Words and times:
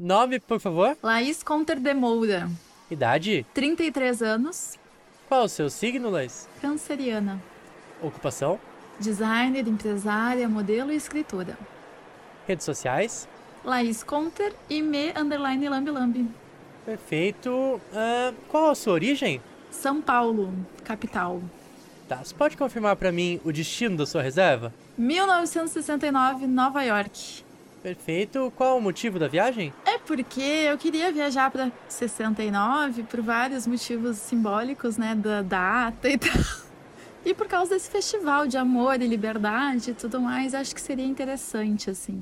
Nome, 0.00 0.38
por 0.38 0.60
favor? 0.60 0.96
Laís 1.02 1.42
Conter 1.42 1.80
de 1.80 1.92
Moura, 1.92 2.48
Idade? 2.88 3.44
33 3.52 4.22
anos, 4.22 4.78
Qual 5.28 5.42
o 5.44 5.48
seu 5.48 5.68
signo, 5.68 6.08
Laís? 6.08 6.48
canceriana. 6.62 7.42
Ocupação? 8.00 8.60
Designer, 9.00 9.66
empresária, 9.66 10.48
modelo 10.48 10.92
e 10.92 10.96
escritora. 10.96 11.58
Redes 12.46 12.64
sociais? 12.64 13.28
Laís 13.64 14.04
Conter 14.04 14.54
e 14.70 14.80
me 14.80 15.10
underline 15.16 15.68
lambi 15.68 15.90
lambi. 15.90 16.28
Perfeito. 16.86 17.80
Ah, 17.92 18.32
qual 18.48 18.70
a 18.70 18.76
sua 18.76 18.92
origem? 18.92 19.42
São 19.68 20.00
Paulo, 20.00 20.54
capital. 20.84 21.42
Tá, 22.08 22.22
você 22.22 22.32
pode 22.32 22.56
confirmar 22.56 22.94
pra 22.94 23.10
mim 23.10 23.40
o 23.44 23.52
destino 23.52 23.96
da 23.96 24.06
sua 24.06 24.22
reserva? 24.22 24.72
1969, 24.96 26.46
Nova 26.46 26.82
York. 26.84 27.42
Perfeito. 27.82 28.52
Qual 28.56 28.78
o 28.78 28.80
motivo 28.80 29.18
da 29.18 29.28
viagem? 29.28 29.72
É 29.84 29.98
porque 29.98 30.40
eu 30.40 30.76
queria 30.76 31.12
viajar 31.12 31.50
para 31.50 31.70
69 31.88 33.04
por 33.04 33.20
vários 33.20 33.66
motivos 33.66 34.16
simbólicos, 34.16 34.96
né, 34.96 35.14
da 35.14 35.42
data 35.42 36.08
e 36.08 36.16
tal. 36.18 36.68
E 37.24 37.34
por 37.34 37.46
causa 37.46 37.74
desse 37.74 37.90
festival 37.90 38.46
de 38.46 38.56
amor 38.56 39.00
e 39.02 39.06
liberdade 39.06 39.90
e 39.90 39.94
tudo 39.94 40.20
mais, 40.20 40.54
acho 40.54 40.74
que 40.74 40.80
seria 40.80 41.04
interessante 41.04 41.90
assim. 41.90 42.20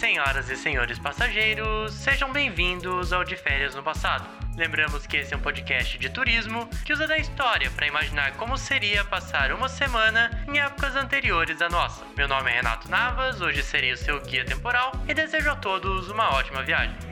Senhoras 0.00 0.48
e 0.48 0.56
senhores 0.56 0.98
passageiros, 0.98 1.92
sejam 1.92 2.32
bem-vindos 2.32 3.12
ao 3.12 3.22
De 3.22 3.36
Férias 3.36 3.74
no 3.74 3.82
Passado. 3.82 4.26
Lembramos 4.56 5.06
que 5.06 5.18
esse 5.18 5.34
é 5.34 5.36
um 5.36 5.40
podcast 5.40 5.98
de 5.98 6.08
turismo 6.08 6.66
que 6.86 6.94
usa 6.94 7.06
da 7.06 7.18
história 7.18 7.70
para 7.70 7.86
imaginar 7.86 8.34
como 8.38 8.56
seria 8.56 9.04
passar 9.04 9.52
uma 9.52 9.68
semana 9.68 10.42
em 10.48 10.58
épocas 10.58 10.96
anteriores 10.96 11.60
à 11.60 11.68
nossa. 11.68 12.02
Meu 12.16 12.26
nome 12.26 12.50
é 12.50 12.54
Renato 12.54 12.90
Navas, 12.90 13.42
hoje 13.42 13.62
serei 13.62 13.92
o 13.92 13.96
seu 13.98 14.22
guia 14.22 14.42
temporal 14.42 14.90
e 15.06 15.12
desejo 15.12 15.50
a 15.50 15.56
todos 15.56 16.08
uma 16.08 16.30
ótima 16.30 16.62
viagem. 16.62 17.09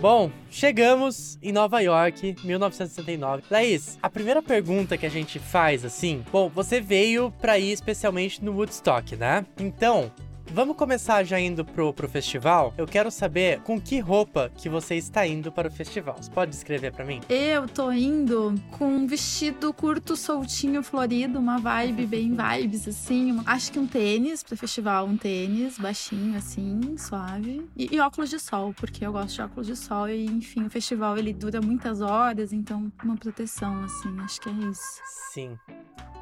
Bom, 0.00 0.30
chegamos 0.50 1.38
em 1.42 1.50
Nova 1.50 1.80
York, 1.80 2.36
1969. 2.44 3.44
Laís, 3.50 3.98
a 4.02 4.10
primeira 4.10 4.42
pergunta 4.42 4.98
que 4.98 5.06
a 5.06 5.10
gente 5.10 5.38
faz 5.38 5.84
assim, 5.84 6.22
bom, 6.30 6.48
você 6.48 6.80
veio 6.80 7.32
pra 7.40 7.58
ir 7.58 7.72
especialmente 7.72 8.44
no 8.44 8.52
Woodstock, 8.52 9.16
né? 9.16 9.46
Então, 9.58 10.12
Vamos 10.52 10.76
começar 10.76 11.24
já 11.24 11.40
indo 11.40 11.64
pro, 11.64 11.92
pro 11.92 12.08
festival. 12.08 12.72
Eu 12.76 12.86
quero 12.86 13.10
saber 13.10 13.60
com 13.60 13.80
que 13.80 13.98
roupa 13.98 14.50
que 14.56 14.68
você 14.68 14.94
está 14.94 15.26
indo 15.26 15.50
para 15.50 15.68
o 15.68 15.70
festival. 15.70 16.16
Você 16.20 16.30
pode 16.30 16.50
descrever 16.50 16.92
pra 16.92 17.04
mim? 17.04 17.20
Eu 17.28 17.68
tô 17.68 17.90
indo 17.90 18.54
com 18.70 18.86
um 18.86 19.06
vestido 19.06 19.72
curto, 19.72 20.16
soltinho, 20.16 20.82
florido, 20.82 21.38
uma 21.38 21.58
vibe 21.58 22.06
bem 22.06 22.34
vibes 22.34 22.86
assim. 22.86 23.40
Acho 23.46 23.72
que 23.72 23.78
um 23.78 23.86
tênis 23.86 24.42
pro 24.42 24.56
festival, 24.56 25.06
um 25.06 25.16
tênis 25.16 25.78
baixinho 25.78 26.36
assim, 26.36 26.96
suave. 26.96 27.66
E, 27.76 27.94
e 27.94 28.00
óculos 28.00 28.30
de 28.30 28.38
sol, 28.38 28.72
porque 28.74 29.04
eu 29.04 29.12
gosto 29.12 29.34
de 29.34 29.42
óculos 29.42 29.66
de 29.66 29.76
sol 29.76 30.08
e 30.08 30.26
enfim, 30.26 30.64
o 30.66 30.70
festival 30.70 31.18
ele 31.18 31.32
dura 31.32 31.60
muitas 31.60 32.00
horas, 32.00 32.52
então 32.52 32.92
uma 33.02 33.16
proteção 33.16 33.82
assim, 33.82 34.20
acho 34.20 34.40
que 34.40 34.48
é 34.48 34.52
isso. 34.52 35.00
Sim. 35.32 35.58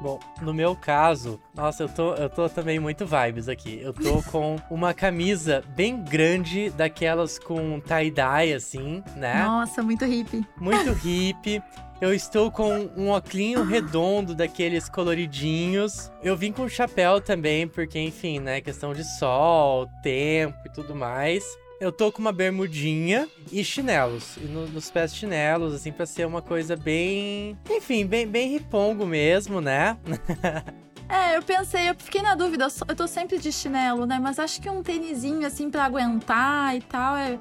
Bom, 0.01 0.19
no 0.41 0.53
meu 0.53 0.75
caso, 0.75 1.39
nossa, 1.55 1.83
eu 1.83 1.89
tô, 1.89 2.13
eu 2.15 2.29
tô 2.29 2.49
também 2.49 2.79
muito 2.79 3.05
vibes 3.05 3.47
aqui. 3.47 3.79
Eu 3.81 3.93
tô 3.93 4.12
com 4.23 4.57
uma 4.69 4.93
camisa 4.93 5.63
bem 5.75 6.03
grande, 6.03 6.69
daquelas 6.71 7.39
com 7.39 7.79
tie-dye, 7.79 8.53
assim, 8.53 9.03
né? 9.15 9.43
Nossa, 9.43 9.81
muito 9.81 10.05
hippie. 10.05 10.45
Muito 10.59 10.91
hippie. 11.03 11.61
Eu 12.01 12.13
estou 12.13 12.51
com 12.51 12.89
um 12.97 13.09
óculos 13.09 13.65
redondo 13.69 14.35
daqueles 14.35 14.89
coloridinhos. 14.89 16.11
Eu 16.21 16.35
vim 16.35 16.51
com 16.51 16.67
chapéu 16.67 17.21
também, 17.21 17.65
porque, 17.67 17.97
enfim, 17.97 18.39
né? 18.39 18.59
Questão 18.59 18.93
de 18.93 19.03
sol, 19.17 19.87
tempo 20.03 20.57
e 20.65 20.69
tudo 20.69 20.93
mais. 20.93 21.43
Eu 21.79 21.91
tô 21.91 22.11
com 22.11 22.19
uma 22.19 22.31
bermudinha 22.33 23.27
e 23.51 23.63
chinelos. 23.63 24.37
E 24.37 24.45
no- 24.45 24.67
nos 24.67 24.89
pés 24.91 25.15
chinelos, 25.15 25.73
assim, 25.73 25.91
pra 25.91 26.05
ser 26.05 26.25
uma 26.27 26.41
coisa 26.41 26.75
bem. 26.75 27.57
Enfim, 27.69 28.05
bem, 28.05 28.27
bem 28.27 28.49
ripongo 28.49 29.05
mesmo, 29.05 29.59
né? 29.61 29.97
É, 31.09 31.37
eu 31.37 31.43
pensei, 31.43 31.89
eu 31.89 31.95
fiquei 31.95 32.21
na 32.21 32.33
dúvida, 32.35 32.67
eu 32.87 32.95
tô 32.95 33.07
sempre 33.07 33.37
de 33.37 33.51
chinelo, 33.51 34.05
né? 34.05 34.19
Mas 34.19 34.39
acho 34.39 34.61
que 34.61 34.69
um 34.69 34.81
tênisinho 34.81 35.45
assim 35.45 35.69
pra 35.69 35.85
aguentar 35.85 36.75
e 36.75 36.81
tal 36.81 37.15
é 37.15 37.37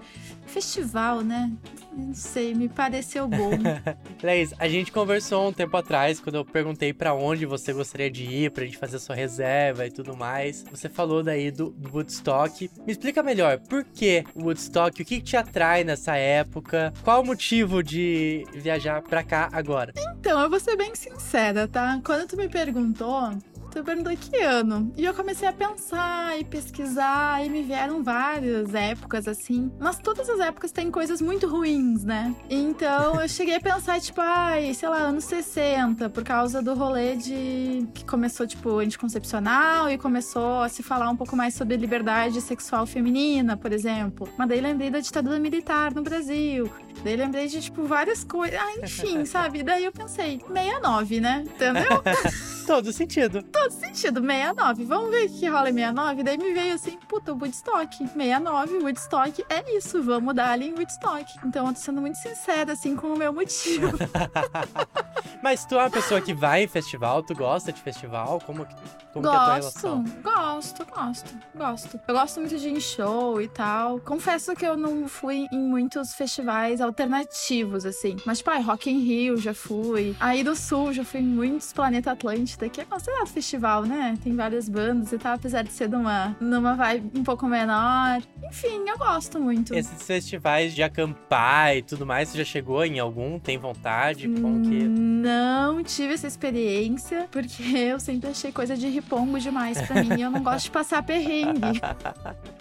festival, 0.53 1.23
né? 1.23 1.51
Não 1.97 2.15
sei, 2.15 2.55
me 2.55 2.69
pareceu 2.69 3.27
bom. 3.27 3.51
Leis, 4.23 4.53
a 4.59 4.69
gente 4.69 4.93
conversou 4.93 5.49
um 5.49 5.53
tempo 5.53 5.77
atrás, 5.77 6.21
quando 6.21 6.37
eu 6.37 6.45
perguntei 6.45 6.93
pra 6.93 7.15
onde 7.15 7.47
você 7.47 7.73
gostaria 7.73 8.11
de 8.11 8.25
ir, 8.25 8.51
pra 8.51 8.65
gente 8.65 8.77
fazer 8.77 8.99
sua 8.99 9.15
reserva 9.15 9.87
e 9.87 9.91
tudo 9.91 10.17
mais. 10.17 10.65
Você 10.71 10.89
falou 10.89 11.23
daí 11.23 11.51
do, 11.51 11.71
do 11.71 11.91
Woodstock. 11.91 12.71
Me 12.87 12.93
explica 12.93 13.23
melhor, 13.23 13.59
por 13.59 13.85
que 13.85 14.25
o 14.35 14.45
Woodstock? 14.45 15.03
O 15.03 15.05
que, 15.05 15.17
que 15.17 15.23
te 15.23 15.37
atrai 15.37 15.85
nessa 15.85 16.17
época? 16.17 16.93
Qual 17.03 17.23
o 17.23 17.27
motivo 17.27 17.83
de 17.83 18.47
viajar 18.55 19.03
pra 19.03 19.23
cá 19.23 19.49
agora? 19.53 19.93
Então, 19.97 20.41
eu 20.41 20.51
vou 20.51 20.61
ser 20.61 20.77
bem 20.77 20.95
sincera, 20.95 21.67
tá? 21.67 22.01
Quando 22.05 22.29
tu 22.29 22.37
me 22.37 22.49
perguntou, 22.49 23.33
tu 23.72 23.83
perguntou 23.83 24.15
que 24.16 24.41
ano. 24.41 24.93
E 24.97 25.05
eu 25.05 25.15
comecei 25.15 25.49
a 25.49 25.53
pensar 25.53 26.38
e 26.38 26.44
pesquisar, 26.44 27.44
e 27.44 27.49
me 27.49 27.62
vieram 27.62 28.03
várias 28.03 28.75
épocas, 28.75 29.27
assim. 29.27 29.72
Mas 29.81 29.99
todas 29.99 30.28
as 30.28 30.41
épocas 30.41 30.71
têm 30.71 30.91
coisas 30.91 31.21
muito 31.21 31.49
ruins, 31.49 32.05
né? 32.05 32.34
Então 32.50 33.21
eu 33.21 33.28
cheguei 33.28 33.56
a 33.56 33.60
pensar, 33.60 34.00
tipo, 34.00 34.21
ai, 34.21 34.75
sei 34.75 34.88
lá, 34.88 34.99
anos 34.99 35.25
60, 35.25 36.10
por 36.10 36.22
causa 36.22 36.60
do 36.60 36.75
rolê 36.75 37.16
de. 37.16 37.87
que 37.94 38.05
começou, 38.05 38.47
tipo, 38.47 38.78
anticoncepcional 38.78 39.91
e 39.91 39.97
começou 39.97 40.60
a 40.60 40.69
se 40.69 40.83
falar 40.83 41.09
um 41.09 41.16
pouco 41.16 41.34
mais 41.34 41.54
sobre 41.54 41.77
liberdade 41.77 42.41
sexual 42.41 42.87
feminina, 42.87 43.56
por 43.56 43.72
exemplo. 43.72 44.28
Mas 44.37 44.49
daí 44.49 44.60
lembrei 44.60 44.91
da 44.91 45.00
ditadura 45.00 45.39
militar 45.39 45.94
no 45.94 46.03
Brasil. 46.03 46.71
Daí 47.03 47.16
lembrei 47.16 47.49
de, 47.49 47.60
tipo, 47.60 47.84
várias 47.84 48.22
coisas. 48.22 48.59
Ah, 48.60 48.81
enfim, 48.83 49.25
sabe? 49.27 49.62
Daí 49.62 49.84
eu 49.84 49.93
pensei, 49.93 50.41
69, 50.47 51.21
né? 51.21 51.44
Entendeu? 51.47 52.03
Todo 52.67 52.93
sentido. 52.93 53.43
Todo 53.43 53.71
sentido, 53.71 54.21
69. 54.21 54.84
Vamos 54.84 55.11
ver 55.11 55.27
o 55.27 55.28
que 55.39 55.47
rola 55.49 55.71
em 55.71 55.75
69. 55.75 56.23
Daí 56.23 56.39
me 56.39 56.53
veio 56.53 56.75
assim, 56.75 56.99
puta, 57.09 57.33
Woodstock. 57.33 57.97
69, 57.97 58.78
Woodstock 58.78 59.45
é 59.49 59.77
isso. 59.77 60.03
Vamos 60.03 60.34
dar 60.34 60.50
ali 60.50 60.69
em 60.69 60.72
Woodstock. 60.75 61.25
Então 61.45 61.67
eu 61.67 61.75
tô 61.75 61.81
sendo 61.81 62.01
muito 62.01 62.17
sincera, 62.17 62.72
assim, 62.72 62.95
com 62.97 63.09
o 63.09 63.17
meu 63.19 63.33
motivo. 63.33 63.89
Mas 65.43 65.65
tu 65.65 65.75
é 65.75 65.78
uma 65.78 65.91
pessoa 65.91 66.21
que 66.21 66.33
vai 66.33 66.62
em 66.65 66.69
festival? 66.69 67.22
Tu 67.22 67.34
gosta 67.34 67.72
de 67.72 67.81
festival? 67.81 68.41
Como, 68.47 68.65
que- 68.65 68.75
como 69.12 69.28
que 69.28 69.34
é 69.34 69.39
a 69.39 69.45
tua 69.45 69.59
gosto, 69.61 69.81
relação? 69.87 70.05
gosto, 70.22 70.87
gosto, 70.87 71.34
gosto. 71.55 72.01
Eu 72.06 72.15
gosto 72.15 72.41
muito 72.41 72.56
de 72.56 72.69
ir 72.69 72.77
em 72.77 72.81
show 72.81 73.41
e 73.41 73.49
tal. 73.49 73.99
Confesso 74.01 74.55
que 74.55 74.65
eu 74.65 74.77
não 74.77 75.09
fui 75.09 75.47
em 75.53 75.59
muitos 75.59 76.15
festivais 76.15 76.81
alternativos, 76.81 77.84
assim. 77.84 78.17
Mas, 78.25 78.39
tipo, 78.39 78.51
Rock 78.62 78.91
in 78.91 79.01
Rio 79.01 79.37
já 79.37 79.53
fui. 79.55 80.15
Aí 80.21 80.45
do 80.45 80.55
Sul 80.55 80.93
já 80.93 81.05
fui 81.05 81.21
em 81.21 81.25
muitos 81.25 81.72
Planeta 81.72 82.15
Atlântida, 82.62 82.69
que 82.69 82.81
é 82.81 82.84
considerado 82.84 83.27
festival, 83.28 83.84
né? 83.84 84.19
Tem 84.23 84.34
várias 84.34 84.69
bandas 84.69 85.12
e 85.12 85.19
tal, 85.19 85.34
apesar 85.34 85.62
de 85.62 85.73
ser 85.73 85.89
numa, 85.89 86.37
numa 86.41 86.75
vibe 86.75 87.19
um 87.19 87.25
pouco 87.25 87.47
menor. 87.47 88.23
Enfim, 88.45 88.84
eu 88.89 88.99
gosto 88.99 89.41
muito. 89.41 89.75
Esses 89.75 90.03
festivais 90.03 90.75
de 90.75 90.83
acampar 90.83 91.77
e 91.77 91.83
tudo 91.83 92.06
mais, 92.06 92.28
você 92.28 92.39
já 92.39 92.45
chegou 92.45 92.84
em 92.84 92.99
algum? 92.99 93.39
Tem 93.39 93.59
vontade? 93.59 94.28
Como 94.28 94.62
que. 94.62 94.84
Não 94.84 95.83
tive 95.83 96.15
essa 96.15 96.27
experiência, 96.27 97.28
porque 97.31 97.62
eu 97.77 97.99
sempre 97.99 98.31
achei 98.31 98.53
coisa 98.53 98.77
de 98.77 98.89
ripongo 98.89 99.39
demais 99.39 99.81
pra 99.83 100.03
mim. 100.03 100.21
eu 100.21 100.31
não 100.31 100.43
gosto 100.43 100.65
de 100.65 100.71
passar 100.71 101.03
perrengue. 101.03 101.81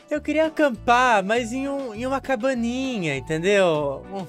Eu 0.09 0.19
queria 0.19 0.47
acampar, 0.47 1.23
mas 1.23 1.53
em, 1.53 1.69
um, 1.69 1.93
em 1.93 2.05
uma 2.05 2.19
cabaninha, 2.19 3.15
entendeu? 3.15 4.03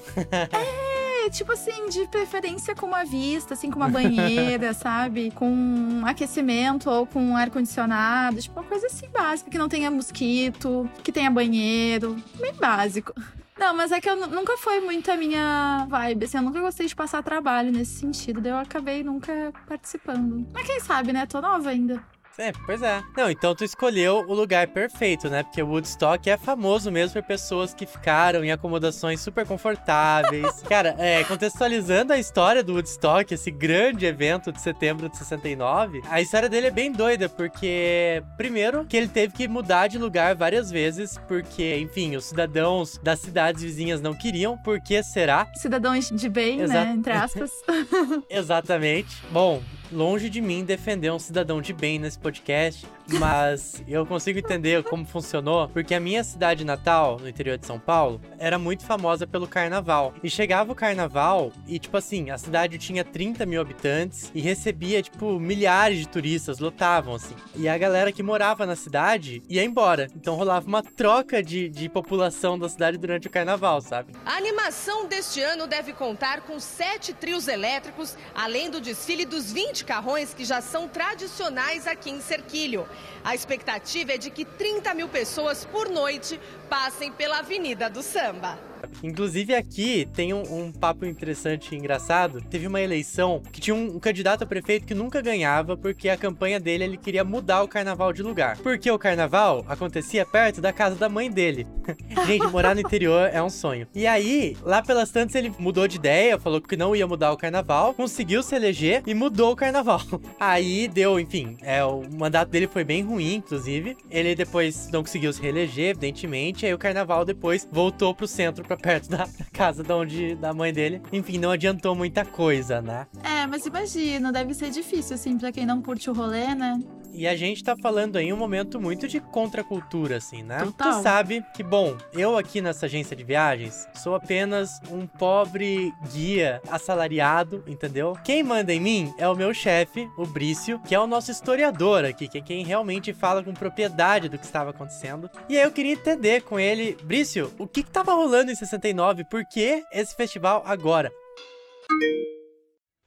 É, 0.53 0.92
tipo 1.33 1.51
assim, 1.51 1.89
de 1.89 2.07
preferência 2.07 2.73
com 2.75 2.85
uma 2.85 3.03
vista, 3.03 3.53
assim, 3.53 3.69
com 3.69 3.77
uma 3.77 3.89
banheira, 3.89 4.73
sabe? 4.75 5.31
Com 5.31 5.49
um 5.49 6.05
aquecimento 6.05 6.89
ou 6.89 7.05
com 7.05 7.21
um 7.21 7.35
ar-condicionado. 7.35 8.41
Tipo, 8.41 8.59
uma 8.61 8.69
coisa 8.69 8.87
assim 8.87 9.09
básica, 9.09 9.49
que 9.49 9.57
não 9.57 9.67
tenha 9.67 9.89
mosquito, 9.91 10.89
que 11.03 11.11
tenha 11.11 11.29
banheiro. 11.29 12.15
Bem 12.39 12.53
básico. 12.53 13.13
Não, 13.57 13.75
mas 13.75 13.91
é 13.91 14.01
que 14.01 14.09
eu 14.09 14.15
nu- 14.15 14.27
nunca 14.27 14.57
foi 14.57 14.79
muito 14.81 15.11
a 15.11 15.15
minha 15.15 15.85
vibe, 15.89 16.25
assim, 16.25 16.37
eu 16.37 16.43
nunca 16.43 16.59
gostei 16.59 16.87
de 16.87 16.95
passar 16.95 17.21
trabalho 17.23 17.71
nesse 17.71 17.99
sentido, 17.99 18.41
daí 18.41 18.51
eu 18.51 18.57
acabei 18.57 19.03
nunca 19.03 19.53
participando. 19.67 20.47
Mas 20.53 20.65
quem 20.65 20.79
sabe, 20.79 21.13
né? 21.13 21.25
Tô 21.27 21.39
nova 21.39 21.69
ainda. 21.69 22.03
É, 22.37 22.51
pois 22.65 22.81
é. 22.81 23.01
Não, 23.15 23.29
então 23.29 23.53
tu 23.53 23.63
escolheu 23.63 24.25
o 24.27 24.33
lugar 24.33 24.67
perfeito, 24.67 25.29
né? 25.29 25.43
Porque 25.43 25.61
o 25.61 25.67
Woodstock 25.67 26.27
é 26.29 26.35
famoso 26.37 26.91
mesmo 26.91 27.13
por 27.21 27.27
pessoas 27.27 27.73
que 27.73 27.85
ficaram 27.85 28.43
em 28.43 28.51
acomodações 28.51 29.21
super 29.21 29.45
confortáveis. 29.45 30.61
Cara, 30.67 30.95
é, 30.97 31.23
contextualizando 31.23 32.11
a 32.11 32.17
história 32.17 32.63
do 32.63 32.73
Woodstock, 32.73 33.31
esse 33.33 33.51
grande 33.51 34.05
evento 34.05 34.51
de 34.51 34.59
setembro 34.61 35.09
de 35.09 35.17
69, 35.17 36.01
a 36.09 36.21
história 36.21 36.49
dele 36.49 36.67
é 36.67 36.71
bem 36.71 36.91
doida, 36.91 37.29
porque, 37.29 38.23
primeiro, 38.35 38.85
que 38.85 38.97
ele 38.97 39.07
teve 39.07 39.33
que 39.33 39.47
mudar 39.47 39.87
de 39.87 39.97
lugar 39.97 40.35
várias 40.35 40.71
vezes, 40.71 41.19
porque, 41.27 41.77
enfim, 41.77 42.15
os 42.15 42.25
cidadãos 42.25 42.97
das 43.03 43.19
cidades 43.19 43.61
vizinhas 43.61 44.01
não 44.01 44.13
queriam. 44.13 44.57
Por 44.57 44.81
que 44.81 45.03
será? 45.03 45.47
Cidadãos 45.55 46.09
de 46.09 46.29
bem, 46.29 46.61
Exa- 46.61 46.73
né? 46.85 46.93
Entre 46.97 47.13
aspas. 47.13 47.51
Exatamente. 48.29 49.21
Bom, 49.31 49.61
longe 49.91 50.29
de 50.29 50.41
mim 50.41 50.63
defender 50.63 51.11
um 51.11 51.19
cidadão 51.19 51.61
de 51.61 51.73
bem 51.73 51.99
nesse 51.99 52.17
podcast, 52.17 52.85
mas 53.07 53.81
eu 53.87 54.05
consigo 54.05 54.39
entender 54.39 54.83
como 54.83 55.05
funcionou, 55.05 55.67
porque 55.69 55.93
a 55.93 55.99
minha 55.99 56.23
cidade 56.23 56.63
natal, 56.63 57.19
no 57.19 57.27
interior 57.27 57.57
de 57.57 57.65
São 57.65 57.79
Paulo, 57.79 58.21
era 58.37 58.57
muito 58.57 58.85
famosa 58.85 59.27
pelo 59.27 59.47
carnaval. 59.47 60.13
E 60.23 60.29
chegava 60.29 60.71
o 60.71 60.75
carnaval 60.75 61.51
e, 61.67 61.79
tipo 61.79 61.97
assim, 61.97 62.29
a 62.29 62.37
cidade 62.37 62.77
tinha 62.77 63.03
30 63.03 63.45
mil 63.45 63.61
habitantes 63.61 64.31
e 64.33 64.41
recebia, 64.41 65.01
tipo, 65.01 65.39
milhares 65.39 65.99
de 65.99 66.07
turistas, 66.07 66.59
lotavam, 66.59 67.15
assim. 67.15 67.35
E 67.55 67.67
a 67.67 67.77
galera 67.77 68.11
que 68.11 68.23
morava 68.23 68.65
na 68.65 68.75
cidade 68.75 69.41
ia 69.49 69.63
embora. 69.63 70.07
Então 70.15 70.35
rolava 70.35 70.67
uma 70.67 70.83
troca 70.83 71.41
de, 71.43 71.69
de 71.69 71.89
população 71.89 72.57
da 72.57 72.69
cidade 72.69 72.97
durante 72.97 73.27
o 73.27 73.31
carnaval, 73.31 73.81
sabe? 73.81 74.13
A 74.25 74.35
animação 74.35 75.07
deste 75.07 75.41
ano 75.41 75.67
deve 75.67 75.93
contar 75.93 76.41
com 76.41 76.59
sete 76.59 77.13
trios 77.13 77.47
elétricos, 77.47 78.17
além 78.33 78.69
do 78.69 78.79
desfile 78.79 79.25
dos 79.25 79.51
20 79.51 79.85
carrões 79.85 80.33
que 80.33 80.45
já 80.45 80.61
são 80.61 80.87
tradicionais 80.87 81.87
aqui 81.87 82.09
em 82.09 82.21
Serquilho. 82.21 82.87
A 83.23 83.33
expectativa 83.33 84.13
é 84.13 84.17
de 84.17 84.29
que 84.29 84.45
30 84.45 84.93
mil 84.93 85.07
pessoas 85.07 85.65
por 85.65 85.89
noite 85.89 86.39
passem 86.69 87.11
pela 87.11 87.39
Avenida 87.39 87.89
do 87.89 88.01
Samba. 88.01 88.72
Inclusive 89.01 89.53
aqui 89.53 90.07
tem 90.13 90.33
um, 90.33 90.41
um 90.41 90.71
papo 90.71 91.05
interessante 91.05 91.73
e 91.73 91.77
engraçado. 91.77 92.41
Teve 92.41 92.67
uma 92.67 92.81
eleição 92.81 93.41
que 93.51 93.61
tinha 93.61 93.75
um, 93.75 93.95
um 93.95 93.99
candidato 93.99 94.43
a 94.43 94.45
prefeito 94.45 94.85
que 94.85 94.93
nunca 94.93 95.21
ganhava 95.21 95.75
porque 95.77 96.09
a 96.09 96.17
campanha 96.17 96.59
dele 96.59 96.83
ele 96.83 96.97
queria 96.97 97.23
mudar 97.23 97.63
o 97.63 97.67
carnaval 97.67 98.13
de 98.13 98.21
lugar. 98.21 98.57
Porque 98.57 98.89
o 98.89 98.99
carnaval 98.99 99.65
acontecia 99.67 100.25
perto 100.25 100.61
da 100.61 100.73
casa 100.73 100.95
da 100.95 101.09
mãe 101.09 101.29
dele. 101.29 101.67
Gente, 102.25 102.47
morar 102.47 102.75
no 102.75 102.81
interior 102.81 103.29
é 103.31 103.41
um 103.41 103.49
sonho. 103.49 103.87
E 103.93 104.07
aí, 104.07 104.55
lá 104.61 104.81
pelas 104.81 105.11
tantas 105.11 105.35
ele 105.35 105.51
mudou 105.59 105.87
de 105.87 105.97
ideia, 105.97 106.39
falou 106.39 106.61
que 106.61 106.77
não 106.77 106.95
ia 106.95 107.07
mudar 107.07 107.31
o 107.31 107.37
carnaval, 107.37 107.93
conseguiu 107.93 108.41
se 108.43 108.55
eleger 108.55 109.03
e 109.05 109.13
mudou 109.13 109.51
o 109.51 109.55
carnaval. 109.55 110.01
Aí 110.39 110.87
deu, 110.87 111.19
enfim, 111.19 111.57
é, 111.61 111.83
o 111.83 112.03
mandato 112.11 112.49
dele 112.49 112.67
foi 112.67 112.83
bem 112.83 113.03
ruim, 113.03 113.35
inclusive. 113.35 113.97
Ele 114.09 114.35
depois 114.35 114.89
não 114.91 115.01
conseguiu 115.01 115.31
se 115.31 115.41
reeleger, 115.41 115.91
evidentemente. 115.91 116.65
Aí 116.65 116.73
o 116.73 116.77
carnaval 116.77 117.25
depois 117.25 117.67
voltou 117.71 118.13
pro 118.13 118.27
centro, 118.27 118.63
pra 118.73 118.77
perto 118.77 119.09
da, 119.09 119.27
casa 119.51 119.83
da, 119.83 119.95
onde, 119.95 120.35
da 120.35 120.53
mãe 120.53 120.73
dele. 120.73 121.01
Enfim, 121.11 121.37
não 121.37 121.51
adiantou 121.51 121.95
muita 121.95 122.25
coisa, 122.25 122.81
né? 122.81 123.07
É, 123.23 123.45
mas 123.47 123.65
imagina, 123.65 124.31
deve 124.31 124.53
ser 124.53 124.69
difícil, 124.69 125.15
assim, 125.15 125.37
pra 125.37 125.51
quem 125.51 125.65
não 125.65 125.81
curte 125.81 126.09
o 126.09 126.13
rolê, 126.13 126.53
né? 126.55 126.79
E 127.13 127.27
a 127.27 127.35
gente 127.35 127.63
tá 127.63 127.75
falando 127.77 128.17
aí 128.17 128.33
um 128.33 128.37
momento 128.37 128.81
muito 128.81 129.07
de 129.07 129.19
contracultura, 129.19 130.17
assim, 130.17 130.41
né? 130.41 130.57
Total. 130.63 130.93
Tu 130.93 131.03
sabe 131.03 131.45
que, 131.53 131.61
bom, 131.61 131.95
eu 132.11 132.37
aqui 132.37 132.59
nessa 132.59 132.87
agência 132.87 133.15
de 133.15 133.23
viagens 133.23 133.87
sou 133.93 134.15
apenas 134.15 134.81
um 134.89 135.05
pobre 135.05 135.93
guia 136.11 136.59
assalariado, 136.69 137.63
entendeu? 137.67 138.17
Quem 138.23 138.41
manda 138.41 138.73
em 138.73 138.79
mim 138.79 139.13
é 139.17 139.27
o 139.29 139.35
meu 139.35 139.53
chefe, 139.53 140.09
o 140.17 140.25
Brício, 140.25 140.79
que 140.79 140.95
é 140.95 140.99
o 140.99 141.05
nosso 141.05 141.29
historiador 141.29 142.03
aqui, 142.03 142.27
que 142.27 142.39
é 142.39 142.41
quem 142.41 142.65
realmente 142.65 143.13
fala 143.13 143.43
com 143.43 143.53
propriedade 143.53 144.27
do 144.27 144.37
que 144.37 144.45
estava 144.45 144.71
acontecendo. 144.71 145.29
E 145.47 145.57
aí 145.57 145.63
eu 145.63 145.71
queria 145.71 145.93
entender 145.93 146.41
com 146.41 146.59
ele, 146.59 146.97
Brício, 147.03 147.53
o 147.59 147.67
que 147.67 147.83
que 147.83 147.91
tava 147.91 148.13
rolando 148.13 148.51
em 148.51 148.55
69? 148.55 149.23
Por 149.25 149.45
que 149.45 149.83
esse 149.91 150.15
festival 150.15 150.63
agora? 150.65 151.11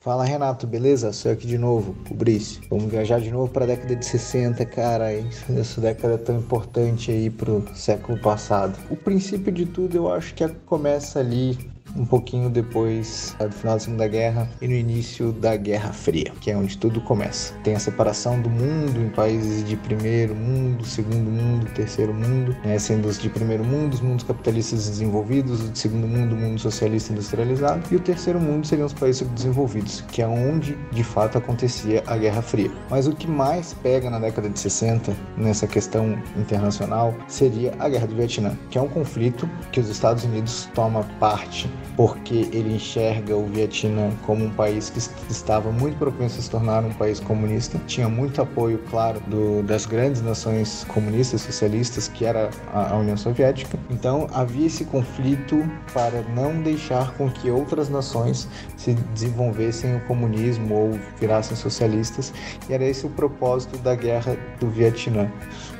Fala 0.07 0.25
Renato, 0.25 0.69
beleza? 0.69 1.13
Sou 1.13 1.33
eu 1.33 1.37
aqui 1.37 1.49
de 1.49 1.59
novo, 1.59 1.97
o 2.09 2.15
Brício. 2.15 2.63
Vamos 2.71 2.85
viajar 2.85 3.21
de 3.21 3.29
novo 3.29 3.53
para 3.53 3.65
a 3.65 3.67
década 3.67 3.97
de 3.97 4.07
60, 4.07 4.65
cara. 4.67 5.13
Essa 5.13 5.81
década 5.81 6.15
é 6.15 6.17
tão 6.17 6.39
importante 6.39 7.11
aí 7.11 7.29
pro 7.29 7.65
século 7.75 8.17
passado. 8.21 8.79
O 8.89 8.95
princípio 8.95 9.51
de 9.51 9.67
tudo 9.67 9.97
eu 9.97 10.13
acho 10.13 10.33
que 10.33 10.47
começa 10.65 11.19
ali 11.19 11.59
um 11.95 12.05
pouquinho 12.05 12.51
depois 12.51 13.37
do 13.39 13.53
final 13.53 13.75
da 13.75 13.81
Segunda 13.81 14.09
Guerra 14.09 14.49
e 14.61 14.69
no 14.69 14.75
início 14.75 15.33
da 15.33 15.57
Guerra 15.57 15.93
Fria, 15.93 16.33
que 16.41 16.51
é 16.51 16.57
onde 16.57 16.77
tudo 16.77 17.01
começa. 17.01 17.55
Tem 17.63 17.75
a 17.75 17.79
separação 17.79 18.41
do 18.41 18.51
mundo 18.51 19.01
em 19.01 19.09
países 19.09 19.67
de 19.67 19.77
primeiro 19.77 20.35
mundo, 20.35 20.85
segundo 20.85 21.31
mundo, 21.31 21.67
terceiro 21.75 22.13
mundo, 22.13 22.57
né? 22.65 22.79
sendo 22.79 23.09
os 23.09 23.19
de 23.19 23.29
primeiro 23.29 23.65
mundo, 23.65 23.95
os 23.95 24.01
mundos 24.01 24.25
capitalistas 24.25 24.89
desenvolvidos, 24.89 25.63
o 25.63 25.69
de 25.69 25.79
segundo 25.79 26.07
mundo, 26.07 26.35
o 26.35 26.39
mundo 26.39 26.59
socialista 26.59 27.13
industrializado, 27.13 27.83
e 27.91 27.97
o 27.97 28.01
terceiro 28.01 28.41
mundo 28.41 28.67
seriam 28.67 28.87
os 28.87 28.93
países 28.93 29.19
subdesenvolvidos, 29.19 30.03
que 30.13 30.23
é 30.23 30.27
onde 30.27 30.77
de 30.93 31.05
fato 31.05 31.39
acontecia 31.39 32.03
a 32.07 32.17
Guerra 32.17 32.43
Fria. 32.43 32.71
Mas 32.91 33.07
o 33.07 33.15
que 33.15 33.27
mais 33.27 33.75
pega 33.75 34.11
na 34.11 34.19
década 34.19 34.49
de 34.49 34.59
60 34.59 35.15
nessa 35.37 35.67
questão 35.67 36.19
internacional 36.37 37.15
seria 37.29 37.75
a 37.79 37.89
Guerra 37.89 38.07
do 38.07 38.17
Vietnã, 38.17 38.57
que 38.71 38.79
é 38.79 38.81
um 38.81 38.89
conflito 38.89 39.49
que 39.73 39.81
os 39.81 39.89
Estados 39.89 40.25
Unidos 40.25 40.69
toma 40.75 41.05
parte 41.19 41.69
porque 41.97 42.49
ele 42.53 42.75
enxerga 42.77 43.37
o 43.37 43.47
Vietnã 43.47 44.11
como 44.25 44.45
um 44.45 44.51
país 44.51 44.91
que 44.91 44.99
estava 45.33 45.71
muito 45.71 45.97
propenso 45.99 46.39
a 46.39 46.43
se 46.43 46.51
tornar 46.51 46.85
um 46.85 46.93
país 46.93 47.21
comunista. 47.21 47.79
Tinha 47.87 48.09
muito 48.09 48.41
apoio, 48.43 48.79
claro, 48.91 49.21
do, 49.27 49.63
das 49.63 49.87
grandes 49.87 50.23
nações 50.23 50.85
comunistas, 50.89 51.43
socialistas, 51.43 52.09
que 52.09 52.25
era 52.25 52.51
a, 52.73 52.93
a, 52.93 52.97
União 52.97 53.17
Soviética. 53.17 53.79
Então 53.91 54.27
havia 54.33 54.67
esse 54.67 54.85
conflito 54.85 55.63
para 55.93 56.23
não 56.35 56.61
deixar 56.63 57.13
com 57.15 57.31
que 57.31 57.51
outras 57.51 57.89
nações 57.89 58.49
se 58.77 58.95
desenvolvessem 59.15 59.97
o 59.97 60.01
comunismo 60.01 60.75
ou 60.75 61.01
virassem 61.21 61.57
socialistas. 61.57 62.33
E 62.69 62.75
era 62.75 62.85
esse 62.85 63.07
o 63.07 63.11
propósito 63.11 63.79
da 63.79 63.95
Guerra 63.95 64.37
do 64.61 64.69
Vietnã. 64.69 65.31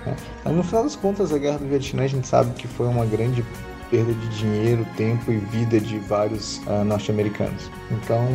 Né? 0.05 0.17
No 0.47 0.63
final 0.63 0.85
das 0.85 0.97
contas, 0.97 1.33
a 1.33 1.39
Guerra 1.39 1.59
do 1.59 1.67
Vietnã 1.67 2.05
a 2.05 2.09
gente 2.09 2.27
sabe 2.27 2.53
que 2.55 2.67
foi 2.69 2.87
uma 2.87 3.05
grande 3.05 3.45
perda 3.91 4.13
de 4.13 4.29
dinheiro, 4.29 4.87
tempo 4.97 5.31
e 5.33 5.37
vida 5.37 5.81
de 5.81 5.99
vários 5.99 6.59
uh, 6.67 6.85
norte-americanos. 6.85 7.71
Então, 7.91 8.27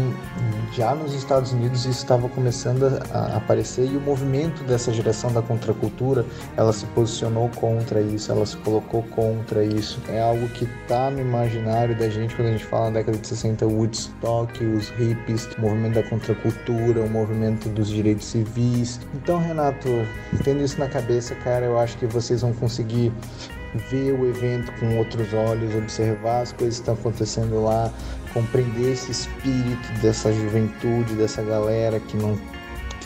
já 0.73 0.95
nos 0.95 1.13
Estados 1.13 1.51
Unidos 1.51 1.81
isso 1.81 1.99
estava 1.99 2.29
começando 2.29 2.85
a, 3.11 3.37
aparecer 3.37 3.85
e 3.91 3.97
o 3.97 4.01
movimento 4.01 4.63
dessa 4.63 4.93
geração 4.93 5.31
da 5.31 5.41
contracultura, 5.41 6.25
ela 6.55 6.71
se 6.71 6.85
posicionou 6.87 7.49
contra 7.55 8.01
isso, 8.01 8.31
ela 8.31 8.45
se 8.45 8.57
colocou 8.57 9.03
contra 9.03 9.63
isso. 9.63 9.99
É 10.09 10.21
algo 10.21 10.47
que 10.49 10.67
está 10.83 11.09
no 11.09 11.19
imaginário 11.19 11.97
da 11.97 12.09
gente 12.09 12.35
quando 12.35 12.49
a 12.49 12.51
gente 12.51 12.65
fala 12.65 12.85
na 12.85 12.99
década 12.99 13.17
de 13.17 13.27
60, 13.27 13.65
Woodstock, 13.65 14.63
os 14.63 14.89
hippies, 14.89 15.47
o 15.57 15.61
movimento 15.61 15.95
da 15.95 16.03
contracultura, 16.03 17.01
o 17.01 17.09
movimento 17.09 17.69
dos 17.69 17.89
direitos 17.89 18.25
civis. 18.25 18.99
Então, 19.13 19.39
Renato, 19.39 19.89
tendo 20.43 20.63
isso 20.63 20.79
na 20.79 20.87
cabeça, 20.87 21.35
cara, 21.35 21.65
eu 21.65 21.77
acho 21.77 21.97
que 21.97 22.05
vocês 22.05 22.41
vão 22.41 22.53
conseguir 22.53 23.11
ver 23.89 24.13
o 24.13 24.27
evento 24.27 24.71
com 24.79 24.97
outros 24.97 25.33
olhos, 25.33 25.73
observar 25.75 26.41
as 26.41 26.51
coisas 26.51 26.75
que 26.75 26.81
estão 26.81 26.93
acontecendo 26.93 27.63
lá, 27.63 27.91
compreender 28.33 28.93
esse 28.93 29.11
espírito 29.11 29.91
dessa 30.01 30.31
juventude, 30.33 31.15
dessa 31.15 31.41
galera 31.41 31.99
que 31.99 32.17
não 32.17 32.37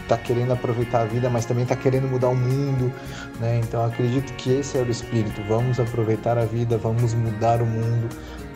está 0.06 0.18
querendo 0.18 0.54
aproveitar 0.54 1.02
a 1.02 1.06
vida, 1.06 1.30
mas 1.30 1.45
também 1.45 1.64
está 1.64 1.76
querendo 1.76 2.07
mudar 2.07 2.30
o 2.30 2.36
mundo, 2.36 2.94
né? 3.40 3.60
Então 3.64 3.84
acredito 3.84 4.31
que 4.34 4.52
esse 4.52 4.78
é 4.78 4.81
o 4.81 4.90
espírito. 4.90 5.42
Vamos 5.48 5.80
aproveitar 5.80 6.38
a 6.38 6.45
vida, 6.45 6.78
vamos 6.78 7.14
mudar 7.16 7.62
o 7.62 7.66
mundo, 7.66 8.07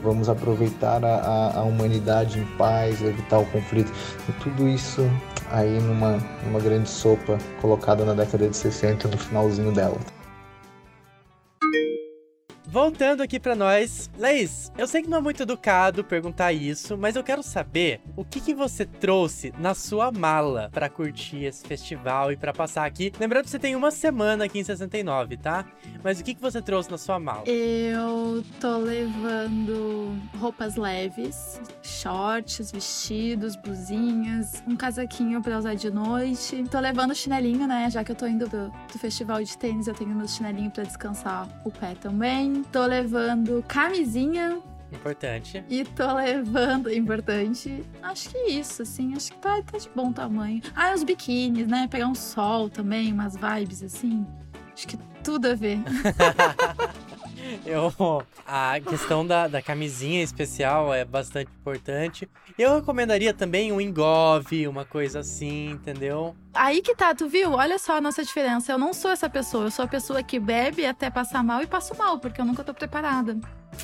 vamos 0.04 0.30
aproveitar 0.30 1.04
a, 1.04 1.16
a, 1.16 1.60
a 1.60 1.64
humanidade 1.64 2.40
em 2.40 2.46
paz, 2.58 3.02
evitar 3.02 3.40
o 3.40 3.46
conflito. 3.48 3.92
E 4.28 4.32
tudo 4.34 4.68
isso 4.68 5.10
aí 5.52 5.80
numa, 5.82 6.20
numa 6.46 6.60
grande 6.60 6.90
sopa 6.90 7.38
colocada 7.60 8.06
na 8.06 8.14
década 8.14 8.48
de 8.48 8.56
60, 8.56 9.08
no 9.08 9.18
finalzinho 9.18 9.72
dela. 9.72 9.98
Voltando 12.72 13.24
aqui 13.24 13.40
para 13.40 13.56
nós, 13.56 14.12
Leis, 14.16 14.72
eu 14.78 14.86
sei 14.86 15.02
que 15.02 15.10
não 15.10 15.18
é 15.18 15.22
muito 15.22 15.42
educado 15.42 16.04
perguntar 16.04 16.54
isso, 16.54 16.96
mas 16.96 17.16
eu 17.16 17.24
quero 17.24 17.42
saber 17.42 18.00
o 18.16 18.24
que, 18.24 18.40
que 18.40 18.54
você 18.54 18.86
trouxe 18.86 19.52
na 19.58 19.74
sua 19.74 20.12
mala 20.12 20.70
para 20.72 20.88
curtir 20.88 21.46
esse 21.46 21.66
festival 21.66 22.32
e 22.32 22.38
para 22.38 22.54
passar 22.54 22.86
aqui. 22.86 23.12
Lembrando 23.20 23.46
que 23.46 23.50
você 23.50 23.58
tem 23.58 23.76
uma 23.76 23.90
semana 23.90 24.46
aqui 24.46 24.60
em 24.60 24.64
69, 24.64 25.38
tá? 25.38 25.66
Mas 26.04 26.20
o 26.20 26.24
que, 26.24 26.36
que 26.36 26.42
você 26.42 26.62
trouxe 26.62 26.92
na 26.92 27.00
sua 27.00 27.20
mala? 27.20 27.44
Eu 27.48 28.44
tô 28.60 28.78
levando 28.78 30.16
roupas 30.38 30.76
leves, 30.76 31.60
shorts, 31.82 32.72
vestidos, 32.72 33.56
blusinhas, 33.56 34.64
um 34.68 34.76
casaquinho 34.76 35.42
para 35.42 35.58
usar 35.58 35.74
de 35.74 35.90
noite. 35.90 36.64
Tô 36.70 36.80
levando 36.80 37.16
chinelinho, 37.16 37.66
né? 37.66 37.90
Já 37.90 38.04
que 38.04 38.12
eu 38.12 38.16
tô 38.16 38.28
indo 38.28 38.48
do, 38.48 38.70
do 38.70 39.00
festival 39.00 39.44
de 39.44 39.58
tênis, 39.58 39.88
eu 39.88 39.96
tenho 39.96 40.12
meu 40.12 40.28
chinelinho 40.28 40.70
para 40.70 40.84
descansar 40.84 41.48
o 41.66 41.72
pé 41.72 41.96
também. 42.00 42.59
Tô 42.64 42.86
levando 42.86 43.64
camisinha 43.68 44.62
Importante. 44.92 45.64
E 45.70 45.84
tô 45.84 46.14
levando, 46.16 46.92
importante. 46.94 47.84
Acho 48.02 48.30
que 48.30 48.38
isso, 48.50 48.82
assim, 48.82 49.14
acho 49.16 49.32
que 49.32 49.38
tá, 49.38 49.62
tá 49.62 49.78
de 49.78 49.90
bom 49.96 50.12
tamanho. 50.12 50.62
Ah, 50.76 50.94
os 50.94 51.04
biquínis, 51.04 51.68
né? 51.68 51.88
Pegar 51.90 52.08
um 52.08 52.16
sol 52.16 52.70
também, 52.70 53.14
umas 53.14 53.36
vibes 53.36 53.84
assim. 53.84 54.26
Acho 54.74 54.88
que 54.88 54.98
tudo 55.24 55.48
a 55.48 55.56
ver. 55.56 55.80
Eu, 57.66 57.92
a 58.46 58.80
questão 58.80 59.26
da, 59.26 59.48
da 59.48 59.62
camisinha 59.62 60.22
especial 60.22 60.94
é 60.94 61.04
bastante 61.04 61.50
importante. 61.60 62.30
Eu 62.58 62.76
recomendaria 62.76 63.34
também 63.34 63.72
um 63.72 63.82
engove, 63.82 64.68
uma 64.68 64.86
coisa 64.86 65.20
assim, 65.20 65.72
entendeu? 65.72 66.36
Aí 66.54 66.82
que 66.82 66.96
tá, 66.96 67.14
tu 67.14 67.28
viu? 67.28 67.54
Olha 67.54 67.78
só 67.78 67.98
a 67.98 68.02
nossa 68.02 68.24
diferença. 68.24 68.72
Eu 68.72 68.78
não 68.78 68.94
sou 68.94 69.12
essa 69.12 69.30
pessoa. 69.30 69.66
Eu 69.66 69.72
sou 69.72 69.86
a 69.86 69.88
pessoa 69.88 70.24
que 70.24 70.40
bebe 70.40 70.86
até 70.86 71.10
passar 71.10 71.44
mal 71.44 71.62
e 71.62 71.68
passo 71.68 71.96
mal, 71.98 72.20
porque 72.20 72.42
eu 72.42 72.46
nunca 72.46 72.64
tô 72.64 72.74
preparada. 72.74 73.38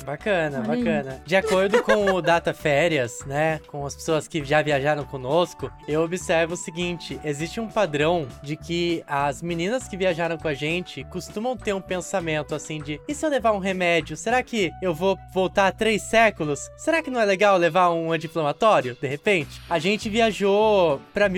Bacana, 0.04 0.58
Olha 0.58 0.76
bacana. 0.76 1.12
Aí. 1.12 1.20
De 1.24 1.36
acordo 1.36 1.82
com 1.82 2.12
o 2.12 2.20
Data 2.20 2.52
Férias, 2.52 3.24
né, 3.26 3.60
com 3.66 3.86
as 3.86 3.94
pessoas 3.94 4.28
que 4.28 4.44
já 4.44 4.60
viajaram 4.62 5.04
conosco, 5.04 5.70
eu 5.86 6.02
observo 6.02 6.54
o 6.54 6.56
seguinte: 6.56 7.18
existe 7.24 7.60
um 7.60 7.68
padrão 7.68 8.26
de 8.42 8.56
que 8.56 9.02
as 9.06 9.42
meninas 9.42 9.88
que 9.88 9.96
viajaram 9.96 10.36
com 10.36 10.48
a 10.48 10.54
gente 10.54 11.04
costumam 11.04 11.56
ter 11.56 11.72
um 11.72 11.80
pensamento 11.80 12.54
assim 12.54 12.80
de: 12.80 13.00
e 13.08 13.14
se 13.14 13.24
eu 13.24 13.30
levar 13.30 13.52
um 13.52 13.58
remédio? 13.58 14.16
Será 14.16 14.42
que 14.42 14.70
eu 14.82 14.94
vou 14.94 15.18
voltar 15.32 15.72
três 15.72 16.02
séculos? 16.02 16.68
Será 16.76 17.02
que 17.02 17.10
não 17.10 17.20
é 17.20 17.24
legal 17.24 17.56
levar 17.56 17.90
um 17.90 18.12
anti-inflamatório, 18.12 18.96
de 19.00 19.06
repente? 19.06 19.60
A 19.68 19.78
gente 19.78 20.08
viajou 20.08 21.00
pra 21.14 21.28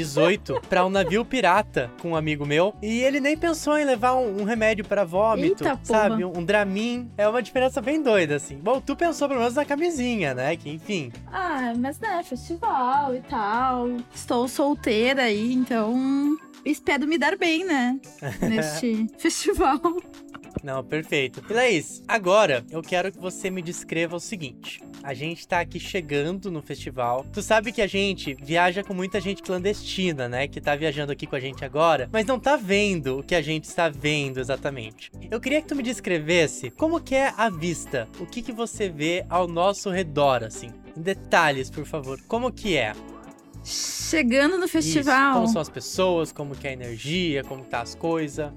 1718 0.00 0.60
para 0.68 0.84
um 0.84 0.90
navio 0.90 1.24
pirata 1.24 1.90
com 2.00 2.10
um 2.10 2.16
amigo 2.16 2.46
meu 2.46 2.74
e 2.82 3.00
ele 3.00 3.20
nem 3.20 3.36
pensou 3.36 3.78
em 3.78 3.84
levar 3.84 4.14
um, 4.14 4.42
um 4.42 4.44
remédio 4.44 4.84
para 4.84 5.04
vômito, 5.04 5.64
Eita, 5.64 5.78
sabe? 5.82 6.24
Um, 6.24 6.38
um 6.38 6.44
Dramin 6.44 7.10
é 7.16 7.28
uma 7.28 7.42
diferença 7.42 7.80
bem 7.80 8.02
doida, 8.02 8.36
assim. 8.36 8.56
Bom, 8.56 8.80
tu 8.80 8.96
pensou 8.96 9.28
pelo 9.28 9.40
menos 9.40 9.54
na 9.54 9.64
camisinha, 9.64 10.34
né? 10.34 10.56
Que 10.56 10.70
enfim. 10.70 11.12
Ah, 11.32 11.72
mas 11.76 11.98
né, 11.98 12.22
festival 12.22 13.14
e 13.14 13.20
tal. 13.22 13.88
Estou 14.14 14.48
solteira 14.48 15.24
aí, 15.24 15.52
então 15.52 16.36
espero 16.64 17.06
me 17.06 17.18
dar 17.18 17.36
bem, 17.36 17.64
né? 17.64 17.98
Neste 18.40 19.06
festival. 19.18 19.80
Não, 20.62 20.84
perfeito. 20.84 21.42
E 21.48 21.52
Laís, 21.52 22.02
agora 22.06 22.64
eu 22.70 22.82
quero 22.82 23.10
que 23.10 23.18
você 23.18 23.50
me 23.50 23.62
descreva 23.62 24.16
o 24.16 24.20
seguinte. 24.20 24.82
A 25.02 25.14
gente 25.14 25.48
tá 25.48 25.60
aqui 25.60 25.80
chegando 25.80 26.50
no 26.50 26.60
festival. 26.60 27.24
Tu 27.32 27.40
sabe 27.42 27.72
que 27.72 27.80
a 27.80 27.86
gente 27.86 28.34
viaja 28.34 28.84
com 28.84 28.92
muita 28.92 29.20
gente 29.20 29.42
clandestina, 29.42 30.28
né? 30.28 30.46
Que 30.46 30.60
tá 30.60 30.76
viajando 30.76 31.12
aqui 31.12 31.26
com 31.26 31.36
a 31.36 31.40
gente 31.40 31.64
agora, 31.64 32.08
mas 32.12 32.26
não 32.26 32.38
tá 32.38 32.56
vendo 32.56 33.18
o 33.18 33.22
que 33.22 33.34
a 33.34 33.40
gente 33.40 33.64
está 33.64 33.88
vendo 33.88 34.38
exatamente. 34.38 35.10
Eu 35.30 35.40
queria 35.40 35.62
que 35.62 35.68
tu 35.68 35.76
me 35.76 35.82
descrevesse 35.82 36.70
como 36.70 37.00
que 37.00 37.14
é 37.14 37.32
a 37.36 37.48
vista. 37.48 38.08
O 38.18 38.26
que 38.26 38.42
que 38.42 38.52
você 38.52 38.88
vê 38.88 39.24
ao 39.28 39.48
nosso 39.48 39.90
redor, 39.90 40.44
assim. 40.44 40.70
Em 40.96 41.00
detalhes, 41.00 41.70
por 41.70 41.86
favor. 41.86 42.20
Como 42.28 42.52
que 42.52 42.76
é? 42.76 42.92
Chegando 43.64 44.58
no 44.58 44.68
festival. 44.68 45.30
Isso. 45.30 45.40
Como 45.40 45.48
são 45.48 45.62
as 45.62 45.68
pessoas, 45.68 46.32
como 46.32 46.54
que 46.54 46.66
é 46.66 46.70
a 46.70 46.74
energia, 46.74 47.42
como 47.44 47.64
tá 47.64 47.80
as 47.80 47.94
coisas 47.94 48.52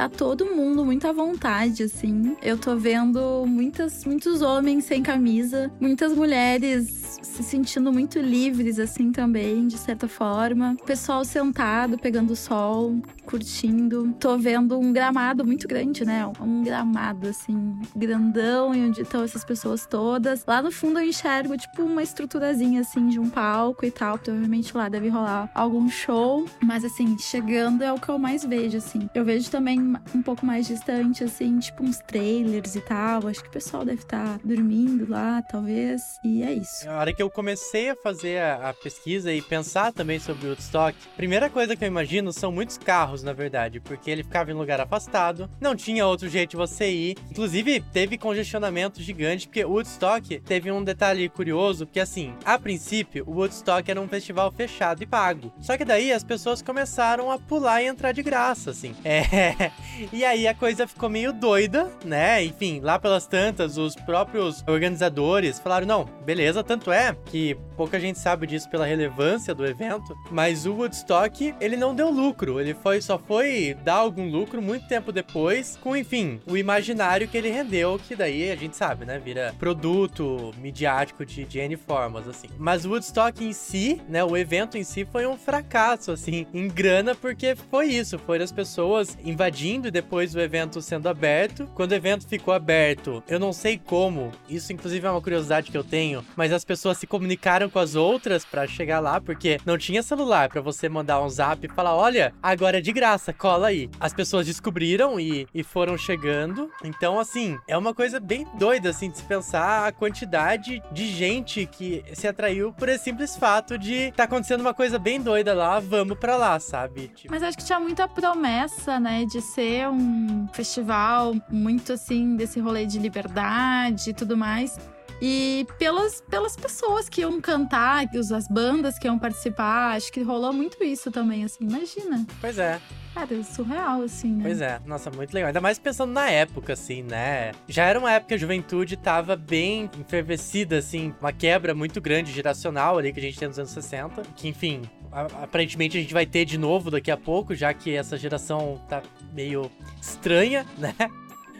tá 0.00 0.08
todo 0.08 0.46
mundo 0.46 0.82
muito 0.82 1.06
à 1.06 1.12
vontade, 1.12 1.82
assim. 1.82 2.34
Eu 2.42 2.56
tô 2.56 2.74
vendo 2.74 3.44
muitas, 3.46 4.04
muitos 4.06 4.40
homens 4.40 4.84
sem 4.84 5.02
camisa, 5.02 5.70
muitas 5.78 6.14
mulheres 6.14 7.09
se 7.22 7.42
sentindo 7.42 7.92
muito 7.92 8.18
livres, 8.18 8.78
assim, 8.78 9.12
também, 9.12 9.66
de 9.66 9.78
certa 9.78 10.08
forma. 10.08 10.76
Pessoal 10.86 11.24
sentado, 11.24 11.98
pegando 11.98 12.36
sol, 12.36 13.00
curtindo. 13.24 14.14
Tô 14.18 14.36
vendo 14.36 14.78
um 14.78 14.92
gramado 14.92 15.44
muito 15.44 15.66
grande, 15.66 16.04
né? 16.04 16.26
Um 16.40 16.62
gramado, 16.62 17.28
assim, 17.28 17.80
grandão, 17.94 18.74
e 18.74 18.80
onde 18.86 19.02
estão 19.02 19.22
essas 19.22 19.44
pessoas 19.44 19.86
todas. 19.86 20.44
Lá 20.46 20.62
no 20.62 20.70
fundo 20.70 20.98
eu 20.98 21.06
enxergo, 21.06 21.56
tipo, 21.56 21.82
uma 21.82 22.02
estruturazinha, 22.02 22.80
assim, 22.80 23.08
de 23.08 23.18
um 23.18 23.28
palco 23.28 23.84
e 23.84 23.90
tal. 23.90 24.18
Provavelmente 24.18 24.76
lá 24.76 24.88
deve 24.88 25.08
rolar 25.08 25.50
algum 25.54 25.88
show. 25.88 26.46
Mas, 26.62 26.84
assim, 26.84 27.16
chegando 27.18 27.82
é 27.82 27.92
o 27.92 27.98
que 27.98 28.08
eu 28.08 28.18
mais 28.18 28.44
vejo, 28.44 28.78
assim. 28.78 29.08
Eu 29.14 29.24
vejo 29.24 29.50
também 29.50 29.80
um 30.14 30.22
pouco 30.22 30.44
mais 30.44 30.66
distante, 30.66 31.24
assim, 31.24 31.58
tipo 31.58 31.82
uns 31.82 31.98
trailers 31.98 32.74
e 32.74 32.80
tal. 32.80 33.26
Acho 33.26 33.42
que 33.42 33.48
o 33.48 33.52
pessoal 33.52 33.84
deve 33.84 34.02
estar 34.02 34.38
tá 34.38 34.40
dormindo 34.44 35.08
lá, 35.08 35.42
talvez. 35.42 36.18
E 36.24 36.42
é 36.42 36.52
isso. 36.52 36.88
Hora 37.00 37.14
que 37.14 37.22
eu 37.22 37.30
comecei 37.30 37.88
a 37.88 37.96
fazer 37.96 38.42
a, 38.42 38.68
a 38.68 38.74
pesquisa 38.74 39.32
e 39.32 39.40
pensar 39.40 39.90
também 39.90 40.18
sobre 40.18 40.44
o 40.44 40.50
Woodstock, 40.50 40.94
primeira 41.16 41.48
coisa 41.48 41.74
que 41.74 41.82
eu 41.82 41.88
imagino 41.88 42.30
são 42.30 42.52
muitos 42.52 42.76
carros, 42.76 43.22
na 43.22 43.32
verdade, 43.32 43.80
porque 43.80 44.10
ele 44.10 44.22
ficava 44.22 44.50
em 44.50 44.54
lugar 44.54 44.82
afastado, 44.82 45.48
não 45.58 45.74
tinha 45.74 46.06
outro 46.06 46.28
jeito 46.28 46.50
de 46.50 46.56
você 46.58 46.90
ir. 46.90 47.16
Inclusive, 47.30 47.80
teve 47.90 48.18
congestionamento 48.18 49.00
gigante, 49.00 49.46
porque 49.46 49.64
o 49.64 49.70
Woodstock 49.70 50.40
teve 50.40 50.70
um 50.70 50.84
detalhe 50.84 51.26
curioso, 51.30 51.86
que 51.86 51.98
assim, 51.98 52.34
a 52.44 52.58
princípio, 52.58 53.24
o 53.26 53.32
Woodstock 53.32 53.90
era 53.90 53.98
um 53.98 54.06
festival 54.06 54.52
fechado 54.52 55.02
e 55.02 55.06
pago. 55.06 55.50
Só 55.58 55.78
que 55.78 55.86
daí 55.86 56.12
as 56.12 56.22
pessoas 56.22 56.60
começaram 56.60 57.30
a 57.30 57.38
pular 57.38 57.82
e 57.82 57.86
entrar 57.86 58.12
de 58.12 58.22
graça, 58.22 58.72
assim. 58.72 58.94
É, 59.02 59.70
e 60.12 60.24
aí 60.24 60.46
a 60.46 60.54
coisa 60.54 60.86
ficou 60.86 61.08
meio 61.08 61.32
doida, 61.32 61.90
né? 62.04 62.44
Enfim, 62.44 62.80
lá 62.80 62.98
pelas 62.98 63.26
tantas, 63.26 63.76
os 63.76 63.94
próprios 63.94 64.62
organizadores 64.66 65.58
falaram: 65.58 65.86
não, 65.86 66.04
beleza, 66.24 66.62
tanto 66.62 66.89
é 66.92 67.16
que 67.26 67.56
pouca 67.76 67.98
gente 67.98 68.18
sabe 68.18 68.46
disso 68.46 68.68
pela 68.68 68.86
relevância 68.86 69.54
do 69.54 69.64
evento, 69.64 70.16
mas 70.30 70.66
o 70.66 70.74
Woodstock, 70.74 71.54
ele 71.60 71.76
não 71.76 71.94
deu 71.94 72.10
lucro, 72.10 72.60
ele 72.60 72.74
foi 72.74 73.00
só 73.00 73.18
foi 73.18 73.76
dar 73.82 73.94
algum 73.94 74.28
lucro 74.30 74.60
muito 74.60 74.86
tempo 74.86 75.10
depois, 75.10 75.78
com 75.82 75.96
enfim, 75.96 76.40
o 76.46 76.56
imaginário 76.56 77.26
que 77.26 77.38
ele 77.38 77.48
rendeu, 77.48 77.98
que 78.06 78.14
daí 78.14 78.50
a 78.50 78.56
gente 78.56 78.76
sabe, 78.76 79.04
né, 79.04 79.18
vira 79.18 79.54
produto 79.58 80.52
midiático 80.58 81.24
de, 81.24 81.44
de 81.44 81.58
N 81.58 81.76
formas, 81.76 82.28
assim. 82.28 82.48
Mas 82.58 82.84
o 82.84 82.90
Woodstock 82.90 83.42
em 83.42 83.52
si, 83.52 84.00
né, 84.08 84.22
o 84.22 84.36
evento 84.36 84.76
em 84.76 84.84
si 84.84 85.06
foi 85.10 85.26
um 85.26 85.36
fracasso, 85.36 86.12
assim, 86.12 86.46
em 86.52 86.68
grana, 86.68 87.14
porque 87.14 87.54
foi 87.70 87.86
isso, 87.86 88.18
foi 88.18 88.42
as 88.42 88.52
pessoas 88.52 89.16
invadindo 89.24 89.88
e 89.88 89.90
depois 89.90 90.34
o 90.34 90.40
evento 90.40 90.82
sendo 90.82 91.08
aberto. 91.08 91.66
Quando 91.74 91.92
o 91.92 91.94
evento 91.94 92.26
ficou 92.26 92.52
aberto, 92.52 93.22
eu 93.28 93.38
não 93.38 93.52
sei 93.52 93.78
como, 93.78 94.32
isso 94.48 94.72
inclusive 94.72 95.06
é 95.06 95.10
uma 95.10 95.20
curiosidade 95.20 95.70
que 95.70 95.76
eu 95.76 95.84
tenho, 95.84 96.24
mas 96.36 96.52
as 96.52 96.64
pessoas 96.80 96.96
se 96.96 97.06
comunicaram 97.06 97.68
com 97.68 97.78
as 97.78 97.94
outras 97.94 98.42
para 98.42 98.66
chegar 98.66 99.00
lá, 99.00 99.20
porque 99.20 99.58
não 99.66 99.76
tinha 99.76 100.02
celular 100.02 100.48
para 100.48 100.62
você 100.62 100.88
mandar 100.88 101.20
um 101.22 101.28
zap 101.28 101.64
e 101.64 101.68
falar: 101.68 101.94
olha, 101.94 102.32
agora 102.42 102.78
é 102.78 102.80
de 102.80 102.90
graça, 102.90 103.34
cola 103.34 103.68
aí. 103.68 103.90
As 104.00 104.14
pessoas 104.14 104.46
descobriram 104.46 105.20
e, 105.20 105.46
e 105.54 105.62
foram 105.62 105.98
chegando. 105.98 106.70
Então, 106.82 107.20
assim, 107.20 107.58
é 107.68 107.76
uma 107.76 107.92
coisa 107.92 108.18
bem 108.18 108.46
doida, 108.54 108.88
assim, 108.88 109.10
de 109.10 109.18
se 109.18 109.24
pensar 109.24 109.86
a 109.86 109.92
quantidade 109.92 110.82
de 110.90 111.06
gente 111.06 111.66
que 111.66 112.02
se 112.14 112.26
atraiu 112.26 112.72
por 112.72 112.88
esse 112.88 113.10
simples 113.10 113.36
fato 113.36 113.76
de 113.76 114.12
tá 114.12 114.24
acontecendo 114.24 114.60
uma 114.60 114.72
coisa 114.72 114.98
bem 114.98 115.20
doida 115.20 115.52
lá, 115.52 115.80
vamos 115.80 116.16
pra 116.16 116.36
lá, 116.36 116.60
sabe? 116.60 117.08
Tipo... 117.08 117.32
Mas 117.32 117.42
acho 117.42 117.58
que 117.58 117.64
tinha 117.64 117.80
muita 117.80 118.06
promessa, 118.06 119.00
né, 119.00 119.24
de 119.24 119.40
ser 119.40 119.88
um 119.88 120.46
festival 120.52 121.34
muito 121.50 121.92
assim, 121.92 122.36
desse 122.36 122.60
rolê 122.60 122.86
de 122.86 122.98
liberdade 122.98 124.10
e 124.10 124.14
tudo 124.14 124.36
mais. 124.36 124.78
E 125.20 125.66
pelas, 125.78 126.22
pelas 126.22 126.56
pessoas 126.56 127.08
que 127.08 127.20
iam 127.20 127.40
cantar, 127.40 128.06
as 128.34 128.48
bandas 128.48 128.98
que 128.98 129.06
iam 129.06 129.18
participar, 129.18 129.96
acho 129.96 130.10
que 130.12 130.22
rolou 130.22 130.52
muito 130.52 130.82
isso 130.82 131.10
também, 131.10 131.44
assim, 131.44 131.64
imagina. 131.64 132.26
Pois 132.40 132.58
é. 132.58 132.80
Cara, 133.12 133.34
é 133.34 133.42
surreal, 133.42 134.02
assim, 134.02 134.32
né? 134.32 134.44
Pois 134.44 134.60
é, 134.60 134.80
nossa, 134.86 135.10
muito 135.10 135.34
legal. 135.34 135.48
Ainda 135.48 135.60
mais 135.60 135.78
pensando 135.78 136.12
na 136.12 136.30
época, 136.30 136.72
assim, 136.72 137.02
né? 137.02 137.52
Já 137.68 137.84
era 137.84 137.98
uma 137.98 138.12
época 138.12 138.28
que 138.28 138.34
a 138.34 138.38
juventude 138.38 138.96
tava 138.96 139.36
bem 139.36 139.90
enfervecida, 139.98 140.78
assim, 140.78 141.12
uma 141.20 141.32
quebra 141.32 141.74
muito 141.74 142.00
grande 142.00 142.32
geracional 142.32 142.96
ali 142.96 143.12
que 143.12 143.18
a 143.18 143.22
gente 143.22 143.38
tem 143.38 143.48
nos 143.48 143.58
anos 143.58 143.72
60. 143.72 144.22
Que, 144.36 144.48
enfim, 144.48 144.82
aparentemente 145.12 145.98
a 145.98 146.00
gente 146.00 146.14
vai 146.14 146.24
ter 146.24 146.44
de 146.44 146.56
novo 146.56 146.90
daqui 146.90 147.10
a 147.10 147.16
pouco, 147.16 147.54
já 147.54 147.74
que 147.74 147.94
essa 147.94 148.16
geração 148.16 148.80
tá 148.88 149.02
meio 149.34 149.70
estranha, 150.00 150.64
né? 150.78 150.94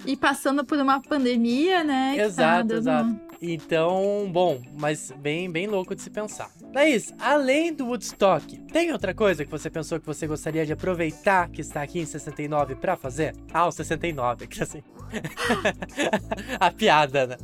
E 0.06 0.16
passando 0.16 0.64
por 0.64 0.78
uma 0.78 1.00
pandemia, 1.02 1.84
né? 1.84 2.16
Exato, 2.16 2.68
tá 2.68 2.74
exato. 2.76 3.29
Então, 3.42 4.28
bom, 4.30 4.60
mas 4.78 5.10
bem, 5.16 5.50
bem 5.50 5.66
louco 5.66 5.94
de 5.94 6.02
se 6.02 6.10
pensar. 6.10 6.50
Laís, 6.74 7.12
além 7.18 7.72
do 7.72 7.86
Woodstock, 7.86 8.58
tem 8.72 8.92
outra 8.92 9.14
coisa 9.14 9.44
que 9.44 9.50
você 9.50 9.70
pensou 9.70 9.98
que 9.98 10.06
você 10.06 10.26
gostaria 10.26 10.66
de 10.66 10.72
aproveitar 10.74 11.48
que 11.48 11.62
está 11.62 11.82
aqui 11.82 12.00
em 12.00 12.04
69 12.04 12.74
para 12.74 12.96
fazer? 12.96 13.34
Ah, 13.52 13.66
o 13.66 13.72
69, 13.72 14.46
que 14.46 14.62
assim. 14.62 14.82
A 16.60 16.70
piada, 16.70 17.26
né? 17.26 17.36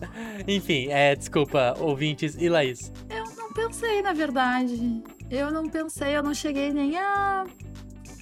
Enfim, 0.46 0.88
é, 0.90 1.16
desculpa, 1.16 1.74
ouvintes 1.80 2.36
e 2.38 2.48
Laís. 2.48 2.92
Eu 3.08 3.24
não 3.34 3.52
pensei, 3.52 4.02
na 4.02 4.12
verdade. 4.12 5.02
Eu 5.30 5.50
não 5.50 5.66
pensei, 5.66 6.16
eu 6.16 6.22
não 6.22 6.34
cheguei 6.34 6.72
nem 6.72 6.98
a 6.98 7.46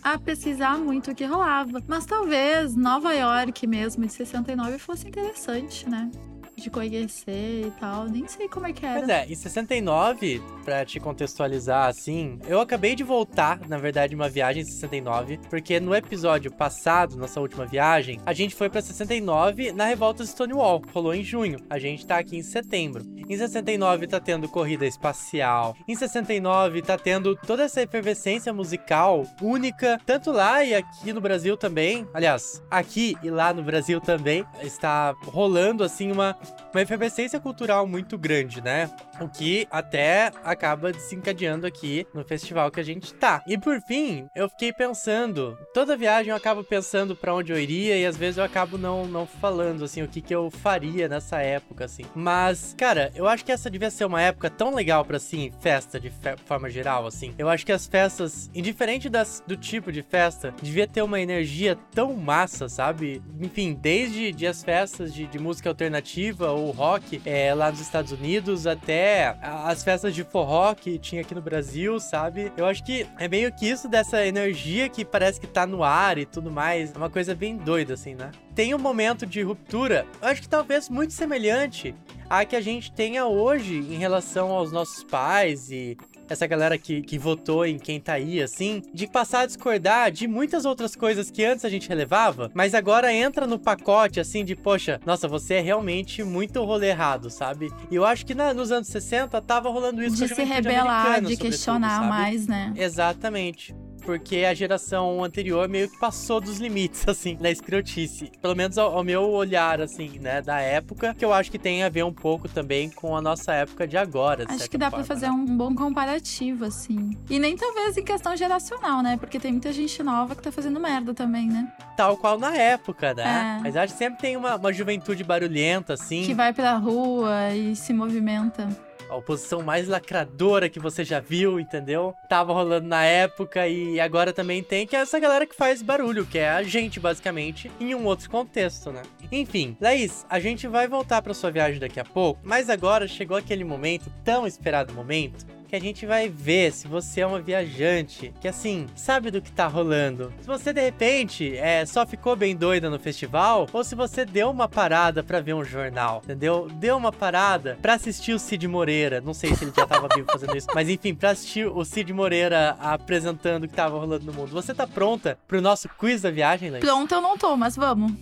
a 0.02 0.18
pesquisar 0.18 0.76
muito 0.78 1.10
o 1.10 1.14
que 1.14 1.24
rolava. 1.24 1.82
Mas 1.88 2.04
talvez 2.04 2.76
Nova 2.76 3.14
York 3.14 3.66
mesmo, 3.66 4.06
de 4.06 4.12
69, 4.12 4.78
fosse 4.78 5.08
interessante, 5.08 5.88
né? 5.88 6.10
De 6.56 6.70
conhecer 6.70 7.66
e 7.66 7.72
tal. 7.78 8.04
Nem 8.04 8.26
sei 8.26 8.48
como 8.48 8.66
é 8.66 8.72
que 8.72 8.84
era. 8.84 8.98
Pois 8.98 9.08
é, 9.08 9.26
em 9.26 9.34
69, 9.34 10.42
pra 10.64 10.84
te 10.84 11.00
contextualizar 11.00 11.88
assim, 11.88 12.38
eu 12.46 12.60
acabei 12.60 12.94
de 12.94 13.02
voltar, 13.02 13.60
na 13.68 13.78
verdade, 13.78 14.14
uma 14.14 14.28
viagem 14.28 14.62
em 14.62 14.66
69, 14.66 15.38
porque 15.50 15.80
no 15.80 15.94
episódio 15.94 16.52
passado, 16.52 17.16
nossa 17.16 17.40
última 17.40 17.66
viagem, 17.66 18.20
a 18.24 18.32
gente 18.32 18.54
foi 18.54 18.68
pra 18.68 18.80
69 18.80 19.72
na 19.72 19.86
revolta 19.86 20.24
Stonewall, 20.24 20.82
rolou 20.92 21.14
em 21.14 21.22
junho. 21.22 21.58
A 21.68 21.78
gente 21.78 22.06
tá 22.06 22.18
aqui 22.18 22.36
em 22.36 22.42
setembro. 22.42 23.04
Em 23.28 23.36
69 23.36 24.06
tá 24.06 24.20
tendo 24.20 24.48
corrida 24.48 24.86
espacial. 24.86 25.76
Em 25.88 25.94
69 25.94 26.82
tá 26.82 26.98
tendo 26.98 27.34
toda 27.36 27.64
essa 27.64 27.82
efervescência 27.82 28.52
musical 28.52 29.26
única, 29.40 29.98
tanto 30.04 30.30
lá 30.30 30.62
e 30.62 30.74
aqui 30.74 31.12
no 31.12 31.20
Brasil 31.20 31.56
também. 31.56 32.06
Aliás, 32.12 32.62
aqui 32.70 33.16
e 33.22 33.30
lá 33.30 33.52
no 33.52 33.62
Brasil 33.62 34.00
também 34.00 34.44
está 34.62 35.14
rolando 35.26 35.82
assim 35.82 36.12
uma 36.12 36.36
uma 36.72 36.82
efervescência 36.82 37.38
cultural 37.40 37.86
muito 37.86 38.18
grande, 38.18 38.60
né? 38.60 38.90
O 39.20 39.28
que 39.28 39.66
até 39.70 40.32
acaba 40.42 40.92
desencadeando 40.92 41.66
aqui 41.66 42.06
no 42.12 42.24
festival 42.24 42.70
que 42.70 42.80
a 42.80 42.84
gente 42.84 43.14
tá. 43.14 43.42
E 43.46 43.56
por 43.56 43.80
fim, 43.80 44.28
eu 44.34 44.48
fiquei 44.48 44.72
pensando, 44.72 45.56
toda 45.72 45.96
viagem 45.96 46.30
eu 46.30 46.36
acabo 46.36 46.64
pensando 46.64 47.14
para 47.14 47.34
onde 47.34 47.52
eu 47.52 47.58
iria 47.58 47.96
e 47.96 48.04
às 48.04 48.16
vezes 48.16 48.38
eu 48.38 48.44
acabo 48.44 48.76
não, 48.76 49.06
não 49.06 49.26
falando 49.26 49.84
assim 49.84 50.02
o 50.02 50.08
que, 50.08 50.20
que 50.20 50.34
eu 50.34 50.50
faria 50.50 51.08
nessa 51.08 51.40
época 51.40 51.84
assim. 51.84 52.04
Mas, 52.14 52.74
cara, 52.76 53.12
eu 53.14 53.28
acho 53.28 53.44
que 53.44 53.52
essa 53.52 53.70
devia 53.70 53.90
ser 53.90 54.04
uma 54.04 54.20
época 54.20 54.50
tão 54.50 54.74
legal 54.74 55.04
para 55.04 55.16
assim, 55.16 55.52
festa 55.60 56.00
de 56.00 56.10
fe 56.10 56.34
forma 56.44 56.68
geral 56.68 57.06
assim. 57.06 57.34
Eu 57.38 57.48
acho 57.48 57.64
que 57.64 57.72
as 57.72 57.86
festas, 57.86 58.50
indiferente 58.54 59.08
das, 59.08 59.42
do 59.46 59.56
tipo 59.56 59.92
de 59.92 60.02
festa, 60.02 60.54
devia 60.62 60.86
ter 60.86 61.02
uma 61.02 61.20
energia 61.20 61.76
tão 61.92 62.14
massa, 62.14 62.68
sabe? 62.68 63.22
Enfim, 63.40 63.78
desde 63.80 64.32
de 64.32 64.46
as 64.46 64.62
festas 64.62 65.12
de, 65.12 65.26
de 65.26 65.38
música 65.38 65.68
alternativa 65.68 66.33
ou 66.40 66.70
rock 66.70 67.20
é, 67.24 67.54
lá 67.54 67.70
nos 67.70 67.80
Estados 67.80 68.12
Unidos 68.12 68.66
até 68.66 69.36
as 69.40 69.82
festas 69.82 70.14
de 70.14 70.24
forró 70.24 70.74
que 70.74 70.98
tinha 70.98 71.22
aqui 71.22 71.34
no 71.34 71.42
Brasil, 71.42 71.98
sabe? 72.00 72.52
Eu 72.56 72.66
acho 72.66 72.84
que 72.84 73.06
é 73.18 73.28
meio 73.28 73.52
que 73.52 73.68
isso 73.68 73.88
dessa 73.88 74.26
energia 74.26 74.88
que 74.88 75.04
parece 75.04 75.40
que 75.40 75.46
tá 75.46 75.66
no 75.66 75.82
ar 75.82 76.18
e 76.18 76.26
tudo 76.26 76.50
mais. 76.50 76.94
É 76.94 76.96
uma 76.98 77.10
coisa 77.10 77.34
bem 77.34 77.56
doida, 77.56 77.94
assim, 77.94 78.14
né? 78.14 78.30
Tem 78.54 78.74
um 78.74 78.78
momento 78.78 79.26
de 79.26 79.42
ruptura, 79.42 80.06
eu 80.22 80.28
acho 80.28 80.42
que 80.42 80.48
talvez 80.48 80.88
muito 80.88 81.12
semelhante 81.12 81.94
a 82.30 82.44
que 82.44 82.56
a 82.56 82.60
gente 82.60 82.92
tenha 82.92 83.26
hoje 83.26 83.76
em 83.76 83.96
relação 83.96 84.50
aos 84.50 84.70
nossos 84.72 85.02
pais 85.04 85.70
e 85.70 85.96
essa 86.28 86.46
galera 86.46 86.78
que, 86.78 87.02
que 87.02 87.18
votou 87.18 87.66
em 87.66 87.78
quem 87.78 88.00
tá 88.00 88.14
aí, 88.14 88.42
assim, 88.42 88.82
de 88.92 89.06
passar 89.06 89.40
a 89.40 89.46
discordar 89.46 90.10
de 90.10 90.26
muitas 90.26 90.64
outras 90.64 90.96
coisas 90.96 91.30
que 91.30 91.44
antes 91.44 91.64
a 91.64 91.68
gente 91.68 91.88
relevava, 91.88 92.50
mas 92.54 92.74
agora 92.74 93.12
entra 93.12 93.46
no 93.46 93.58
pacote, 93.58 94.20
assim, 94.20 94.44
de, 94.44 94.56
poxa, 94.56 95.00
nossa, 95.04 95.28
você 95.28 95.54
é 95.54 95.60
realmente 95.60 96.22
muito 96.22 96.62
rolê 96.64 96.88
errado, 96.88 97.30
sabe? 97.30 97.70
E 97.90 97.94
eu 97.94 98.04
acho 98.04 98.24
que 98.24 98.34
na, 98.34 98.54
nos 98.54 98.70
anos 98.70 98.88
60 98.88 99.40
tava 99.42 99.68
rolando 99.68 100.02
isso 100.02 100.16
De 100.16 100.34
se 100.34 100.42
rebelar, 100.42 101.20
de 101.20 101.36
questionar 101.36 102.08
mais, 102.08 102.46
né? 102.46 102.72
Exatamente. 102.76 103.74
Porque 104.04 104.44
a 104.44 104.54
geração 104.54 105.24
anterior 105.24 105.68
meio 105.68 105.88
que 105.88 105.98
passou 105.98 106.40
dos 106.40 106.58
limites, 106.58 107.06
assim, 107.08 107.36
da 107.36 107.50
escrotice. 107.50 108.30
Pelo 108.40 108.54
menos 108.54 108.78
ao, 108.78 108.96
ao 108.98 109.04
meu 109.04 109.30
olhar, 109.30 109.80
assim, 109.80 110.18
né, 110.18 110.42
da 110.42 110.60
época, 110.60 111.14
que 111.14 111.24
eu 111.24 111.32
acho 111.32 111.50
que 111.50 111.58
tem 111.58 111.82
a 111.82 111.88
ver 111.88 112.04
um 112.04 112.12
pouco 112.12 112.48
também 112.48 112.90
com 112.90 113.16
a 113.16 113.22
nossa 113.22 113.52
época 113.52 113.86
de 113.86 113.96
agora. 113.96 114.44
de 114.44 114.52
Acho 114.52 114.70
que 114.70 114.78
dá 114.78 114.90
pra 114.90 115.02
forma, 115.02 115.06
fazer 115.06 115.26
né? 115.26 115.32
um 115.32 115.56
bom 115.56 115.74
comparativo, 115.74 116.64
assim. 116.64 117.10
E 117.28 117.38
nem 117.38 117.56
talvez 117.56 117.96
em 117.96 118.04
questão 118.04 118.36
geracional, 118.36 119.02
né? 119.02 119.16
Porque 119.16 119.38
tem 119.40 119.52
muita 119.52 119.72
gente 119.72 120.02
nova 120.02 120.34
que 120.34 120.42
tá 120.42 120.52
fazendo 120.52 120.78
merda 120.78 121.14
também, 121.14 121.46
né? 121.48 121.72
Tal 121.96 122.16
qual 122.16 122.38
na 122.38 122.54
época, 122.54 123.14
né? 123.14 123.58
É. 123.58 123.62
Mas 123.62 123.76
acho 123.76 123.92
que 123.94 123.98
sempre 123.98 124.20
tem 124.20 124.36
uma, 124.36 124.56
uma 124.56 124.72
juventude 124.72 125.24
barulhenta, 125.24 125.94
assim. 125.94 126.24
Que 126.24 126.34
vai 126.34 126.52
pra 126.52 126.76
rua 126.76 127.52
e 127.54 127.74
se 127.74 127.92
movimenta. 127.92 128.68
A 129.14 129.18
oposição 129.18 129.62
mais 129.62 129.86
lacradora 129.86 130.68
que 130.68 130.80
você 130.80 131.04
já 131.04 131.20
viu, 131.20 131.60
entendeu? 131.60 132.12
Tava 132.28 132.52
rolando 132.52 132.88
na 132.88 133.04
época 133.04 133.68
e 133.68 134.00
agora 134.00 134.32
também 134.32 134.60
tem, 134.60 134.88
que 134.88 134.96
é 134.96 134.98
essa 134.98 135.20
galera 135.20 135.46
que 135.46 135.54
faz 135.54 135.80
barulho, 135.82 136.26
que 136.26 136.36
é 136.36 136.50
a 136.50 136.64
gente, 136.64 136.98
basicamente, 136.98 137.70
em 137.78 137.94
um 137.94 138.06
outro 138.06 138.28
contexto, 138.28 138.90
né? 138.90 139.02
Enfim, 139.30 139.76
Laís, 139.80 140.26
a 140.28 140.40
gente 140.40 140.66
vai 140.66 140.88
voltar 140.88 141.22
pra 141.22 141.32
sua 141.32 141.52
viagem 141.52 141.78
daqui 141.78 142.00
a 142.00 142.04
pouco, 142.04 142.40
mas 142.42 142.68
agora 142.68 143.06
chegou 143.06 143.36
aquele 143.36 143.62
momento, 143.62 144.10
tão 144.24 144.48
esperado 144.48 144.92
momento, 144.92 145.46
que 145.74 145.76
a 145.76 145.80
gente 145.80 146.06
vai 146.06 146.28
ver 146.28 146.72
se 146.72 146.86
você 146.86 147.22
é 147.22 147.26
uma 147.26 147.40
viajante 147.40 148.32
que, 148.40 148.46
assim, 148.46 148.86
sabe 148.94 149.30
do 149.30 149.42
que 149.42 149.50
tá 149.50 149.66
rolando. 149.66 150.32
Se 150.40 150.46
você, 150.46 150.72
de 150.72 150.80
repente, 150.80 151.56
é, 151.56 151.84
só 151.84 152.06
ficou 152.06 152.36
bem 152.36 152.54
doida 152.54 152.88
no 152.88 152.98
festival, 152.98 153.66
ou 153.72 153.82
se 153.82 153.96
você 153.96 154.24
deu 154.24 154.50
uma 154.50 154.68
parada 154.68 155.22
pra 155.24 155.40
ver 155.40 155.54
um 155.54 155.64
jornal, 155.64 156.20
entendeu? 156.22 156.68
Deu 156.74 156.96
uma 156.96 157.10
parada 157.10 157.76
pra 157.82 157.94
assistir 157.94 158.32
o 158.34 158.38
Cid 158.38 158.68
Moreira. 158.68 159.20
Não 159.20 159.34
sei 159.34 159.52
se 159.54 159.64
ele 159.64 159.72
já 159.76 159.84
tava 159.84 160.06
vivo 160.14 160.30
fazendo 160.30 160.56
isso, 160.56 160.68
mas 160.72 160.88
enfim, 160.88 161.12
pra 161.12 161.30
assistir 161.30 161.66
o 161.66 161.84
Cid 161.84 162.12
Moreira 162.12 162.76
apresentando 162.78 163.64
o 163.64 163.68
que 163.68 163.74
tava 163.74 163.98
rolando 163.98 164.24
no 164.24 164.32
mundo. 164.32 164.52
Você 164.52 164.72
tá 164.72 164.86
pronta 164.86 165.36
pro 165.48 165.60
nosso 165.60 165.88
quiz 165.88 166.22
da 166.22 166.30
viagem, 166.30 166.70
Laís? 166.70 166.84
Pronto, 166.84 167.12
eu 167.12 167.20
não 167.20 167.36
tô, 167.36 167.56
mas 167.56 167.74
vamos. 167.74 168.12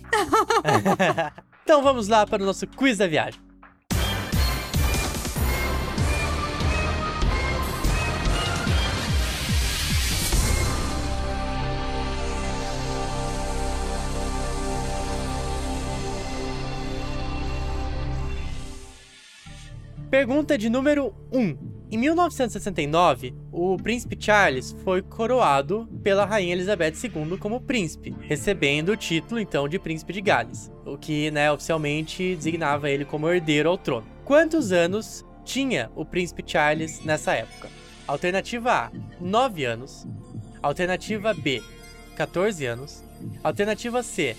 então 1.63 1.83
vamos 1.83 2.07
lá 2.07 2.25
para 2.25 2.41
o 2.41 2.45
nosso 2.47 2.65
quiz 2.65 2.97
da 2.97 3.05
viagem. 3.05 3.42
Pergunta 20.23 20.57
de 20.57 20.69
número 20.69 21.13
1. 21.33 21.57
Em 21.91 21.97
1969, 21.97 23.35
o 23.51 23.75
príncipe 23.75 24.15
Charles 24.17 24.73
foi 24.81 25.01
coroado 25.01 25.85
pela 26.01 26.23
rainha 26.23 26.53
Elizabeth 26.53 26.93
II 27.03 27.37
como 27.37 27.59
príncipe, 27.59 28.15
recebendo 28.21 28.93
o 28.93 28.95
título 28.95 29.37
então 29.37 29.67
de 29.67 29.77
príncipe 29.77 30.13
de 30.13 30.21
Gales, 30.21 30.71
o 30.85 30.97
que, 30.97 31.29
né, 31.29 31.51
oficialmente 31.51 32.37
designava 32.37 32.89
ele 32.89 33.03
como 33.03 33.29
herdeiro 33.29 33.67
ao 33.67 33.77
trono. 33.77 34.07
Quantos 34.23 34.71
anos 34.71 35.25
tinha 35.43 35.91
o 35.93 36.05
príncipe 36.05 36.41
Charles 36.47 37.03
nessa 37.03 37.33
época? 37.33 37.67
Alternativa 38.07 38.71
A: 38.71 38.91
9 39.19 39.65
anos. 39.65 40.07
Alternativa 40.61 41.33
B: 41.33 41.61
14 42.15 42.65
anos. 42.65 43.03
Alternativa 43.43 44.01
C: 44.01 44.37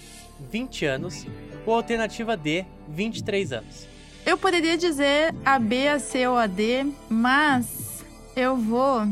20 0.51 0.87
anos. 0.87 1.27
Ou 1.67 1.75
alternativa 1.75 2.39
D: 2.39 2.65
23 2.89 3.53
anos. 3.53 3.94
Eu 4.27 4.39
poderia 4.39 4.77
dizer 4.77 5.35
a 5.45 5.59
B, 5.59 5.89
a 5.89 5.99
C 5.99 6.27
ou 6.27 6.37
a 6.37 6.47
D, 6.47 6.87
mas 7.09 8.05
eu 8.35 8.57
vou 8.57 9.03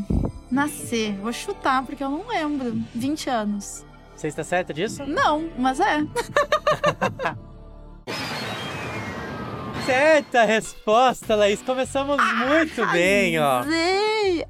na 0.51 0.69
C. 0.69 1.15
Vou 1.21 1.33
chutar, 1.33 1.85
porque 1.85 2.03
eu 2.03 2.11
não 2.11 2.27
lembro. 2.27 2.83
20 2.95 3.29
anos. 3.29 3.85
Você 4.17 4.29
está 4.29 4.43
certa 4.43 4.73
disso? 4.73 5.05
Não, 5.07 5.51
mas 5.59 5.81
é. 5.81 5.99
Certa 9.85 10.45
resposta, 10.45 11.35
Laís. 11.35 11.61
Começamos 11.61 12.17
muito 12.47 12.87
bem, 12.93 13.41
ó. 13.41 13.65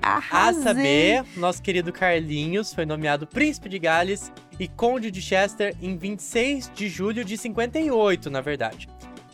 Arrasei! 0.03 0.61
A 0.61 0.63
saber, 0.63 1.25
nosso 1.37 1.63
querido 1.63 1.91
Carlinhos 1.91 2.75
foi 2.75 2.85
nomeado 2.85 3.27
Príncipe 3.27 3.71
de 3.71 3.79
Gales 3.79 4.31
e 4.61 4.69
Conde 4.69 5.11
de 5.11 5.23
Chester 5.23 5.75
em 5.81 5.97
26 5.97 6.71
de 6.75 6.87
julho 6.87 7.25
de 7.25 7.39
58, 7.39 8.29
na 8.31 8.43
verdade. 8.43 8.89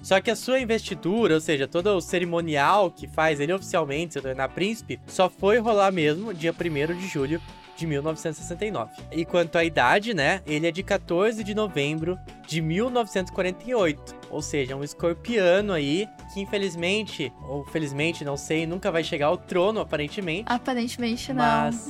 Só 0.08 0.22
que 0.22 0.30
a 0.30 0.36
sua 0.36 0.58
investidura, 0.58 1.34
ou 1.34 1.40
seja, 1.40 1.68
todo 1.68 1.88
o 1.88 2.00
cerimonial 2.00 2.90
que 2.90 3.06
faz 3.06 3.40
ele 3.40 3.52
oficialmente 3.52 4.14
se 4.14 4.20
tornar 4.22 4.48
príncipe, 4.48 4.98
só 5.06 5.28
foi 5.28 5.58
rolar 5.58 5.92
mesmo 5.92 6.32
dia 6.32 6.50
1 6.50 6.98
de 6.98 7.06
julho 7.06 7.38
de 7.76 7.86
1969. 7.86 8.90
E 9.12 9.26
quanto 9.26 9.56
à 9.56 9.64
idade, 9.66 10.14
né, 10.14 10.40
ele 10.46 10.66
é 10.66 10.70
de 10.70 10.82
14 10.82 11.44
de 11.44 11.54
novembro 11.54 12.18
de 12.46 12.62
1948, 12.62 14.16
ou 14.30 14.40
seja, 14.40 14.74
um 14.74 14.82
escorpiano 14.82 15.74
aí 15.74 16.08
que 16.32 16.40
infelizmente, 16.40 17.30
ou 17.46 17.66
felizmente, 17.66 18.24
não 18.24 18.38
sei, 18.38 18.66
nunca 18.66 18.90
vai 18.90 19.04
chegar 19.04 19.26
ao 19.26 19.36
trono 19.36 19.78
aparentemente. 19.78 20.44
Aparentemente 20.46 21.34
não. 21.34 21.44
Mas. 21.44 21.86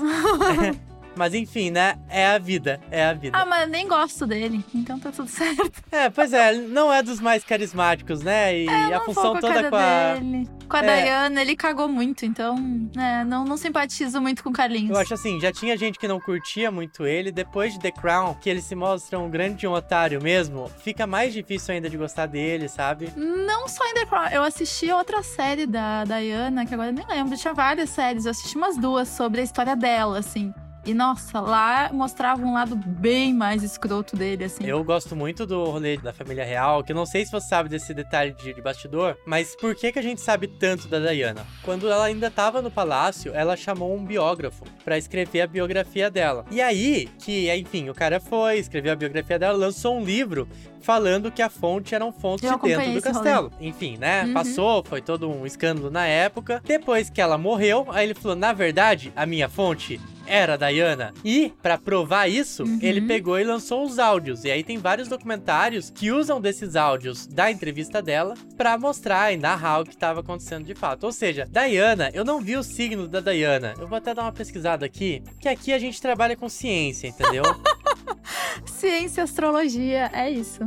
Mas 1.18 1.34
enfim, 1.34 1.70
né? 1.70 1.98
É 2.08 2.26
a 2.28 2.38
vida. 2.38 2.80
É 2.90 3.04
a 3.04 3.12
vida. 3.12 3.36
Ah, 3.36 3.44
mas 3.44 3.62
eu 3.62 3.68
nem 3.68 3.88
gosto 3.88 4.26
dele, 4.26 4.64
então 4.74 4.98
tá 4.98 5.10
tudo 5.10 5.28
certo. 5.28 5.82
É, 5.90 6.08
pois 6.08 6.32
é, 6.32 6.54
não 6.54 6.92
é 6.92 7.02
dos 7.02 7.20
mais 7.20 7.42
carismáticos, 7.44 8.22
né? 8.22 8.56
E 8.56 8.66
É, 8.68 8.94
a 8.94 9.00
função 9.00 9.32
com 9.32 9.38
a 9.38 9.40
toda 9.40 9.68
com 9.70 9.76
a. 9.76 10.14
dele. 10.14 10.48
Com 10.68 10.76
a 10.76 10.84
É. 10.84 11.02
Diana, 11.02 11.40
ele 11.40 11.56
cagou 11.56 11.88
muito, 11.88 12.24
então, 12.26 12.56
né, 12.94 13.24
não, 13.24 13.42
não 13.44 13.56
simpatizo 13.56 14.20
muito 14.20 14.42
com 14.44 14.50
o 14.50 14.52
Carlinhos. 14.52 14.90
Eu 14.90 14.98
acho 14.98 15.14
assim, 15.14 15.40
já 15.40 15.50
tinha 15.50 15.76
gente 15.76 15.98
que 15.98 16.06
não 16.06 16.20
curtia 16.20 16.70
muito 16.70 17.06
ele. 17.06 17.32
Depois 17.32 17.72
de 17.72 17.80
The 17.80 17.90
Crown, 17.90 18.34
que 18.34 18.48
ele 18.50 18.60
se 18.60 18.74
mostra 18.74 19.18
um 19.18 19.28
grande 19.30 19.66
um 19.66 19.72
otário 19.72 20.22
mesmo, 20.22 20.70
fica 20.84 21.06
mais 21.06 21.32
difícil 21.32 21.74
ainda 21.74 21.88
de 21.90 21.96
gostar 21.96 22.26
dele, 22.26 22.68
sabe? 22.68 23.10
Não 23.16 23.66
só 23.66 23.84
em 23.88 23.94
The 23.94 24.06
Crown, 24.06 24.28
eu 24.28 24.42
assisti 24.44 24.92
outra 24.92 25.22
série 25.22 25.66
da 25.66 26.04
Diana, 26.04 26.64
que 26.66 26.74
agora 26.74 26.90
eu 26.90 26.94
nem 26.94 27.06
lembro, 27.06 27.36
tinha 27.36 27.54
várias 27.54 27.90
séries, 27.90 28.24
eu 28.26 28.30
assisti 28.30 28.56
umas 28.56 28.76
duas 28.76 29.08
sobre 29.08 29.40
a 29.40 29.44
história 29.44 29.74
dela, 29.74 30.18
assim. 30.18 30.52
E 30.88 30.94
nossa, 30.94 31.38
lá 31.38 31.90
mostrava 31.92 32.40
um 32.40 32.54
lado 32.54 32.74
bem 32.74 33.34
mais 33.34 33.62
escroto 33.62 34.16
dele, 34.16 34.44
assim. 34.44 34.64
Eu 34.64 34.82
gosto 34.82 35.14
muito 35.14 35.44
do 35.44 35.64
rolê 35.64 35.98
da 35.98 36.14
família 36.14 36.46
real, 36.46 36.82
que 36.82 36.92
eu 36.92 36.96
não 36.96 37.04
sei 37.04 37.26
se 37.26 37.30
você 37.30 37.46
sabe 37.46 37.68
desse 37.68 37.92
detalhe 37.92 38.32
de, 38.32 38.54
de 38.54 38.62
bastidor, 38.62 39.14
mas 39.26 39.54
por 39.54 39.74
que, 39.74 39.92
que 39.92 39.98
a 39.98 40.02
gente 40.02 40.22
sabe 40.22 40.48
tanto 40.48 40.88
da 40.88 40.98
Diana? 40.98 41.46
Quando 41.62 41.90
ela 41.90 42.06
ainda 42.06 42.28
estava 42.28 42.62
no 42.62 42.70
palácio, 42.70 43.34
ela 43.34 43.54
chamou 43.54 43.94
um 43.94 44.02
biógrafo 44.02 44.64
para 44.82 44.96
escrever 44.96 45.42
a 45.42 45.46
biografia 45.46 46.10
dela. 46.10 46.46
E 46.50 46.58
aí, 46.58 47.06
que, 47.18 47.54
enfim, 47.54 47.90
o 47.90 47.94
cara 47.94 48.18
foi, 48.18 48.56
escreveu 48.56 48.94
a 48.94 48.96
biografia 48.96 49.38
dela, 49.38 49.58
lançou 49.58 49.98
um 49.98 50.02
livro 50.02 50.48
falando 50.80 51.30
que 51.30 51.42
a 51.42 51.48
fonte 51.48 51.94
eram 51.94 52.12
fontes 52.12 52.48
Eu 52.48 52.58
de 52.58 52.68
dentro 52.68 52.92
do 52.92 53.02
castelo. 53.02 53.52
Enfim, 53.60 53.96
né? 53.96 54.24
Uhum. 54.24 54.32
Passou, 54.34 54.84
foi 54.84 55.00
todo 55.00 55.28
um 55.30 55.44
escândalo 55.46 55.90
na 55.90 56.06
época. 56.06 56.62
Depois 56.64 57.10
que 57.10 57.20
ela 57.20 57.36
morreu, 57.38 57.86
aí 57.90 58.06
ele 58.06 58.14
falou: 58.14 58.36
na 58.36 58.52
verdade, 58.52 59.12
a 59.16 59.26
minha 59.26 59.48
fonte 59.48 60.00
era 60.26 60.54
a 60.54 60.56
Diana. 60.56 61.14
E, 61.24 61.52
pra 61.62 61.78
provar 61.78 62.28
isso, 62.28 62.62
Uhum. 62.62 62.78
ele 62.82 63.00
pegou 63.00 63.38
e 63.38 63.44
lançou 63.44 63.82
os 63.84 63.98
áudios. 63.98 64.44
E 64.44 64.50
aí 64.50 64.62
tem 64.62 64.76
vários 64.76 65.08
documentários 65.08 65.88
que 65.88 66.10
usam 66.12 66.38
desses 66.38 66.76
áudios 66.76 67.26
da 67.26 67.50
entrevista 67.50 68.02
dela 68.02 68.34
pra 68.56 68.76
mostrar 68.76 69.32
e 69.32 69.38
narrar 69.38 69.80
o 69.80 69.84
que 69.86 69.96
tava 69.96 70.20
acontecendo 70.20 70.64
de 70.66 70.74
fato. 70.74 71.04
Ou 71.04 71.12
seja, 71.12 71.46
Diana, 71.50 72.10
eu 72.12 72.24
não 72.26 72.40
vi 72.40 72.56
o 72.56 72.62
signo 72.62 73.08
da 73.08 73.20
Diana. 73.20 73.72
Eu 73.80 73.88
vou 73.88 73.96
até 73.96 74.12
dar 74.12 74.22
uma 74.22 74.32
pesquisada 74.32 74.84
aqui, 74.84 75.22
que 75.40 75.48
aqui 75.48 75.72
a 75.72 75.78
gente 75.78 76.00
trabalha 76.00 76.36
com 76.36 76.48
ciência, 76.48 77.08
entendeu? 77.08 77.42
Ciência, 78.66 79.22
astrologia, 79.22 80.10
é 80.12 80.30
isso. 80.30 80.60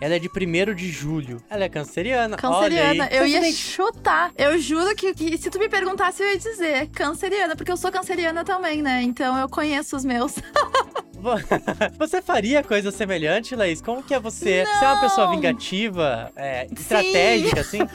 Ela 0.00 0.14
é 0.14 0.18
de 0.18 0.28
1 0.28 0.74
de 0.74 0.90
julho. 0.90 1.42
Ela 1.48 1.64
é 1.64 1.68
canceriana. 1.68 2.36
Canceriana. 2.36 3.04
Olha 3.04 3.10
aí. 3.10 3.16
Eu 3.16 3.26
ia 3.26 3.52
chutar. 3.52 4.30
Eu 4.36 4.58
juro 4.58 4.94
que, 4.94 5.14
que 5.14 5.36
se 5.38 5.50
tu 5.50 5.58
me 5.58 5.68
perguntasse, 5.68 6.22
eu 6.22 6.30
ia 6.30 6.38
dizer 6.38 6.88
canceriana, 6.88 7.56
porque 7.56 7.72
eu 7.72 7.76
sou 7.76 7.90
canceriana 7.90 8.44
também, 8.44 8.82
né? 8.82 9.02
Então 9.02 9.36
eu 9.38 9.48
conheço 9.48 9.96
os 9.96 10.04
meus. 10.04 10.34
Você 11.98 12.22
faria 12.22 12.62
coisa 12.62 12.90
semelhante, 12.90 13.54
Laís? 13.54 13.80
Como 13.80 14.02
que 14.02 14.14
é 14.14 14.20
você? 14.20 14.64
Você 14.64 14.84
é 14.84 14.88
uma 14.88 15.00
pessoa 15.00 15.26
Não. 15.26 15.34
vingativa, 15.34 16.30
é, 16.36 16.66
estratégica, 16.70 17.60
assim? 17.60 17.78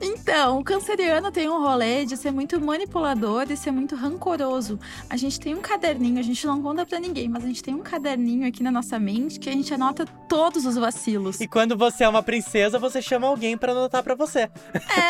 Então, 0.00 0.58
o 0.58 0.64
canceriano 0.64 1.30
tem 1.30 1.48
um 1.48 1.60
rolê 1.60 2.04
de 2.04 2.16
ser 2.16 2.30
muito 2.30 2.60
manipulador 2.60 3.46
e 3.50 3.56
ser 3.56 3.70
muito 3.70 3.94
rancoroso. 3.94 4.78
A 5.08 5.16
gente 5.16 5.38
tem 5.38 5.54
um 5.54 5.60
caderninho, 5.60 6.18
a 6.18 6.22
gente 6.22 6.46
não 6.46 6.60
conta 6.62 6.84
pra 6.84 6.98
ninguém, 6.98 7.28
mas 7.28 7.44
a 7.44 7.46
gente 7.46 7.62
tem 7.62 7.74
um 7.74 7.82
caderninho 7.82 8.48
aqui 8.48 8.62
na 8.62 8.70
nossa 8.70 8.98
mente 8.98 9.38
que 9.38 9.48
a 9.48 9.52
gente 9.52 9.72
anota 9.72 10.06
todos 10.28 10.66
os 10.66 10.76
vacilos. 10.76 11.40
E 11.40 11.46
quando 11.46 11.76
você 11.76 12.04
é 12.04 12.08
uma 12.08 12.22
princesa, 12.22 12.78
você 12.78 13.00
chama 13.00 13.26
alguém 13.26 13.56
pra 13.56 13.72
anotar 13.72 14.02
pra 14.02 14.14
você. 14.14 14.50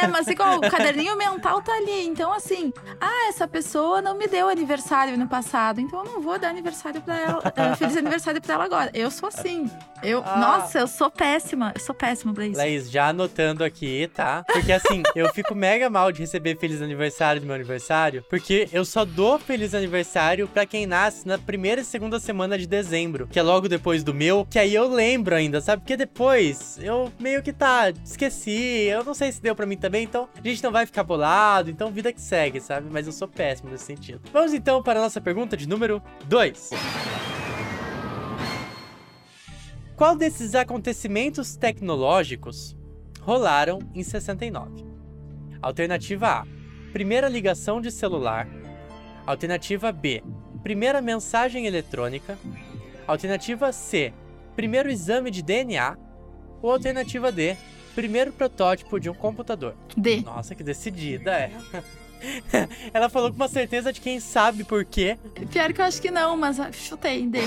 É, 0.02 0.06
mas 0.08 0.26
igual, 0.26 0.58
o 0.58 0.70
caderninho 0.70 1.16
mental 1.16 1.62
tá 1.62 1.72
ali. 1.72 2.06
Então, 2.06 2.32
assim, 2.32 2.72
ah, 3.00 3.28
essa 3.28 3.46
pessoa 3.48 4.02
não 4.02 4.16
me 4.16 4.26
deu 4.26 4.48
aniversário 4.48 5.16
no 5.16 5.26
passado, 5.26 5.80
então 5.80 6.04
eu 6.04 6.12
não 6.12 6.20
vou 6.20 6.38
dar 6.38 6.48
aniversário 6.48 6.87
pra 7.00 7.16
ela, 7.18 7.42
eh, 7.56 7.76
feliz 7.76 7.96
aniversário 7.96 8.40
pra 8.40 8.54
ela 8.54 8.64
agora. 8.64 8.90
Eu 8.94 9.10
sou 9.10 9.28
assim. 9.28 9.70
Eu, 10.02 10.22
Ah. 10.24 10.36
nossa, 10.38 10.78
eu 10.78 10.86
sou 10.86 11.10
péssima. 11.10 11.72
Eu 11.74 11.80
sou 11.80 11.94
péssima 11.94 12.32
pra 12.32 12.46
isso. 12.46 12.56
Laís, 12.56 12.90
já 12.90 13.08
anotando 13.08 13.64
aqui, 13.64 14.08
tá? 14.14 14.44
Porque 14.52 14.72
assim, 14.72 15.02
eu 15.14 15.28
fico 15.32 15.54
mega 15.54 15.90
mal 15.90 16.10
de 16.12 16.20
receber 16.20 16.56
feliz 16.58 16.80
aniversário 16.80 17.40
do 17.40 17.46
meu 17.46 17.54
aniversário, 17.56 18.24
porque 18.30 18.68
eu 18.72 18.84
só 18.84 19.04
dou 19.04 19.38
feliz 19.38 19.74
aniversário 19.74 20.46
pra 20.48 20.64
quem 20.66 20.86
nasce 20.86 21.26
na 21.26 21.36
primeira 21.38 21.80
e 21.80 21.84
segunda 21.84 22.18
semana 22.20 22.56
de 22.58 22.66
dezembro, 22.66 23.26
que 23.26 23.38
é 23.38 23.42
logo 23.42 23.68
depois 23.68 24.02
do 24.04 24.14
meu, 24.14 24.46
que 24.48 24.58
aí 24.58 24.74
eu 24.74 24.88
lembro 24.88 25.34
ainda, 25.34 25.60
sabe? 25.60 25.82
Porque 25.82 25.96
depois 25.96 26.78
eu 26.80 27.12
meio 27.18 27.42
que 27.42 27.52
tá, 27.52 27.90
esqueci, 28.04 28.84
eu 28.84 29.02
não 29.04 29.14
sei 29.14 29.32
se 29.32 29.42
deu 29.42 29.54
pra 29.56 29.66
mim 29.66 29.76
também, 29.76 30.04
então 30.04 30.28
a 30.36 30.46
gente 30.48 30.62
não 30.62 30.70
vai 30.70 30.86
ficar 30.86 31.02
bolado, 31.02 31.70
então 31.70 31.90
vida 31.90 32.12
que 32.12 32.20
segue, 32.20 32.60
sabe? 32.60 32.86
Mas 32.90 33.06
eu 33.06 33.12
sou 33.12 33.26
péssimo 33.26 33.70
nesse 33.70 33.84
sentido. 33.84 34.20
Vamos 34.32 34.52
então 34.52 34.82
para 34.82 35.00
a 35.00 35.02
nossa 35.02 35.20
pergunta 35.20 35.56
de 35.56 35.66
número 35.68 36.00
2. 36.26 36.70
Qual 39.98 40.14
desses 40.14 40.54
acontecimentos 40.54 41.56
tecnológicos 41.56 42.76
rolaram 43.20 43.80
em 43.92 44.04
69? 44.04 44.86
Alternativa 45.60 46.28
A: 46.28 46.46
primeira 46.92 47.28
ligação 47.28 47.80
de 47.80 47.90
celular. 47.90 48.46
Alternativa 49.26 49.90
B: 49.90 50.22
primeira 50.62 51.02
mensagem 51.02 51.66
eletrônica. 51.66 52.38
Alternativa 53.08 53.72
C: 53.72 54.14
primeiro 54.54 54.88
exame 54.88 55.32
de 55.32 55.42
DNA. 55.42 55.98
Ou 56.62 56.70
alternativa 56.70 57.32
D: 57.32 57.56
primeiro 57.96 58.32
protótipo 58.32 59.00
de 59.00 59.10
um 59.10 59.14
computador. 59.14 59.74
D. 59.96 60.20
Nossa, 60.20 60.54
que 60.54 60.62
decidida 60.62 61.32
é. 61.32 61.50
Ela 62.92 63.08
falou 63.08 63.30
com 63.30 63.36
uma 63.36 63.48
certeza 63.48 63.92
de 63.92 64.00
quem 64.00 64.20
sabe 64.20 64.64
por 64.64 64.84
quê. 64.84 65.18
Pior 65.50 65.72
que 65.72 65.80
eu 65.80 65.84
acho 65.84 66.00
que 66.00 66.10
não, 66.10 66.36
mas 66.36 66.58
ah, 66.58 66.70
chutei 66.72 67.26
D. 67.26 67.40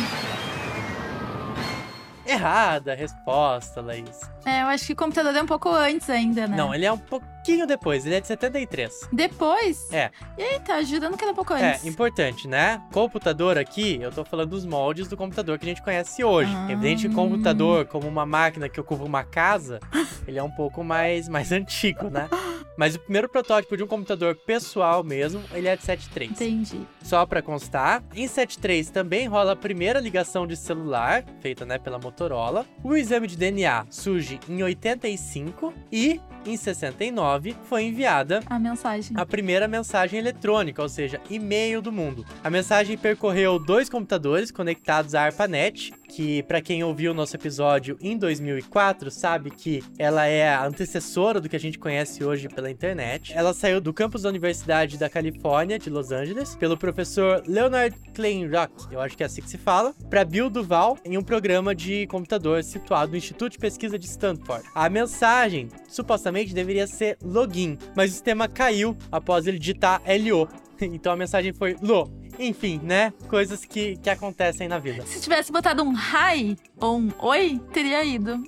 Errada 2.25 2.93
a 2.93 2.95
resposta, 2.95 3.81
Laís. 3.81 4.21
É, 4.45 4.61
eu 4.61 4.67
acho 4.67 4.85
que 4.85 4.93
o 4.93 4.95
computador 4.95 5.35
é 5.35 5.41
um 5.41 5.47
pouco 5.47 5.69
antes 5.69 6.09
ainda, 6.09 6.47
né? 6.47 6.55
Não, 6.55 6.73
ele 6.73 6.85
é 6.85 6.91
um 6.91 6.97
pouquinho 7.41 7.65
depois, 7.65 8.05
ele 8.05 8.15
é 8.15 8.21
de 8.21 8.27
73. 8.27 9.09
Depois? 9.11 9.91
É. 9.91 10.11
E 10.37 10.43
aí, 10.43 10.59
tá 10.59 10.75
ajudando 10.75 11.17
que 11.17 11.23
era 11.23 11.31
um 11.33 11.35
pouco 11.35 11.53
É, 11.53 11.71
antes. 11.73 11.85
importante, 11.85 12.47
né? 12.47 12.79
Computador 12.93 13.57
aqui, 13.57 13.99
eu 13.99 14.11
tô 14.11 14.23
falando 14.23 14.51
dos 14.51 14.63
moldes 14.63 15.07
do 15.07 15.17
computador 15.17 15.57
que 15.57 15.65
a 15.65 15.69
gente 15.69 15.81
conhece 15.81 16.23
hoje. 16.23 16.51
Ah. 16.55 16.67
É 16.69 16.73
evidente 16.73 17.09
que 17.09 17.15
computador, 17.15 17.85
como 17.85 18.07
uma 18.07 18.25
máquina 18.27 18.69
que 18.69 18.79
ocupa 18.79 19.03
uma 19.03 19.23
casa, 19.23 19.79
ele 20.27 20.37
é 20.37 20.43
um 20.43 20.51
pouco 20.51 20.83
mais, 20.83 21.27
mais 21.27 21.51
antigo, 21.51 22.09
né? 22.11 22.29
Mas 22.77 22.95
o 22.95 22.99
primeiro 22.99 23.27
protótipo 23.27 23.75
de 23.75 23.83
um 23.83 23.87
computador 23.87 24.35
pessoal 24.35 25.03
mesmo, 25.03 25.41
ele 25.51 25.67
é 25.67 25.75
de 25.75 25.81
73. 25.83 26.31
Entendi. 26.31 26.81
Só 27.03 27.25
pra 27.25 27.41
constar, 27.41 28.03
em 28.15 28.27
73 28.27 28.89
também 28.91 29.27
rola 29.27 29.53
a 29.53 29.55
primeira 29.55 29.99
ligação 29.99 30.45
de 30.45 30.55
celular, 30.55 31.23
feita 31.41 31.65
né, 31.65 31.79
pela 31.79 31.97
Motorola. 31.97 32.65
O 32.83 32.95
exame 32.95 33.25
de 33.27 33.35
DNA 33.35 33.85
surge 33.89 34.39
em 34.47 34.61
85 34.61 35.73
e 35.91 36.21
em 36.45 36.57
69 36.57 37.55
foi 37.69 37.83
enviada 37.83 38.41
A 38.45 38.57
mensagem. 38.59 39.15
a 39.15 39.25
primeira 39.25 39.67
mensagem 39.67 40.19
eletrônica, 40.19 40.81
ou 40.81 40.89
seja, 40.89 41.19
e-mail 41.29 41.81
do 41.81 41.91
mundo. 41.91 42.25
A 42.43 42.49
mensagem 42.49 42.97
percorreu 42.97 43.59
dois 43.59 43.89
computadores 43.89 44.51
conectados 44.51 45.15
à 45.15 45.23
ARPANET, 45.23 45.93
que 46.11 46.43
para 46.43 46.61
quem 46.61 46.83
ouviu 46.83 47.11
o 47.11 47.15
nosso 47.15 47.35
episódio 47.35 47.97
em 48.01 48.17
2004 48.17 49.09
sabe 49.09 49.49
que 49.49 49.81
ela 49.97 50.25
é 50.25 50.49
a 50.49 50.65
antecessora 50.65 51.39
do 51.39 51.47
que 51.47 51.55
a 51.55 51.59
gente 51.59 51.79
conhece 51.79 52.23
hoje 52.23 52.49
pela 52.49 52.69
internet. 52.69 53.31
Ela 53.33 53.53
saiu 53.53 53.79
do 53.79 53.93
campus 53.93 54.23
da 54.23 54.29
Universidade 54.29 54.97
da 54.97 55.09
Califórnia 55.09 55.79
de 55.79 55.89
Los 55.89 56.11
Angeles 56.11 56.55
pelo 56.55 56.77
professor 56.77 57.41
Leonard 57.47 57.95
Kleinrock, 58.13 58.91
eu 58.91 58.99
acho 58.99 59.15
que 59.15 59.23
é 59.23 59.25
assim 59.25 59.41
que 59.41 59.49
se 59.49 59.57
fala, 59.57 59.93
para 60.09 60.25
Bill 60.25 60.49
Duval 60.49 60.97
em 61.05 61.17
um 61.17 61.23
programa 61.23 61.73
de 61.73 62.05
computador 62.07 62.63
situado 62.63 63.11
no 63.11 63.17
Instituto 63.17 63.53
de 63.53 63.59
Pesquisa 63.59 63.97
de 63.97 64.05
Stanford. 64.05 64.65
A 64.75 64.89
mensagem 64.89 65.69
supostamente 65.87 66.53
deveria 66.53 66.87
ser 66.87 67.17
login, 67.23 67.77
mas 67.95 68.09
o 68.09 68.13
sistema 68.13 68.47
caiu 68.47 68.97
após 69.11 69.47
ele 69.47 69.57
digitar 69.57 70.01
LO. 70.05 70.47
Então 70.93 71.13
a 71.13 71.15
mensagem 71.15 71.53
foi 71.53 71.75
LO. 71.81 72.11
Enfim, 72.39 72.79
né? 72.83 73.13
Coisas 73.27 73.65
que, 73.65 73.97
que 73.97 74.09
acontecem 74.09 74.67
na 74.67 74.79
vida. 74.79 75.05
Se 75.05 75.21
tivesse 75.21 75.51
botado 75.51 75.83
um 75.83 75.93
hi 75.93 76.57
ou 76.79 76.97
um 76.97 77.09
oi, 77.19 77.59
teria 77.71 78.03
ido. 78.03 78.43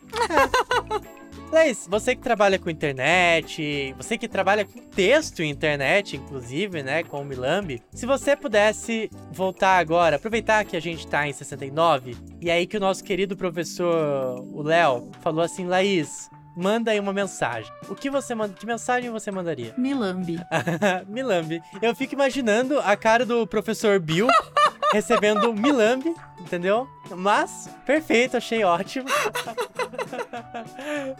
Leis, 1.53 1.87
você 1.87 2.15
que 2.15 2.21
trabalha 2.23 2.57
com 2.57 2.67
internet, 2.67 3.93
você 3.95 4.17
que 4.17 4.27
trabalha 4.27 4.65
com 4.65 4.79
texto 4.79 5.43
em 5.43 5.51
internet, 5.51 6.17
inclusive, 6.17 6.81
né, 6.81 7.03
com 7.03 7.21
o 7.21 7.25
Milambi, 7.25 7.79
se 7.91 8.07
você 8.07 8.35
pudesse 8.35 9.07
voltar 9.31 9.77
agora, 9.77 10.15
aproveitar 10.15 10.65
que 10.65 10.75
a 10.75 10.79
gente 10.79 11.05
tá 11.05 11.27
em 11.27 11.31
69, 11.31 12.17
e 12.41 12.49
aí 12.49 12.65
que 12.65 12.75
o 12.75 12.79
nosso 12.79 13.03
querido 13.03 13.37
professor, 13.37 14.43
o 14.51 14.63
Léo, 14.63 15.11
falou 15.21 15.43
assim, 15.43 15.67
Laís, 15.67 16.27
manda 16.55 16.91
aí 16.91 16.99
uma 16.99 17.13
mensagem. 17.13 17.71
O 17.89 17.95
que 17.95 18.09
você 18.09 18.33
manda? 18.35 18.53
Que 18.53 18.65
mensagem 18.65 19.09
você 19.09 19.31
mandaria? 19.31 19.73
Milambi. 19.77 20.39
Milambi. 21.07 21.61
Eu 21.81 21.95
fico 21.95 22.13
imaginando 22.13 22.79
a 22.79 22.95
cara 22.95 23.25
do 23.25 23.45
professor 23.47 23.99
Bill 23.99 24.27
recebendo 24.93 25.53
Milambi, 25.53 26.13
entendeu? 26.39 26.87
Mas, 27.15 27.69
perfeito, 27.85 28.37
achei 28.37 28.63
ótimo. 28.63 29.07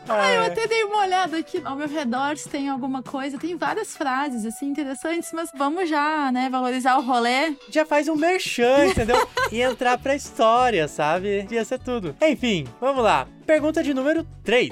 Ah, 0.07 0.33
eu 0.33 0.41
Ai, 0.41 0.47
até 0.47 0.67
dei 0.67 0.83
uma 0.83 0.99
olhada 1.01 1.37
aqui 1.37 1.61
ao 1.63 1.75
meu 1.75 1.87
redor 1.87 2.37
se 2.37 2.49
tem 2.49 2.69
alguma 2.69 3.01
coisa. 3.01 3.37
Tem 3.37 3.55
várias 3.55 3.95
frases, 3.95 4.45
assim, 4.45 4.67
interessantes, 4.67 5.31
mas 5.33 5.49
vamos 5.55 5.89
já, 5.89 6.31
né, 6.31 6.49
valorizar 6.49 6.97
o 6.97 7.01
rolê. 7.01 7.55
já 7.69 7.85
faz 7.85 8.07
um 8.07 8.15
merchan, 8.15 8.87
entendeu? 8.87 9.27
e 9.51 9.61
entrar 9.61 9.97
pra 9.97 10.15
história, 10.15 10.87
sabe? 10.87 11.47
Ia 11.49 11.65
ser 11.65 11.79
tudo. 11.79 12.15
Enfim, 12.21 12.67
vamos 12.79 13.03
lá. 13.03 13.27
Pergunta 13.45 13.83
de 13.83 13.93
número 13.93 14.23
3. 14.43 14.69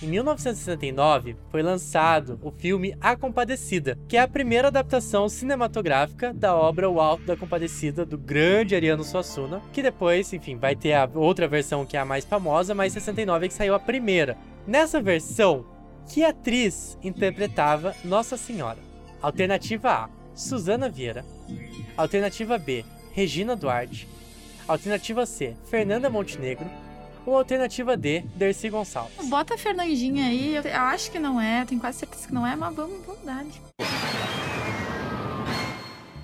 Em 0.00 0.06
1969, 0.06 1.34
foi 1.50 1.60
lançado 1.60 2.38
o 2.40 2.52
filme 2.52 2.96
A 3.00 3.16
Compadecida, 3.16 3.98
que 4.06 4.16
é 4.16 4.20
a 4.20 4.28
primeira 4.28 4.68
adaptação 4.68 5.28
cinematográfica 5.28 6.32
da 6.32 6.54
obra 6.54 6.88
O 6.88 7.00
Alto 7.00 7.24
da 7.24 7.36
Compadecida, 7.36 8.06
do 8.06 8.16
grande 8.16 8.76
Ariano 8.76 9.02
Suassuna, 9.02 9.60
que 9.72 9.82
depois, 9.82 10.32
enfim, 10.32 10.56
vai 10.56 10.76
ter 10.76 10.92
a 10.92 11.10
outra 11.12 11.48
versão 11.48 11.84
que 11.84 11.96
é 11.96 12.00
a 12.00 12.04
mais 12.04 12.24
famosa, 12.24 12.76
mas 12.76 12.92
em 12.92 13.00
69 13.00 13.46
é 13.46 13.48
que 13.48 13.54
saiu 13.54 13.74
a 13.74 13.80
primeira. 13.80 14.38
Nessa 14.64 15.02
versão, 15.02 15.66
que 16.08 16.22
atriz 16.22 16.96
interpretava 17.02 17.92
Nossa 18.04 18.36
Senhora? 18.36 18.78
Alternativa 19.20 19.90
A, 19.90 20.08
Suzana 20.32 20.88
Vieira. 20.88 21.24
Alternativa 21.96 22.56
B, 22.56 22.84
Regina 23.10 23.56
Duarte. 23.56 24.08
Alternativa 24.68 25.26
C, 25.26 25.56
Fernanda 25.68 26.08
Montenegro. 26.08 26.66
Ou 27.28 27.36
alternativa 27.36 27.94
D, 27.94 28.24
Dercy 28.36 28.70
Gonçalves. 28.70 29.28
Bota 29.28 29.52
a 29.52 29.58
Fernandinha 29.58 30.28
aí, 30.28 30.54
eu 30.54 30.62
acho 30.80 31.10
que 31.10 31.18
não 31.18 31.38
é, 31.38 31.62
tenho 31.66 31.78
quase 31.78 31.98
certeza 31.98 32.26
que 32.26 32.32
não 32.32 32.46
é, 32.46 32.56
mas 32.56 32.74
vamos, 32.74 33.04
vamos 33.04 33.22
dar. 33.22 33.44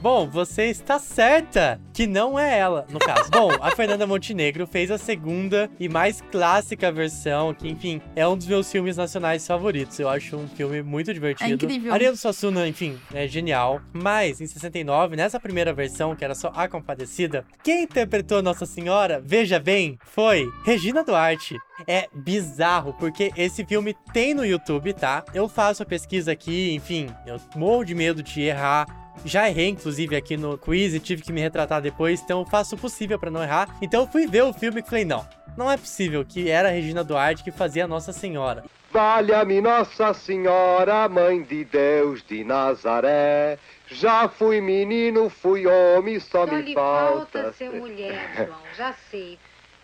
Bom, 0.04 0.28
você 0.28 0.64
está 0.64 0.98
certa 0.98 1.80
que 1.94 2.06
não 2.06 2.38
é 2.38 2.58
ela, 2.58 2.86
no 2.90 2.98
caso. 2.98 3.30
Bom, 3.30 3.48
a 3.58 3.70
Fernanda 3.70 4.06
Montenegro 4.06 4.66
fez 4.66 4.90
a 4.90 4.98
segunda 4.98 5.70
e 5.80 5.88
mais 5.88 6.20
clássica 6.20 6.92
versão, 6.92 7.54
que, 7.54 7.66
enfim, 7.66 8.02
é 8.14 8.28
um 8.28 8.36
dos 8.36 8.46
meus 8.46 8.70
filmes 8.70 8.98
nacionais 8.98 9.46
favoritos. 9.46 9.98
Eu 9.98 10.10
acho 10.10 10.36
um 10.36 10.46
filme 10.46 10.82
muito 10.82 11.14
divertido. 11.14 11.50
É 11.50 11.54
incrível. 11.54 11.90
Ariano 11.90 12.18
Suassuna, 12.18 12.68
enfim, 12.68 12.98
é 13.14 13.26
genial. 13.26 13.80
Mas, 13.94 14.42
em 14.42 14.46
69, 14.46 15.16
nessa 15.16 15.40
primeira 15.40 15.72
versão, 15.72 16.14
que 16.14 16.22
era 16.22 16.34
só 16.34 16.52
A 16.54 16.68
Compadecida, 16.68 17.46
quem 17.62 17.84
interpretou 17.84 18.42
Nossa 18.42 18.66
Senhora, 18.66 19.22
veja 19.24 19.58
bem, 19.58 19.98
foi 20.04 20.46
Regina 20.66 21.02
Duarte. 21.02 21.56
É 21.88 22.08
bizarro, 22.12 22.92
porque 23.00 23.32
esse 23.38 23.64
filme 23.64 23.96
tem 24.12 24.34
no 24.34 24.44
YouTube, 24.44 24.92
tá? 24.92 25.24
Eu 25.32 25.48
faço 25.48 25.82
a 25.82 25.86
pesquisa 25.86 26.30
aqui, 26.30 26.74
enfim, 26.74 27.06
eu 27.26 27.40
morro 27.56 27.84
de 27.84 27.94
medo 27.94 28.22
de 28.22 28.42
errar. 28.42 29.03
Já 29.24 29.48
errei, 29.48 29.68
inclusive, 29.68 30.16
aqui 30.16 30.36
no 30.36 30.58
quiz 30.58 30.94
e 30.94 31.00
tive 31.00 31.22
que 31.22 31.32
me 31.32 31.40
retratar 31.40 31.80
depois, 31.80 32.20
então 32.20 32.40
eu 32.40 32.46
faço 32.46 32.74
o 32.74 32.78
possível 32.78 33.18
para 33.18 33.30
não 33.30 33.42
errar. 33.42 33.68
Então 33.80 34.02
eu 34.02 34.06
fui 34.06 34.26
ver 34.26 34.42
o 34.42 34.52
filme 34.52 34.80
e 34.80 34.84
falei, 34.84 35.04
não, 35.04 35.26
não 35.56 35.70
é 35.70 35.76
possível 35.76 36.24
que 36.24 36.50
era 36.50 36.68
a 36.68 36.72
Regina 36.72 37.02
Duarte 37.04 37.42
que 37.44 37.50
fazia 37.50 37.86
Nossa 37.86 38.12
Senhora. 38.12 38.64
Valha-me 38.92 39.60
Nossa 39.60 40.14
Senhora, 40.14 41.08
Mãe 41.08 41.42
de 41.42 41.64
Deus 41.64 42.22
de 42.22 42.44
Nazaré. 42.44 43.58
Já 43.88 44.28
fui 44.28 44.60
menino, 44.60 45.28
fui 45.28 45.66
homem, 45.66 46.20
só, 46.20 46.46
Só 46.46 46.54
me 46.54 46.62
lhe 46.62 46.74
falta. 46.74 47.42
falta 47.42 47.52
ser 47.54 47.70
mulher, 47.70 48.32
João, 48.36 48.58
já 48.76 48.94
sei. 49.10 49.38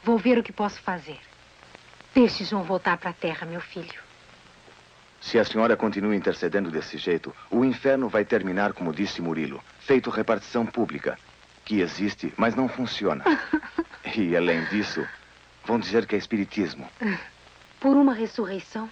Vou 0.04 0.16
ver 0.16 0.38
o 0.38 0.42
que 0.42 0.52
posso 0.52 0.80
fazer. 0.80 1.18
Deixe 2.14 2.44
João 2.44 2.62
voltar 2.62 2.96
para 2.98 3.10
a 3.10 3.12
terra, 3.12 3.46
meu 3.46 3.60
filho. 3.60 4.09
Se 5.20 5.38
a 5.38 5.44
senhora 5.44 5.76
continua 5.76 6.16
intercedendo 6.16 6.70
desse 6.70 6.96
jeito, 6.96 7.34
o 7.50 7.64
inferno 7.64 8.08
vai 8.08 8.24
terminar 8.24 8.72
como 8.72 8.92
disse 8.92 9.20
Murilo, 9.20 9.62
feito 9.80 10.08
repartição 10.10 10.64
pública, 10.64 11.18
que 11.64 11.80
existe, 11.80 12.32
mas 12.36 12.54
não 12.54 12.68
funciona. 12.68 13.24
E 14.16 14.34
além 14.34 14.64
disso, 14.64 15.06
vão 15.64 15.78
dizer 15.78 16.06
que 16.06 16.16
é 16.16 16.18
espiritismo. 16.18 16.88
Por 17.78 17.94
uma 17.96 18.14
ressurreição? 18.14 18.90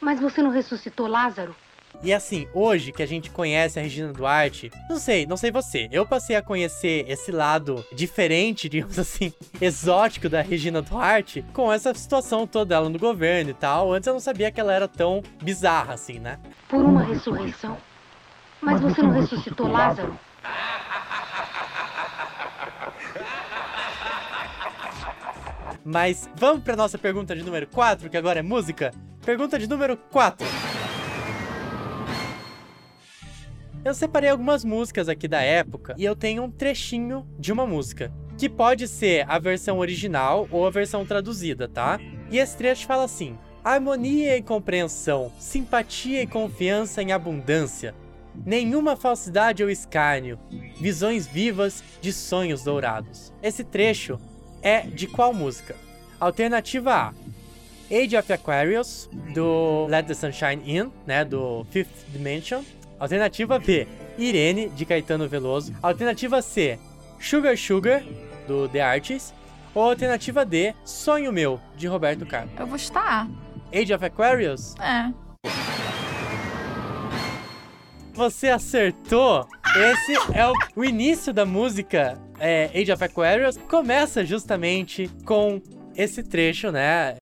Mas 0.00 0.20
você 0.20 0.42
não 0.42 0.50
ressuscitou 0.50 1.08
Lázaro? 1.08 1.56
E 2.02 2.12
assim, 2.12 2.46
hoje 2.54 2.92
que 2.92 3.02
a 3.02 3.06
gente 3.06 3.30
conhece 3.30 3.78
a 3.78 3.82
Regina 3.82 4.12
Duarte, 4.12 4.70
não 4.88 4.98
sei, 4.98 5.26
não 5.26 5.36
sei 5.36 5.50
você, 5.50 5.88
eu 5.90 6.06
passei 6.06 6.36
a 6.36 6.42
conhecer 6.42 7.04
esse 7.08 7.32
lado 7.32 7.84
diferente, 7.92 8.68
digamos 8.70 8.98
assim, 8.98 9.32
exótico 9.60 10.28
da 10.28 10.40
Regina 10.40 10.80
Duarte 10.80 11.44
com 11.52 11.72
essa 11.72 11.92
situação 11.94 12.46
toda 12.46 12.66
dela 12.66 12.88
no 12.88 12.98
governo 12.98 13.50
e 13.50 13.54
tal. 13.54 13.92
Antes 13.92 14.06
eu 14.06 14.12
não 14.12 14.20
sabia 14.20 14.50
que 14.52 14.60
ela 14.60 14.72
era 14.72 14.86
tão 14.86 15.22
bizarra 15.42 15.94
assim, 15.94 16.18
né? 16.18 16.38
Por 16.68 16.84
uma 16.84 17.02
ressurreição? 17.02 17.76
Mas 18.60 18.80
você 18.80 19.02
não 19.02 19.10
ressuscitou 19.10 19.68
Lázaro? 19.68 20.18
Mas 25.84 26.28
vamos 26.34 26.62
pra 26.62 26.76
nossa 26.76 26.98
pergunta 26.98 27.34
de 27.34 27.42
número 27.42 27.66
4, 27.66 28.10
que 28.10 28.16
agora 28.16 28.40
é 28.40 28.42
música. 28.42 28.92
Pergunta 29.24 29.58
de 29.58 29.66
número 29.66 29.96
4. 29.96 30.46
Eu 33.88 33.94
separei 33.94 34.28
algumas 34.28 34.66
músicas 34.66 35.08
aqui 35.08 35.26
da 35.26 35.40
época 35.40 35.94
e 35.96 36.04
eu 36.04 36.14
tenho 36.14 36.42
um 36.42 36.50
trechinho 36.50 37.26
de 37.38 37.50
uma 37.50 37.66
música, 37.66 38.12
que 38.36 38.46
pode 38.46 38.86
ser 38.86 39.24
a 39.26 39.38
versão 39.38 39.78
original 39.78 40.46
ou 40.50 40.66
a 40.66 40.70
versão 40.70 41.06
traduzida, 41.06 41.66
tá? 41.66 41.98
E 42.30 42.36
esse 42.36 42.54
trecho 42.54 42.86
fala 42.86 43.04
assim: 43.04 43.38
harmonia 43.64 44.36
e 44.36 44.42
compreensão, 44.42 45.32
simpatia 45.38 46.20
e 46.20 46.26
confiança 46.26 47.02
em 47.02 47.12
abundância, 47.12 47.94
nenhuma 48.44 48.94
falsidade 48.94 49.64
ou 49.64 49.70
escárnio, 49.70 50.38
visões 50.78 51.26
vivas 51.26 51.82
de 52.02 52.12
sonhos 52.12 52.62
dourados. 52.62 53.32
Esse 53.42 53.64
trecho 53.64 54.20
é 54.60 54.82
de 54.82 55.06
qual 55.06 55.32
música? 55.32 55.74
Alternativa 56.20 56.94
A: 56.94 57.14
Age 57.90 58.18
of 58.18 58.30
Aquarius, 58.30 59.08
do 59.32 59.86
Let 59.86 60.08
the 60.08 60.12
Sunshine 60.12 60.60
In, 60.66 60.92
né, 61.06 61.24
do 61.24 61.66
Fifth 61.70 62.04
Dimension. 62.12 62.62
Alternativa 62.98 63.58
B: 63.58 63.86
Irene, 64.16 64.68
de 64.68 64.84
Caetano 64.84 65.28
Veloso. 65.28 65.74
Alternativa 65.82 66.42
C: 66.42 66.78
Sugar 67.18 67.56
Sugar, 67.56 68.02
do 68.46 68.68
The 68.68 68.80
Artists. 68.80 69.34
Ou 69.74 69.82
alternativa 69.82 70.44
D: 70.44 70.74
Sonho 70.84 71.32
Meu, 71.32 71.60
de 71.76 71.86
Roberto 71.86 72.26
Carlos. 72.26 72.52
Eu 72.58 72.66
vou 72.66 72.78
chutar 72.78 73.28
Age 73.72 73.92
of 73.92 74.04
Aquarius? 74.04 74.74
É. 74.76 75.12
Você 78.14 78.48
acertou! 78.48 79.46
Esse 79.76 80.14
é 80.34 80.46
o, 80.46 80.52
o 80.74 80.84
início 80.84 81.32
da 81.32 81.44
música 81.44 82.18
é, 82.40 82.70
Age 82.74 82.90
of 82.90 83.04
Aquarius. 83.04 83.56
Começa 83.56 84.24
justamente 84.24 85.08
com 85.24 85.60
esse 85.94 86.22
trecho, 86.22 86.72
né? 86.72 87.16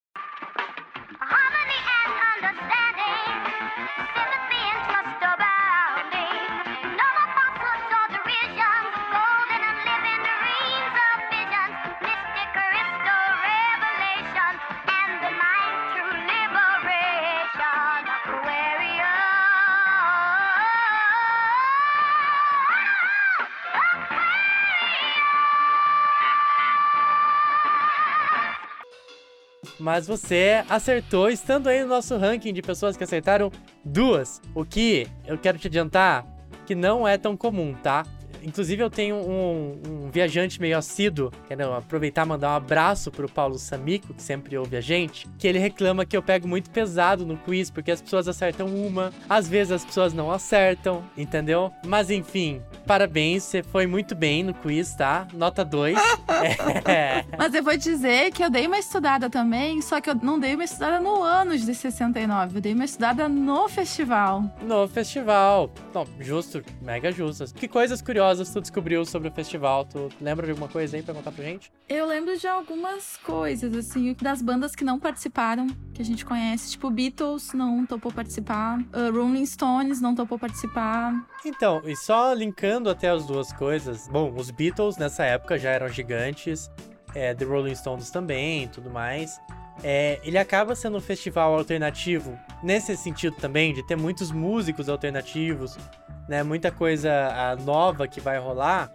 Mas 29.78 30.06
você 30.06 30.64
acertou, 30.68 31.28
estando 31.28 31.68
aí 31.68 31.82
no 31.82 31.88
nosso 31.88 32.16
ranking 32.16 32.52
de 32.52 32.62
pessoas 32.62 32.96
que 32.96 33.04
acertaram 33.04 33.50
duas. 33.84 34.40
O 34.54 34.64
que 34.64 35.06
eu 35.26 35.36
quero 35.36 35.58
te 35.58 35.66
adiantar 35.66 36.26
que 36.66 36.74
não 36.74 37.06
é 37.06 37.16
tão 37.16 37.36
comum, 37.36 37.74
tá? 37.74 38.04
Inclusive, 38.42 38.80
eu 38.80 38.88
tenho 38.88 39.16
um, 39.16 39.80
um 39.88 40.10
viajante 40.10 40.60
meio 40.60 40.78
assíduo. 40.78 41.32
Quero 41.48 41.72
aproveitar 41.72 42.24
e 42.24 42.28
mandar 42.28 42.50
um 42.50 42.54
abraço 42.54 43.10
pro 43.10 43.28
Paulo 43.28 43.58
Samico, 43.58 44.14
que 44.14 44.22
sempre 44.22 44.56
ouve 44.56 44.76
a 44.76 44.80
gente. 44.80 45.26
Que 45.36 45.48
ele 45.48 45.58
reclama 45.58 46.06
que 46.06 46.16
eu 46.16 46.22
pego 46.22 46.46
muito 46.46 46.70
pesado 46.70 47.26
no 47.26 47.36
quiz, 47.36 47.70
porque 47.70 47.90
as 47.90 48.00
pessoas 48.00 48.28
acertam 48.28 48.68
uma, 48.68 49.12
às 49.28 49.48
vezes 49.48 49.72
as 49.72 49.84
pessoas 49.84 50.12
não 50.12 50.30
acertam, 50.30 51.02
entendeu? 51.16 51.72
Mas 51.84 52.08
enfim, 52.08 52.62
parabéns, 52.86 53.42
você 53.42 53.62
foi 53.62 53.86
muito 53.86 54.14
bem 54.14 54.44
no 54.44 54.54
quiz, 54.54 54.94
tá? 54.94 55.26
Nota 55.34 55.64
2. 55.64 55.98
é. 56.86 57.24
Mas 57.36 57.52
eu 57.52 57.62
vou 57.62 57.76
dizer 57.76 58.30
que 58.30 58.42
eu 58.42 58.48
dei 58.48 58.66
uma 58.66 58.78
estudada 58.78 59.28
também, 59.28 59.82
só 59.82 60.00
que 60.00 60.08
eu 60.08 60.14
não 60.14 60.38
dei 60.38 60.54
uma 60.54 60.64
estudada 60.64 61.00
no 61.00 61.22
ano 61.22 61.56
de 61.58 61.74
69, 61.74 62.58
eu 62.58 62.60
dei 62.60 62.72
uma 62.72 62.84
estudada 62.84 63.28
no 63.28 63.68
festival. 63.68 64.44
No 64.62 64.86
festival. 64.86 65.72
Bom, 65.92 66.06
justo, 66.20 66.62
mega 66.80 67.10
justo. 67.10 67.52
Que 67.54 67.66
coisas 67.66 68.00
curiosas 68.00 68.50
tu 68.50 68.60
descobriu 68.60 69.04
sobre 69.04 69.28
o 69.28 69.32
festival? 69.32 69.84
Tu 69.84 70.08
lembra 70.20 70.46
de 70.46 70.52
alguma 70.52 70.68
coisa 70.68 70.96
aí 70.96 71.02
pra 71.02 71.14
contar 71.14 71.32
pra 71.32 71.44
gente? 71.44 71.72
Eu 71.88 72.06
lembro 72.06 72.38
de 72.38 72.46
algumas 72.46 73.16
coisas, 73.18 73.74
assim, 73.74 74.14
das 74.20 74.40
bandas 74.40 74.74
que 74.74 74.84
não 74.84 74.98
participaram, 74.98 75.66
que 75.92 76.02
a 76.02 76.04
gente 76.04 76.24
conhece, 76.24 76.70
tipo 76.70 76.90
Beatles 76.90 77.52
não 77.52 77.84
topou 77.84 78.12
participar, 78.12 78.78
uh, 78.78 79.12
Rolling 79.12 79.46
Stones 79.46 80.00
não 80.00 80.14
topou 80.14 80.38
participar. 80.38 81.14
Então, 81.44 81.82
e 81.84 81.96
só 81.96 82.32
linkando 82.32 82.75
até 82.90 83.08
as 83.08 83.26
duas 83.26 83.52
coisas. 83.52 84.08
Bom, 84.08 84.32
os 84.36 84.50
Beatles 84.50 84.96
nessa 84.96 85.24
época 85.24 85.58
já 85.58 85.70
eram 85.70 85.88
gigantes, 85.88 86.70
é, 87.14 87.34
The 87.34 87.44
Rolling 87.44 87.74
Stones 87.74 88.10
também 88.10 88.68
tudo 88.68 88.90
mais. 88.90 89.40
É, 89.82 90.18
ele 90.22 90.38
acaba 90.38 90.74
sendo 90.74 90.96
um 90.96 91.00
festival 91.00 91.54
alternativo 91.54 92.38
nesse 92.62 92.96
sentido 92.96 93.36
também, 93.36 93.74
de 93.74 93.82
ter 93.86 93.96
muitos 93.96 94.30
músicos 94.30 94.88
alternativos, 94.88 95.76
né? 96.28 96.42
Muita 96.42 96.70
coisa 96.70 97.56
nova 97.64 98.08
que 98.08 98.20
vai 98.20 98.38
rolar. 98.38 98.90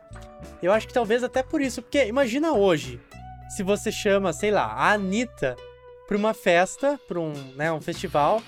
Eu 0.62 0.72
acho 0.72 0.88
que 0.88 0.94
talvez 0.94 1.24
até 1.24 1.44
por 1.44 1.62
isso, 1.62 1.82
porque 1.82 2.06
imagina 2.06 2.52
hoje, 2.54 3.00
se 3.50 3.63
você 3.63 3.91
chama, 3.91 4.34
sei 4.34 4.50
lá, 4.50 4.65
a 4.65 4.94
Anitta 4.94 5.56
pra 6.08 6.17
uma 6.17 6.34
festa, 6.34 7.00
pra 7.08 7.20
um, 7.20 7.34
né, 7.56 7.72
um 7.72 7.80
festival, 7.80 8.41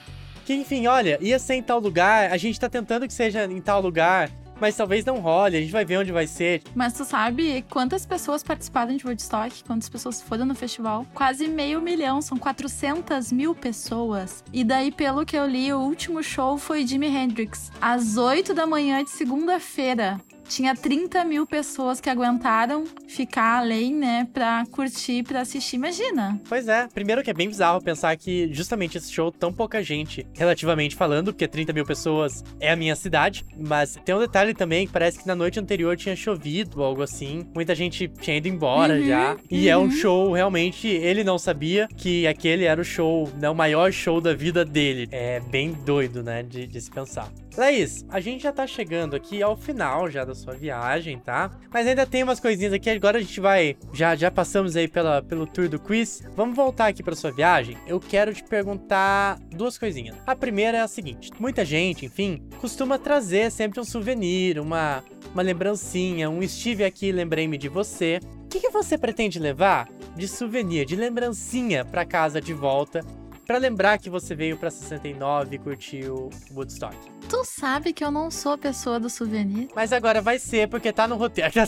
que 0.45 0.53
enfim, 0.53 0.87
olha, 0.87 1.17
ia 1.21 1.39
ser 1.39 1.53
em 1.53 1.63
tal 1.63 1.79
lugar, 1.79 2.31
a 2.31 2.37
gente 2.37 2.59
tá 2.59 2.67
tentando 2.67 3.07
que 3.07 3.13
seja 3.13 3.45
em 3.45 3.61
tal 3.61 3.79
lugar, 3.79 4.29
mas 4.63 4.77
talvez 4.77 5.03
não 5.03 5.19
role, 5.19 5.57
a 5.57 5.59
gente 5.59 5.73
vai 5.73 5.83
ver 5.83 5.97
onde 5.97 6.13
vai 6.13 6.25
ser. 6.25 6.61
Mas 6.73 6.93
tu 6.93 7.03
sabe 7.03 7.65
quantas 7.69 8.05
pessoas 8.05 8.41
participaram 8.41 8.95
de 8.95 9.05
Woodstock? 9.05 9.61
Quantas 9.65 9.89
pessoas 9.89 10.21
foram 10.21 10.45
no 10.45 10.55
festival? 10.55 11.05
Quase 11.13 11.49
meio 11.49 11.81
milhão, 11.81 12.21
são 12.21 12.37
400 12.37 13.33
mil 13.33 13.53
pessoas. 13.53 14.41
E 14.53 14.63
daí, 14.63 14.89
pelo 14.89 15.25
que 15.25 15.35
eu 15.35 15.45
li, 15.45 15.73
o 15.73 15.79
último 15.81 16.23
show 16.23 16.57
foi 16.57 16.87
Jimi 16.87 17.07
Hendrix, 17.07 17.73
às 17.81 18.15
8 18.15 18.53
da 18.53 18.65
manhã 18.65 19.03
de 19.03 19.09
segunda-feira. 19.09 20.17
Tinha 20.47 20.75
30 20.75 21.23
mil 21.25 21.45
pessoas 21.45 21.99
que 21.99 22.09
aguentaram 22.09 22.83
ficar 23.07 23.59
além, 23.59 23.93
né, 23.93 24.27
pra 24.33 24.63
curtir, 24.71 25.23
pra 25.23 25.41
assistir. 25.41 25.75
Imagina! 25.75 26.39
Pois 26.47 26.67
é, 26.67 26.87
primeiro 26.87 27.23
que 27.23 27.29
é 27.29 27.33
bem 27.33 27.47
bizarro 27.47 27.81
pensar 27.81 28.15
que 28.17 28.49
justamente 28.53 28.97
esse 28.97 29.11
show, 29.11 29.31
tão 29.31 29.51
pouca 29.51 29.81
gente, 29.83 30.25
relativamente 30.33 30.95
falando, 30.95 31.33
porque 31.33 31.47
30 31.47 31.73
mil 31.73 31.85
pessoas 31.85 32.43
é 32.59 32.71
a 32.71 32.75
minha 32.75 32.95
cidade, 32.95 33.45
mas 33.57 33.97
tem 34.05 34.13
um 34.15 34.19
detalhe 34.19 34.53
também 34.53 34.85
que 34.85 34.93
parece 34.93 35.19
que 35.19 35.27
na 35.27 35.35
noite 35.35 35.59
anterior 35.59 35.95
tinha 35.97 36.15
chovido 36.15 36.83
algo 36.83 37.01
assim, 37.01 37.47
muita 37.53 37.73
gente 37.73 38.07
tinha 38.07 38.37
ido 38.37 38.47
embora 38.47 38.93
Uhum, 38.95 39.07
já, 39.07 39.37
e 39.49 39.69
é 39.69 39.77
um 39.77 39.83
uhum. 39.83 39.91
show, 39.91 40.31
realmente, 40.33 40.87
ele 40.87 41.23
não 41.23 41.37
sabia 41.37 41.87
que 41.95 42.27
aquele 42.27 42.65
era 42.65 42.79
o 42.79 42.83
show, 42.83 43.29
né, 43.39 43.49
o 43.49 43.55
maior 43.55 43.91
show 43.91 44.19
da 44.19 44.33
vida 44.33 44.65
dele. 44.65 45.07
É 45.11 45.39
bem 45.39 45.71
doido, 45.71 46.23
né, 46.23 46.43
de, 46.43 46.67
de 46.67 46.81
se 46.81 46.91
pensar. 46.91 47.31
Laís, 47.55 48.03
a 48.09 48.19
gente 48.19 48.43
já 48.43 48.51
tá 48.51 48.65
chegando 48.65 49.15
aqui 49.15 49.43
ao 49.43 49.55
final 49.55 50.09
já 50.09 50.25
da 50.25 50.33
sua 50.33 50.53
viagem, 50.53 51.19
tá? 51.19 51.51
Mas 51.71 51.85
ainda 51.85 52.05
tem 52.05 52.23
umas 52.23 52.39
coisinhas 52.39 52.73
aqui, 52.73 52.89
agora 52.89 53.19
a 53.19 53.21
gente 53.21 53.39
vai, 53.39 53.77
já 53.93 54.15
já 54.15 54.31
passamos 54.31 54.75
aí 54.75 54.87
pela, 54.87 55.21
pelo 55.21 55.45
tour 55.45 55.69
do 55.69 55.79
quiz. 55.79 56.23
Vamos 56.35 56.55
voltar 56.55 56.87
aqui 56.87 57.03
pra 57.03 57.15
sua 57.15 57.31
viagem. 57.31 57.77
Eu 57.85 57.99
quero 57.99 58.33
te 58.33 58.43
perguntar 58.43 59.39
duas 59.51 59.77
coisinhas. 59.77 60.15
A 60.25 60.35
primeira 60.35 60.79
é 60.79 60.81
a 60.81 60.87
seguinte: 60.87 61.31
muita 61.39 61.63
gente, 61.63 62.05
enfim, 62.05 62.41
costuma 62.59 62.97
trazer 62.97 63.51
sempre 63.51 63.79
um 63.79 63.83
souvenir, 63.83 64.59
uma 64.59 65.03
uma 65.33 65.41
lembrancinha, 65.41 66.29
um 66.29 66.43
estive 66.43 66.83
aqui, 66.83 67.11
lembrei-me 67.11 67.57
de 67.57 67.67
você. 67.67 68.19
O 68.45 68.47
que, 68.47 68.59
que 68.59 68.69
você 68.69 68.97
pretende 68.97 69.39
levar 69.39 69.89
de 70.15 70.27
souvenir, 70.27 70.85
de 70.85 70.95
lembrancinha 70.95 71.83
pra 71.83 72.05
casa 72.05 72.39
de 72.39 72.53
volta? 72.53 73.01
Pra 73.45 73.57
lembrar 73.57 73.97
que 73.97 74.09
você 74.09 74.35
veio 74.35 74.57
pra 74.57 74.69
69 74.69 75.55
e 75.55 75.59
curtiu 75.59 76.29
Woodstock. 76.53 76.95
Tu 77.33 77.43
sabe 77.45 77.93
que 77.93 78.05
eu 78.05 78.11
não 78.11 78.29
sou 78.29 78.51
a 78.51 78.57
pessoa 78.59 78.99
do 78.99 79.09
souvenir. 79.09 79.67
Mas 79.75 79.91
agora 79.91 80.21
vai 80.21 80.37
ser, 80.37 80.67
porque 80.69 80.93
tá 80.93 81.07
no 81.07 81.15
roteiro. 81.15 81.51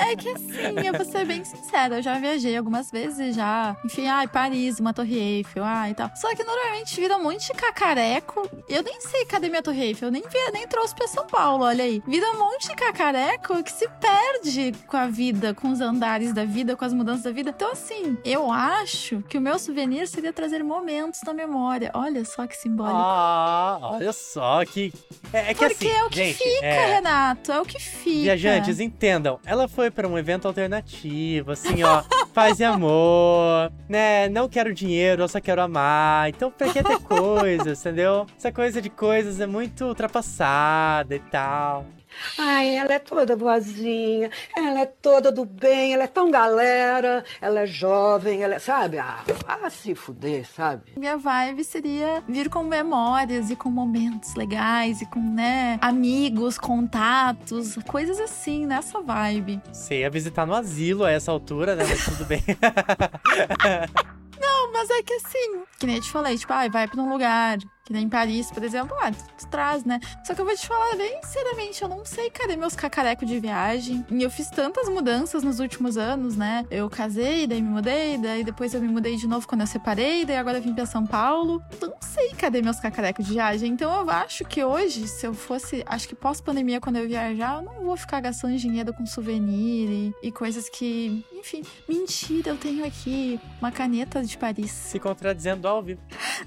É 0.00 0.16
que 0.16 0.28
assim, 0.28 0.86
eu 0.86 0.92
vou 0.92 1.04
ser 1.04 1.24
bem 1.24 1.44
sincera, 1.44 1.96
eu 1.96 2.02
já 2.02 2.18
viajei 2.18 2.56
algumas 2.56 2.90
vezes 2.90 3.34
já. 3.34 3.76
Enfim, 3.84 4.06
ai, 4.06 4.26
Paris, 4.26 4.78
uma 4.78 4.92
Torre 4.92 5.18
Eiffel, 5.18 5.64
ai 5.64 5.90
e 5.90 5.94
tal. 5.94 6.10
Só 6.14 6.34
que 6.34 6.44
normalmente 6.44 7.00
vira 7.00 7.16
um 7.16 7.22
monte 7.22 7.46
de 7.46 7.54
cacareco. 7.54 8.48
Eu 8.68 8.82
nem 8.82 9.00
sei 9.00 9.24
cadê 9.24 9.48
minha 9.48 9.62
Torre 9.62 9.82
Eiffel, 9.82 10.08
eu 10.08 10.12
nem, 10.12 10.22
vi, 10.22 10.52
nem 10.52 10.66
trouxe 10.66 10.94
pra 10.94 11.06
São 11.06 11.26
Paulo, 11.26 11.64
olha 11.64 11.84
aí. 11.84 12.02
Vira 12.06 12.30
um 12.32 12.38
monte 12.38 12.68
de 12.68 12.74
cacareco 12.74 13.62
que 13.62 13.72
se 13.72 13.88
perde 13.88 14.72
com 14.86 14.96
a 14.96 15.06
vida, 15.06 15.54
com 15.54 15.70
os 15.70 15.80
andares 15.80 16.32
da 16.32 16.44
vida, 16.44 16.76
com 16.76 16.84
as 16.84 16.92
mudanças 16.92 17.24
da 17.24 17.30
vida. 17.30 17.50
Então, 17.50 17.72
assim, 17.72 18.16
eu 18.24 18.50
acho 18.50 19.22
que 19.28 19.38
o 19.38 19.40
meu 19.40 19.58
souvenir 19.58 20.06
seria 20.08 20.32
trazer 20.32 20.62
momentos 20.62 21.20
na 21.26 21.32
memória. 21.32 21.90
Olha 21.94 22.24
só 22.24 22.46
que 22.46 22.56
simbólico. 22.56 23.21
Ah, 23.22 23.78
olha 23.82 24.12
só 24.12 24.64
que. 24.64 24.92
É, 25.32 25.50
é 25.50 25.54
que 25.54 25.66
Porque 25.66 25.86
assim, 25.86 25.96
é 25.96 26.04
o 26.04 26.10
que 26.10 26.16
gente, 26.16 26.38
fica, 26.38 26.66
é, 26.66 26.94
Renato, 26.94 27.52
é 27.52 27.60
o 27.60 27.64
que 27.64 27.78
fica. 27.80 28.22
Viajantes, 28.22 28.80
entendam. 28.80 29.38
Ela 29.46 29.68
foi 29.68 29.90
pra 29.90 30.06
um 30.06 30.18
evento 30.18 30.46
alternativo, 30.46 31.52
assim, 31.52 31.82
ó. 31.82 32.02
paz 32.32 32.60
e 32.60 32.64
amor, 32.64 33.70
né? 33.88 34.28
Não 34.28 34.48
quero 34.48 34.74
dinheiro, 34.74 35.22
eu 35.22 35.28
só 35.28 35.40
quero 35.40 35.62
amar. 35.62 36.28
Então, 36.28 36.50
pra 36.50 36.72
que 36.72 36.82
ter 36.82 36.98
coisas, 37.04 37.80
entendeu? 37.80 38.26
Essa 38.36 38.50
coisa 38.50 38.80
de 38.80 38.90
coisas 38.90 39.40
é 39.40 39.46
muito 39.46 39.84
ultrapassada 39.84 41.14
e 41.14 41.20
tal. 41.20 41.86
Ai, 42.38 42.76
ela 42.76 42.94
é 42.94 42.98
toda 42.98 43.36
boazinha, 43.36 44.30
ela 44.56 44.80
é 44.80 44.86
toda 44.86 45.30
do 45.30 45.44
bem, 45.44 45.92
ela 45.94 46.04
é 46.04 46.08
tão 46.08 46.30
galera, 46.30 47.24
ela 47.40 47.60
é 47.60 47.66
jovem, 47.66 48.42
ela 48.42 48.54
é, 48.54 48.58
sabe? 48.58 48.98
Ah, 48.98 49.22
vá 49.46 49.70
se 49.70 49.94
fuder, 49.94 50.46
sabe? 50.46 50.92
Minha 50.96 51.16
vibe 51.16 51.64
seria 51.64 52.22
vir 52.28 52.48
com 52.48 52.62
memórias 52.62 53.50
e 53.50 53.56
com 53.56 53.70
momentos 53.70 54.34
legais 54.34 55.00
e 55.02 55.06
com, 55.06 55.20
né, 55.20 55.78
amigos, 55.80 56.58
contatos, 56.58 57.76
coisas 57.86 58.20
assim, 58.20 58.66
nessa 58.66 59.00
vibe. 59.00 59.60
Você 59.72 60.00
ia 60.00 60.10
visitar 60.10 60.46
no 60.46 60.54
asilo 60.54 61.04
a 61.04 61.10
essa 61.10 61.30
altura, 61.30 61.74
né? 61.74 61.84
Mas 61.88 62.04
tudo 62.04 62.24
bem. 62.24 62.42
Não, 64.40 64.72
mas 64.72 64.90
é 64.90 65.02
que 65.02 65.12
assim, 65.14 65.62
que 65.78 65.86
nem 65.86 65.96
eu 65.96 66.02
te 66.02 66.10
falei, 66.10 66.36
tipo, 66.36 66.52
ai, 66.52 66.68
vai 66.68 66.88
pra 66.88 67.00
um 67.00 67.08
lugar, 67.08 67.58
que 67.92 67.98
nem 67.98 68.08
Paris, 68.08 68.50
por 68.50 68.64
exemplo, 68.64 68.96
ah, 69.00 69.12
tu, 69.12 69.46
traz, 69.48 69.84
né? 69.84 70.00
Só 70.24 70.34
que 70.34 70.40
eu 70.40 70.46
vou 70.46 70.56
te 70.56 70.66
falar 70.66 70.96
bem 70.96 71.20
sinceramente, 71.22 71.82
eu 71.82 71.88
não 71.88 72.04
sei 72.04 72.30
cadê 72.30 72.56
meus 72.56 72.74
cacarecos 72.74 73.28
de 73.28 73.38
viagem. 73.38 74.04
E 74.10 74.22
eu 74.22 74.30
fiz 74.30 74.48
tantas 74.48 74.88
mudanças 74.88 75.42
nos 75.42 75.60
últimos 75.60 75.98
anos, 75.98 76.34
né? 76.34 76.64
Eu 76.70 76.88
casei, 76.88 77.46
daí 77.46 77.60
me 77.60 77.68
mudei, 77.68 78.16
daí 78.16 78.42
depois 78.42 78.72
eu 78.72 78.80
me 78.80 78.88
mudei 78.88 79.16
de 79.16 79.26
novo 79.26 79.46
quando 79.46 79.60
eu 79.60 79.66
separei, 79.66 80.24
daí 80.24 80.36
agora 80.36 80.58
eu 80.58 80.62
vim 80.62 80.74
pra 80.74 80.86
São 80.86 81.06
Paulo. 81.06 81.62
Eu 81.80 81.88
não 81.90 81.98
sei 82.00 82.30
cadê 82.30 82.62
meus 82.62 82.80
cacarecos 82.80 83.26
de 83.26 83.32
viagem. 83.32 83.72
Então 83.72 83.92
eu 83.92 84.10
acho 84.10 84.44
que 84.46 84.64
hoje, 84.64 85.06
se 85.06 85.26
eu 85.26 85.34
fosse, 85.34 85.84
acho 85.86 86.08
que 86.08 86.14
pós-pandemia, 86.14 86.80
quando 86.80 86.96
eu 86.96 87.06
viajar, 87.06 87.56
eu 87.56 87.62
não 87.62 87.84
vou 87.84 87.96
ficar 87.96 88.20
gastando 88.20 88.56
dinheiro 88.56 88.94
com 88.94 89.04
souvenir 89.04 89.90
e, 89.90 90.28
e 90.28 90.32
coisas 90.32 90.68
que. 90.70 91.24
Enfim, 91.34 91.62
mentira, 91.88 92.50
eu 92.50 92.56
tenho 92.56 92.86
aqui 92.86 93.38
uma 93.60 93.72
caneta 93.72 94.22
de 94.22 94.38
Paris. 94.38 94.70
Se 94.70 95.00
contradizendo 95.00 95.66
ao 95.66 95.82
vivo. 95.82 96.00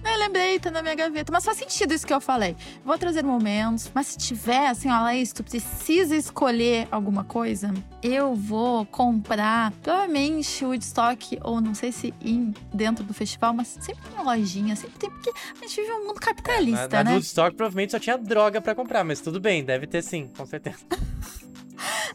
Eu 0.04 0.20
lembrei, 0.20 0.58
tá 0.58 0.72
na 0.72 0.82
minha 0.82 0.96
gaveta. 0.96 1.32
Mas 1.36 1.44
faz 1.44 1.58
sentido 1.58 1.94
isso 1.94 2.08
que 2.08 2.14
eu 2.14 2.22
falei. 2.22 2.56
Vou 2.86 2.98
trazer 2.98 3.22
momentos, 3.22 3.92
mas 3.94 4.08
se 4.08 4.18
tiver, 4.18 4.68
assim, 4.68 4.90
ó, 4.90 5.02
Laís, 5.02 5.34
tu 5.34 5.44
precisa 5.44 6.16
escolher 6.16 6.88
alguma 6.90 7.26
coisa, 7.26 7.74
eu 8.02 8.34
vou 8.34 8.86
comprar, 8.86 9.74
provavelmente, 9.84 10.64
o 10.64 10.70
Woodstock, 10.70 11.38
ou 11.44 11.60
não 11.60 11.76
sei 11.76 11.92
se 11.92 12.14
em, 12.22 12.54
dentro 12.74 13.04
do 13.04 13.14
festival, 13.14 13.54
mas 13.54 13.68
sempre 13.68 14.02
tem 14.10 14.24
lojinha, 14.24 14.78
sempre 14.78 14.98
tem, 14.98 15.10
porque 15.10 15.30
a 15.30 15.68
gente 15.68 15.82
vive 15.82 15.92
um 15.92 16.08
mundo 16.08 16.16
Na, 16.16 16.22
capitalista, 16.22 16.88
na 16.88 17.04
né? 17.04 17.14
Woodstock 17.16 17.54
provavelmente 17.58 17.92
só 17.92 18.00
tinha 18.00 18.18
droga 18.18 18.62
pra 18.62 18.74
comprar, 18.74 19.04
mas 19.04 19.20
tudo 19.20 19.38
bem, 19.38 19.62
deve 19.62 19.88
ter 19.88 20.02
sim, 20.02 20.30
com 20.38 20.46
certeza. 20.46 20.86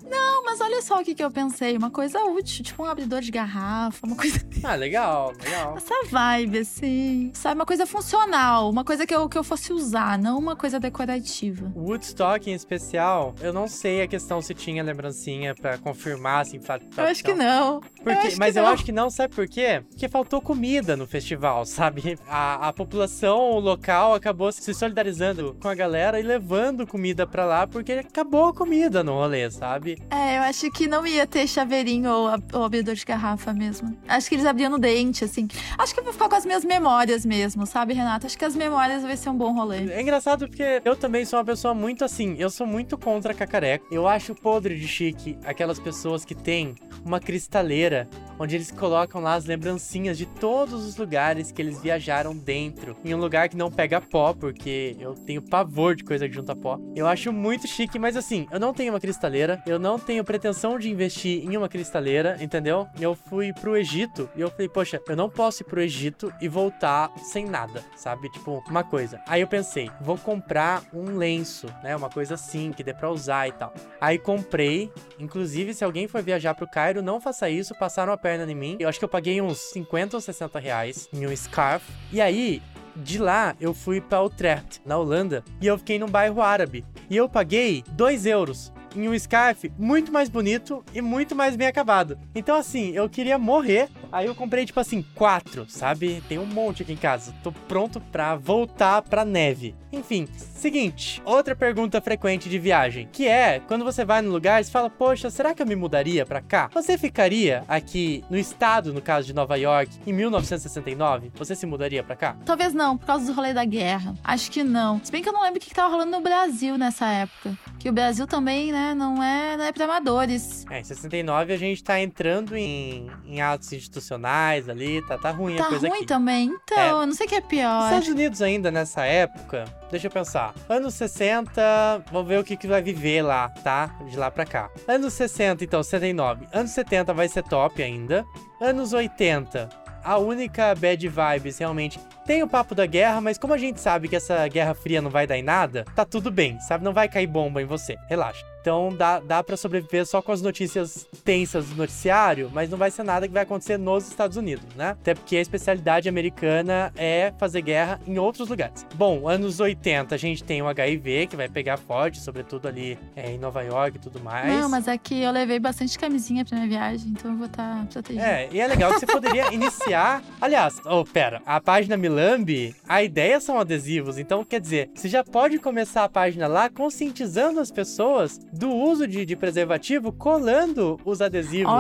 Não, 0.09 0.45
mas 0.45 0.61
olha 0.61 0.81
só 0.83 1.01
o 1.01 1.05
que, 1.05 1.15
que 1.15 1.23
eu 1.23 1.31
pensei. 1.31 1.77
Uma 1.77 1.91
coisa 1.91 2.19
útil, 2.25 2.65
tipo 2.65 2.83
um 2.83 2.87
abridor 2.87 3.21
de 3.21 3.31
garrafa, 3.31 4.07
uma 4.07 4.17
coisa 4.17 4.41
Ah, 4.65 4.75
legal, 4.75 5.33
legal. 5.43 5.77
Essa 5.77 5.95
vibe, 6.11 6.59
assim. 6.59 7.31
Sabe, 7.35 7.55
uma 7.57 7.67
coisa 7.67 7.87
funcional, 7.87 8.69
uma 8.71 8.85
coisa 8.85 9.07
que 9.07 9.15
eu, 9.15 9.29
que 9.29 9.39
eu 9.39 9.45
fosse 9.45 9.73
usar, 9.73 10.19
não 10.19 10.39
uma 10.39 10.57
coisa 10.57 10.79
decorativa. 10.81 11.71
Woodstock 11.75 12.51
em 12.51 12.55
especial, 12.55 13.35
eu 13.41 13.53
não 13.53 13.67
sei 13.69 14.03
a 14.03 14.09
questão 14.09 14.41
se 14.43 14.55
tinha 14.55 14.83
lembrancinha 14.83 15.55
pra 15.55 15.79
confirmar, 15.79 16.43
assim, 16.43 16.59
pra, 16.61 16.81
Eu 16.97 17.05
acho 17.05 17.23
que 17.25 17.35
não. 17.35 17.81
Porque, 17.81 18.11
Eu 18.11 18.19
acho 18.29 18.39
mas 18.39 18.57
eu 18.57 18.63
não. 18.63 18.71
acho 18.71 18.85
que 18.85 18.93
não, 18.93 19.11
sabe 19.11 19.35
por 19.35 19.47
quê? 19.49 19.83
Porque 19.91 20.09
faltou 20.09 20.41
comida 20.41 20.97
no 20.97 21.07
festival, 21.07 21.65
sabe? 21.67 22.19
A, 22.29 22.69
a 22.69 22.73
população 22.73 23.59
local 23.59 24.15
acabou 24.15 24.51
se 24.53 24.73
solidarizando 24.75 25.57
com 25.61 25.69
a 25.69 25.75
galera 25.75 26.19
e 26.19 26.23
levando 26.23 26.87
comida 26.87 27.27
pra 27.27 27.45
lá 27.45 27.67
porque 27.67 27.93
acabou 27.93 28.47
a 28.49 28.55
comida 28.55 29.03
no 29.03 29.13
rolê, 29.15 29.50
sabe? 29.51 29.99
É, 30.11 30.39
eu 30.39 30.43
acho 30.43 30.71
que 30.71 30.87
não 30.87 31.07
ia 31.07 31.27
ter 31.27 31.47
chaveirinho 31.47 32.11
ou, 32.11 32.31
ou 32.53 32.65
abridor 32.65 32.95
de 32.95 33.05
garrafa 33.05 33.53
mesmo. 33.53 33.97
Acho 34.09 34.29
que 34.29 34.35
eles 34.35 34.47
abriam 34.47 34.71
no 34.71 34.79
dente, 34.79 35.25
assim. 35.25 35.49
Acho 35.79 35.95
que 35.95 36.01
eu 36.01 36.05
vou 36.05 36.13
ficar 36.13 36.29
com 36.29 36.37
as 36.37 36.45
minhas 36.45 36.65
memórias 36.65 37.25
mesmo, 37.25 37.67
sabe, 37.67 37.95
Renata? 37.95 38.27
Acho 38.27 38.39
que 38.39 38.45
as 38.45 38.57
memórias 38.57 39.03
vai 39.03 39.17
ser 39.17 39.31
um 39.31 39.37
bom 39.37 39.53
rolê. 39.53 39.91
É 39.91 40.01
engraçado 40.01 40.49
porque 40.49 40.83
eu 40.85 40.97
também 40.97 41.25
sou 41.25 41.39
uma 41.39 41.45
pessoa 41.45 41.75
muito 41.75 42.05
assim, 42.05 42.37
eu 42.39 42.51
sou 42.51 42.67
muito 42.67 42.97
contra 42.97 43.35
cacareco. 43.35 43.87
Eu 43.91 44.07
acho 44.07 44.35
podre 44.35 44.79
de 44.79 44.87
chique 44.87 45.39
aquelas 45.45 45.79
pessoas 45.79 46.25
que 46.25 46.35
têm 46.35 46.75
uma 47.05 47.21
cristaleira 47.21 48.09
onde 48.39 48.57
eles 48.57 48.71
colocam 48.71 49.21
lá 49.21 49.35
as 49.35 49.45
lembrancinhas 49.45 50.17
de 50.17 50.25
todos 50.25 50.87
os 50.87 50.97
lugares 50.97 51.53
que 51.53 51.61
eles 51.61 51.81
viajaram 51.81 52.35
dentro, 52.35 52.97
em 53.05 53.15
um 53.15 53.19
lugar 53.19 53.49
que 53.49 53.57
não 53.57 53.71
pega 53.71 54.01
pó, 54.01 54.33
porque 54.33 54.97
eu 54.99 55.15
tenho 55.15 55.43
pavor 55.43 55.95
de 55.95 56.03
coisa 56.05 56.27
que 56.27 56.35
junta 56.35 56.57
pó. 56.57 56.79
Eu 56.97 57.07
acho 57.07 57.33
muito 57.33 57.69
chique, 57.69 57.99
mas 57.99 58.17
assim, 58.17 58.47
eu 58.51 58.59
não 58.59 58.73
tenho 58.73 58.93
uma 58.95 59.01
cristaleira, 59.01 59.40
eu 59.67 59.79
não 59.79 59.99
tenho 59.99 60.25
pretensão 60.25 60.79
de 60.79 60.91
investir 60.91 61.45
em 61.45 61.57
uma 61.57 61.69
cristaleira, 61.69 62.37
entendeu? 62.41 62.89
Eu 63.01 63.15
fui 63.15 63.53
pro 63.53 63.77
Egito 63.77 64.29
e 64.37 64.41
eu 64.41 64.51
falei, 64.51 64.69
poxa, 64.69 65.01
eu 65.09 65.17
não 65.17 65.31
posso 65.31 65.63
ir 65.63 65.67
pro 65.67 65.81
Egito 65.81 66.33
e 66.41 66.49
voltar 66.49 67.11
sem 67.17 67.47
nada, 67.47 67.83
sabe? 67.97 68.31
Tipo, 68.31 68.63
uma 68.69 68.85
coisa. 68.85 69.21
Aí 69.27 69.41
eu 69.41 69.47
pensei, 69.47 69.91
vou 70.01 70.19
comprar 70.19 70.83
um 70.93 71.17
lenço, 71.17 71.67
né? 71.83 71.97
Uma 71.97 72.11
coisa 72.11 72.35
assim, 72.35 72.73
que 72.73 72.83
dê 72.83 72.93
pra 72.93 73.11
usar 73.11 73.49
e 73.49 73.53
tal. 73.53 73.73
Aí 74.01 74.19
comprei, 74.19 74.93
inclusive 75.19 75.73
se 75.73 75.85
alguém 75.85 76.07
for 76.07 76.23
viajar 76.23 76.55
pro 76.55 76.69
Cairo, 76.69 77.03
não 77.03 77.21
faça 77.21 77.49
isso, 77.49 77.75
passaram 77.79 78.13
a 78.13 78.19
perna 78.19 78.51
em 78.51 78.55
mim. 78.55 78.77
Eu 78.79 78.89
acho 78.89 78.99
que 78.99 79.05
eu 79.05 79.09
paguei 79.09 79.41
uns 79.41 79.59
50 79.73 80.17
ou 80.17 80.21
60 80.21 80.59
reais 80.59 81.09
em 81.13 81.27
um 81.27 81.37
scarf. 81.37 81.91
E 82.13 82.21
aí, 82.21 82.63
de 82.97 83.19
lá, 83.19 83.55
eu 83.61 83.73
fui 83.73 84.01
pra 84.01 84.23
Utrecht, 84.23 84.81
na 84.85 84.99
Holanda, 84.99 85.45
e 85.61 85.67
eu 85.67 85.79
fiquei 85.79 85.99
num 85.99 86.09
bairro 86.09 86.43
árabe. 86.43 86.85
E 87.09 87.17
eu 87.17 87.29
paguei 87.29 87.85
2 87.93 88.27
euros 88.27 88.73
em 88.95 89.09
um 89.09 89.19
scarf 89.19 89.71
muito 89.79 90.13
mais 90.13 90.29
bonito 90.29 90.85
e 90.95 91.01
muito 91.01 91.35
mais 91.35 91.57
bem 91.57 91.67
acabado. 91.67 92.19
Então, 92.35 92.57
assim, 92.57 92.91
eu 92.91 93.09
queria 93.09 93.39
morrer. 93.39 93.89
Aí 94.13 94.27
eu 94.27 94.35
comprei, 94.35 94.67
tipo 94.67 94.81
assim, 94.81 95.05
quatro, 95.15 95.67
sabe? 95.69 96.23
Tem 96.29 96.39
um 96.39 96.47
monte 96.47 96.83
aqui 96.83 96.93
em 96.93 96.97
casa. 96.97 97.35
Tô 97.43 97.53
pronto 97.53 98.01
pra 98.01 98.35
voltar 98.35 99.03
pra 99.03 99.25
neve. 99.25 99.75
Enfim, 99.93 100.27
Seguinte, 100.61 101.23
outra 101.25 101.57
pergunta 101.57 102.03
frequente 102.03 102.47
de 102.47 102.59
viagem, 102.59 103.09
que 103.11 103.27
é 103.27 103.61
quando 103.61 103.83
você 103.83 104.05
vai 104.05 104.21
no 104.21 104.31
lugar, 104.31 104.63
você 104.63 104.71
fala, 104.71 104.91
poxa, 104.91 105.31
será 105.31 105.55
que 105.55 105.63
eu 105.63 105.67
me 105.67 105.75
mudaria 105.75 106.27
pra 106.27 106.43
cá? 106.43 106.69
Você 106.75 106.99
ficaria 106.99 107.65
aqui 107.67 108.23
no 108.29 108.37
estado, 108.37 108.93
no 108.93 109.01
caso 109.01 109.27
de 109.27 109.33
Nova 109.33 109.57
York, 109.57 109.91
em 110.07 110.13
1969? 110.13 111.33
Você 111.35 111.55
se 111.55 111.65
mudaria 111.65 112.05
pra 112.05 112.15
cá? 112.15 112.37
Talvez 112.45 112.75
não, 112.75 112.99
por 112.99 113.07
causa 113.07 113.25
do 113.25 113.33
rolê 113.33 113.55
da 113.55 113.65
guerra. 113.65 114.15
Acho 114.23 114.51
que 114.51 114.63
não. 114.63 115.03
Se 115.03 115.11
bem 115.11 115.23
que 115.23 115.31
eu 115.31 115.33
não 115.33 115.43
lembro 115.43 115.57
o 115.57 115.63
que 115.63 115.73
tava 115.73 115.89
rolando 115.89 116.11
no 116.11 116.21
Brasil 116.21 116.77
nessa 116.77 117.07
época. 117.07 117.57
Que 117.81 117.89
o 117.89 117.93
Brasil 117.93 118.27
também, 118.27 118.71
né, 118.71 118.95
não 118.95 119.23
é, 119.23 119.57
não 119.57 119.65
é 119.65 119.73
pra 119.73 119.87
amadores. 119.87 120.67
É, 120.71 120.81
em 120.81 120.85
69 120.85 121.53
a 121.55 121.57
gente 121.57 121.83
tá 121.83 121.99
entrando 121.99 122.55
em, 122.55 123.11
em 123.25 123.41
atos 123.41 123.73
institucionais 123.73 124.69
ali, 124.69 125.01
tá, 125.09 125.17
tá 125.17 125.31
ruim 125.31 125.55
a 125.55 125.63
Tá 125.63 125.69
coisa 125.71 125.89
ruim 125.89 125.97
aqui. 125.97 126.07
também? 126.07 126.55
Então, 126.63 127.03
É. 127.03 127.07
não 127.07 127.15
sei 127.15 127.25
o 127.25 127.29
que 127.31 127.35
é 127.37 127.41
pior. 127.41 127.85
Estados 127.87 128.09
Unidos 128.09 128.43
ainda 128.43 128.71
nessa 128.71 129.07
época, 129.07 129.65
deixa 129.91 130.09
eu 130.09 130.11
pensar. 130.11 130.55
Anos 130.69 130.93
60, 130.93 132.05
vamos 132.13 132.29
ver 132.29 132.39
o 132.39 132.45
que, 132.45 132.55
que 132.55 132.67
vai 132.67 132.83
viver 132.83 133.23
lá, 133.23 133.49
tá? 133.49 133.87
De 134.11 134.17
lá 134.17 134.31
pra 134.31 134.45
cá. 134.45 134.69
Anos 134.87 135.15
60, 135.15 135.65
então, 135.65 135.83
69. 135.83 136.47
Anos 136.53 136.73
70 136.73 137.15
vai 137.15 137.29
ser 137.29 137.43
top 137.45 137.83
ainda. 137.83 138.27
Anos 138.61 138.93
80, 138.93 139.71
a 140.05 140.19
única 140.19 140.75
bad 140.75 141.09
vibes 141.09 141.57
realmente. 141.59 141.99
Tem 142.25 142.43
o 142.43 142.49
papo 142.49 142.75
da 142.75 142.87
guerra, 142.87 143.21
mas 143.21 143.39
como 143.39 143.55
a 143.55 143.59
gente 143.59 143.81
sabe 143.81 144.09
que 144.09 144.17
essa 144.17 144.47
guerra 144.49 144.75
fria 144.75 145.03
não 145.03 145.11
vai 145.11 145.27
dar 145.27 145.37
em 145.37 145.43
nada, 145.43 145.85
tá 145.95 146.05
tudo 146.05 146.31
bem, 146.31 146.61
sabe? 146.61 146.85
Não 146.85 146.93
vai 146.93 147.09
cair 147.09 147.27
bomba 147.27 147.61
em 147.61 147.65
você, 147.65 147.97
relaxa. 148.09 148.45
Então 148.61 148.95
dá, 148.95 149.21
dá 149.21 149.43
para 149.43 149.57
sobreviver 149.57 150.07
só 150.07 150.21
com 150.21 150.33
as 150.33 150.43
notícias 150.43 151.07
tensas 151.25 151.67
do 151.67 151.77
noticiário, 151.77 152.51
mas 152.53 152.69
não 152.69 152.77
vai 152.77 152.91
ser 152.91 153.03
nada 153.03 153.27
que 153.27 153.33
vai 153.33 153.43
acontecer 153.43 153.79
nos 153.79 154.09
Estados 154.09 154.37
Unidos, 154.37 154.65
né? 154.77 154.91
Até 154.91 155.15
porque 155.15 155.37
a 155.37 155.41
especialidade 155.41 156.09
americana 156.09 156.93
é 156.97 157.33
fazer 157.39 157.63
guerra 157.63 158.01
em 158.07 158.19
outros 158.19 158.49
lugares. 158.49 158.87
Bom, 158.95 159.29
anos 159.29 159.61
80 159.61 160.15
a 160.15 160.19
gente 160.19 160.45
tem 160.45 160.61
o 160.61 160.69
HIV, 160.69 161.29
que 161.29 161.37
vai 161.37 161.49
pegar 161.49 161.79
forte, 161.79 162.21
sobretudo 162.21 162.69
ali 162.69 162.99
é, 163.17 163.31
em 163.31 163.39
Nova 163.39 163.63
York 163.63 163.97
e 163.97 164.01
tudo 164.01 164.21
mais. 164.21 164.47
Não, 164.53 164.69
mas 164.69 164.87
aqui 164.87 165.23
eu 165.23 165.33
levei 165.33 165.59
bastante 165.59 165.99
camisinha 165.99 166.45
pra 166.45 166.57
minha 166.59 166.69
viagem, 166.69 167.09
então 167.11 167.31
eu 167.31 167.37
vou 167.37 167.47
estar 167.47 167.87
protegida. 167.87 168.25
É, 168.25 168.49
e 168.53 168.61
é 168.61 168.67
legal 168.67 168.93
que 168.93 169.01
você 169.01 169.07
poderia 169.07 169.53
iniciar. 169.55 170.23
Aliás, 170.41 170.81
oh, 170.85 171.05
pera, 171.05 171.41
a 171.47 171.61
página 171.61 171.97
Milambi, 171.97 172.75
a 172.87 173.03
ideia 173.03 173.41
são 173.41 173.59
adesivos, 173.59 174.19
então 174.19 174.45
quer 174.45 174.61
dizer, 174.61 174.91
você 174.95 175.09
já 175.09 175.25
pode 175.25 175.59
começar 175.59 176.05
a 176.05 176.09
página 176.09 176.47
lá 176.47 176.69
conscientizando 176.69 177.61
as 177.61 177.71
pessoas 177.71 178.41
do 178.53 178.71
uso 178.71 179.07
de, 179.07 179.25
de 179.25 179.37
preservativo, 179.37 180.13
colando 180.13 180.99
os 181.05 181.21
adesivos 181.21 181.73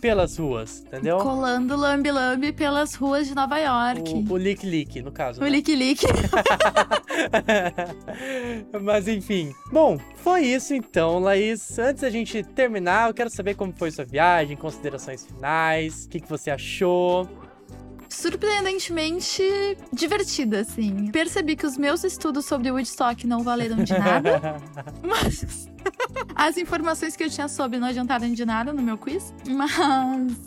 pelas 0.00 0.36
ruas, 0.36 0.82
entendeu? 0.86 1.18
colando 1.18 1.76
lambe-lambe 1.76 2.52
pelas 2.52 2.94
ruas 2.94 3.28
de 3.28 3.34
Nova 3.34 3.58
York. 3.58 4.26
O, 4.28 4.32
o 4.32 4.36
lick 4.36 4.66
lick, 4.66 5.02
no 5.02 5.12
caso. 5.12 5.40
O 5.40 5.44
né? 5.44 5.50
lick 5.50 5.74
lick. 5.74 6.02
Mas 8.82 9.08
enfim. 9.08 9.52
Bom, 9.72 9.98
foi 10.16 10.42
isso 10.42 10.74
então, 10.74 11.18
Laís. 11.18 11.78
Antes 11.78 12.02
da 12.02 12.10
gente 12.10 12.42
terminar, 12.42 13.08
eu 13.08 13.14
quero 13.14 13.30
saber 13.30 13.54
como 13.54 13.72
foi 13.72 13.90
sua 13.90 14.04
viagem, 14.04 14.56
considerações 14.56 15.26
finais, 15.26 16.04
o 16.04 16.08
que, 16.08 16.20
que 16.20 16.28
você 16.28 16.50
achou. 16.50 17.28
Surpreendentemente 18.08 19.42
divertida, 19.92 20.60
assim. 20.60 21.10
Percebi 21.12 21.54
que 21.54 21.64
os 21.64 21.78
meus 21.78 22.02
estudos 22.02 22.44
sobre 22.44 22.70
Woodstock 22.70 23.24
não 23.24 23.40
valeram 23.40 23.84
de 23.84 23.96
nada. 23.96 24.56
Mas 25.00 25.70
as 26.34 26.56
informações 26.56 27.16
que 27.16 27.24
eu 27.24 27.30
tinha 27.30 27.48
sobre 27.48 27.78
não 27.78 27.88
adiantaram 27.88 28.32
de 28.32 28.44
nada 28.44 28.72
no 28.72 28.82
meu 28.82 28.96
quiz. 28.96 29.34
Mas 29.48 29.70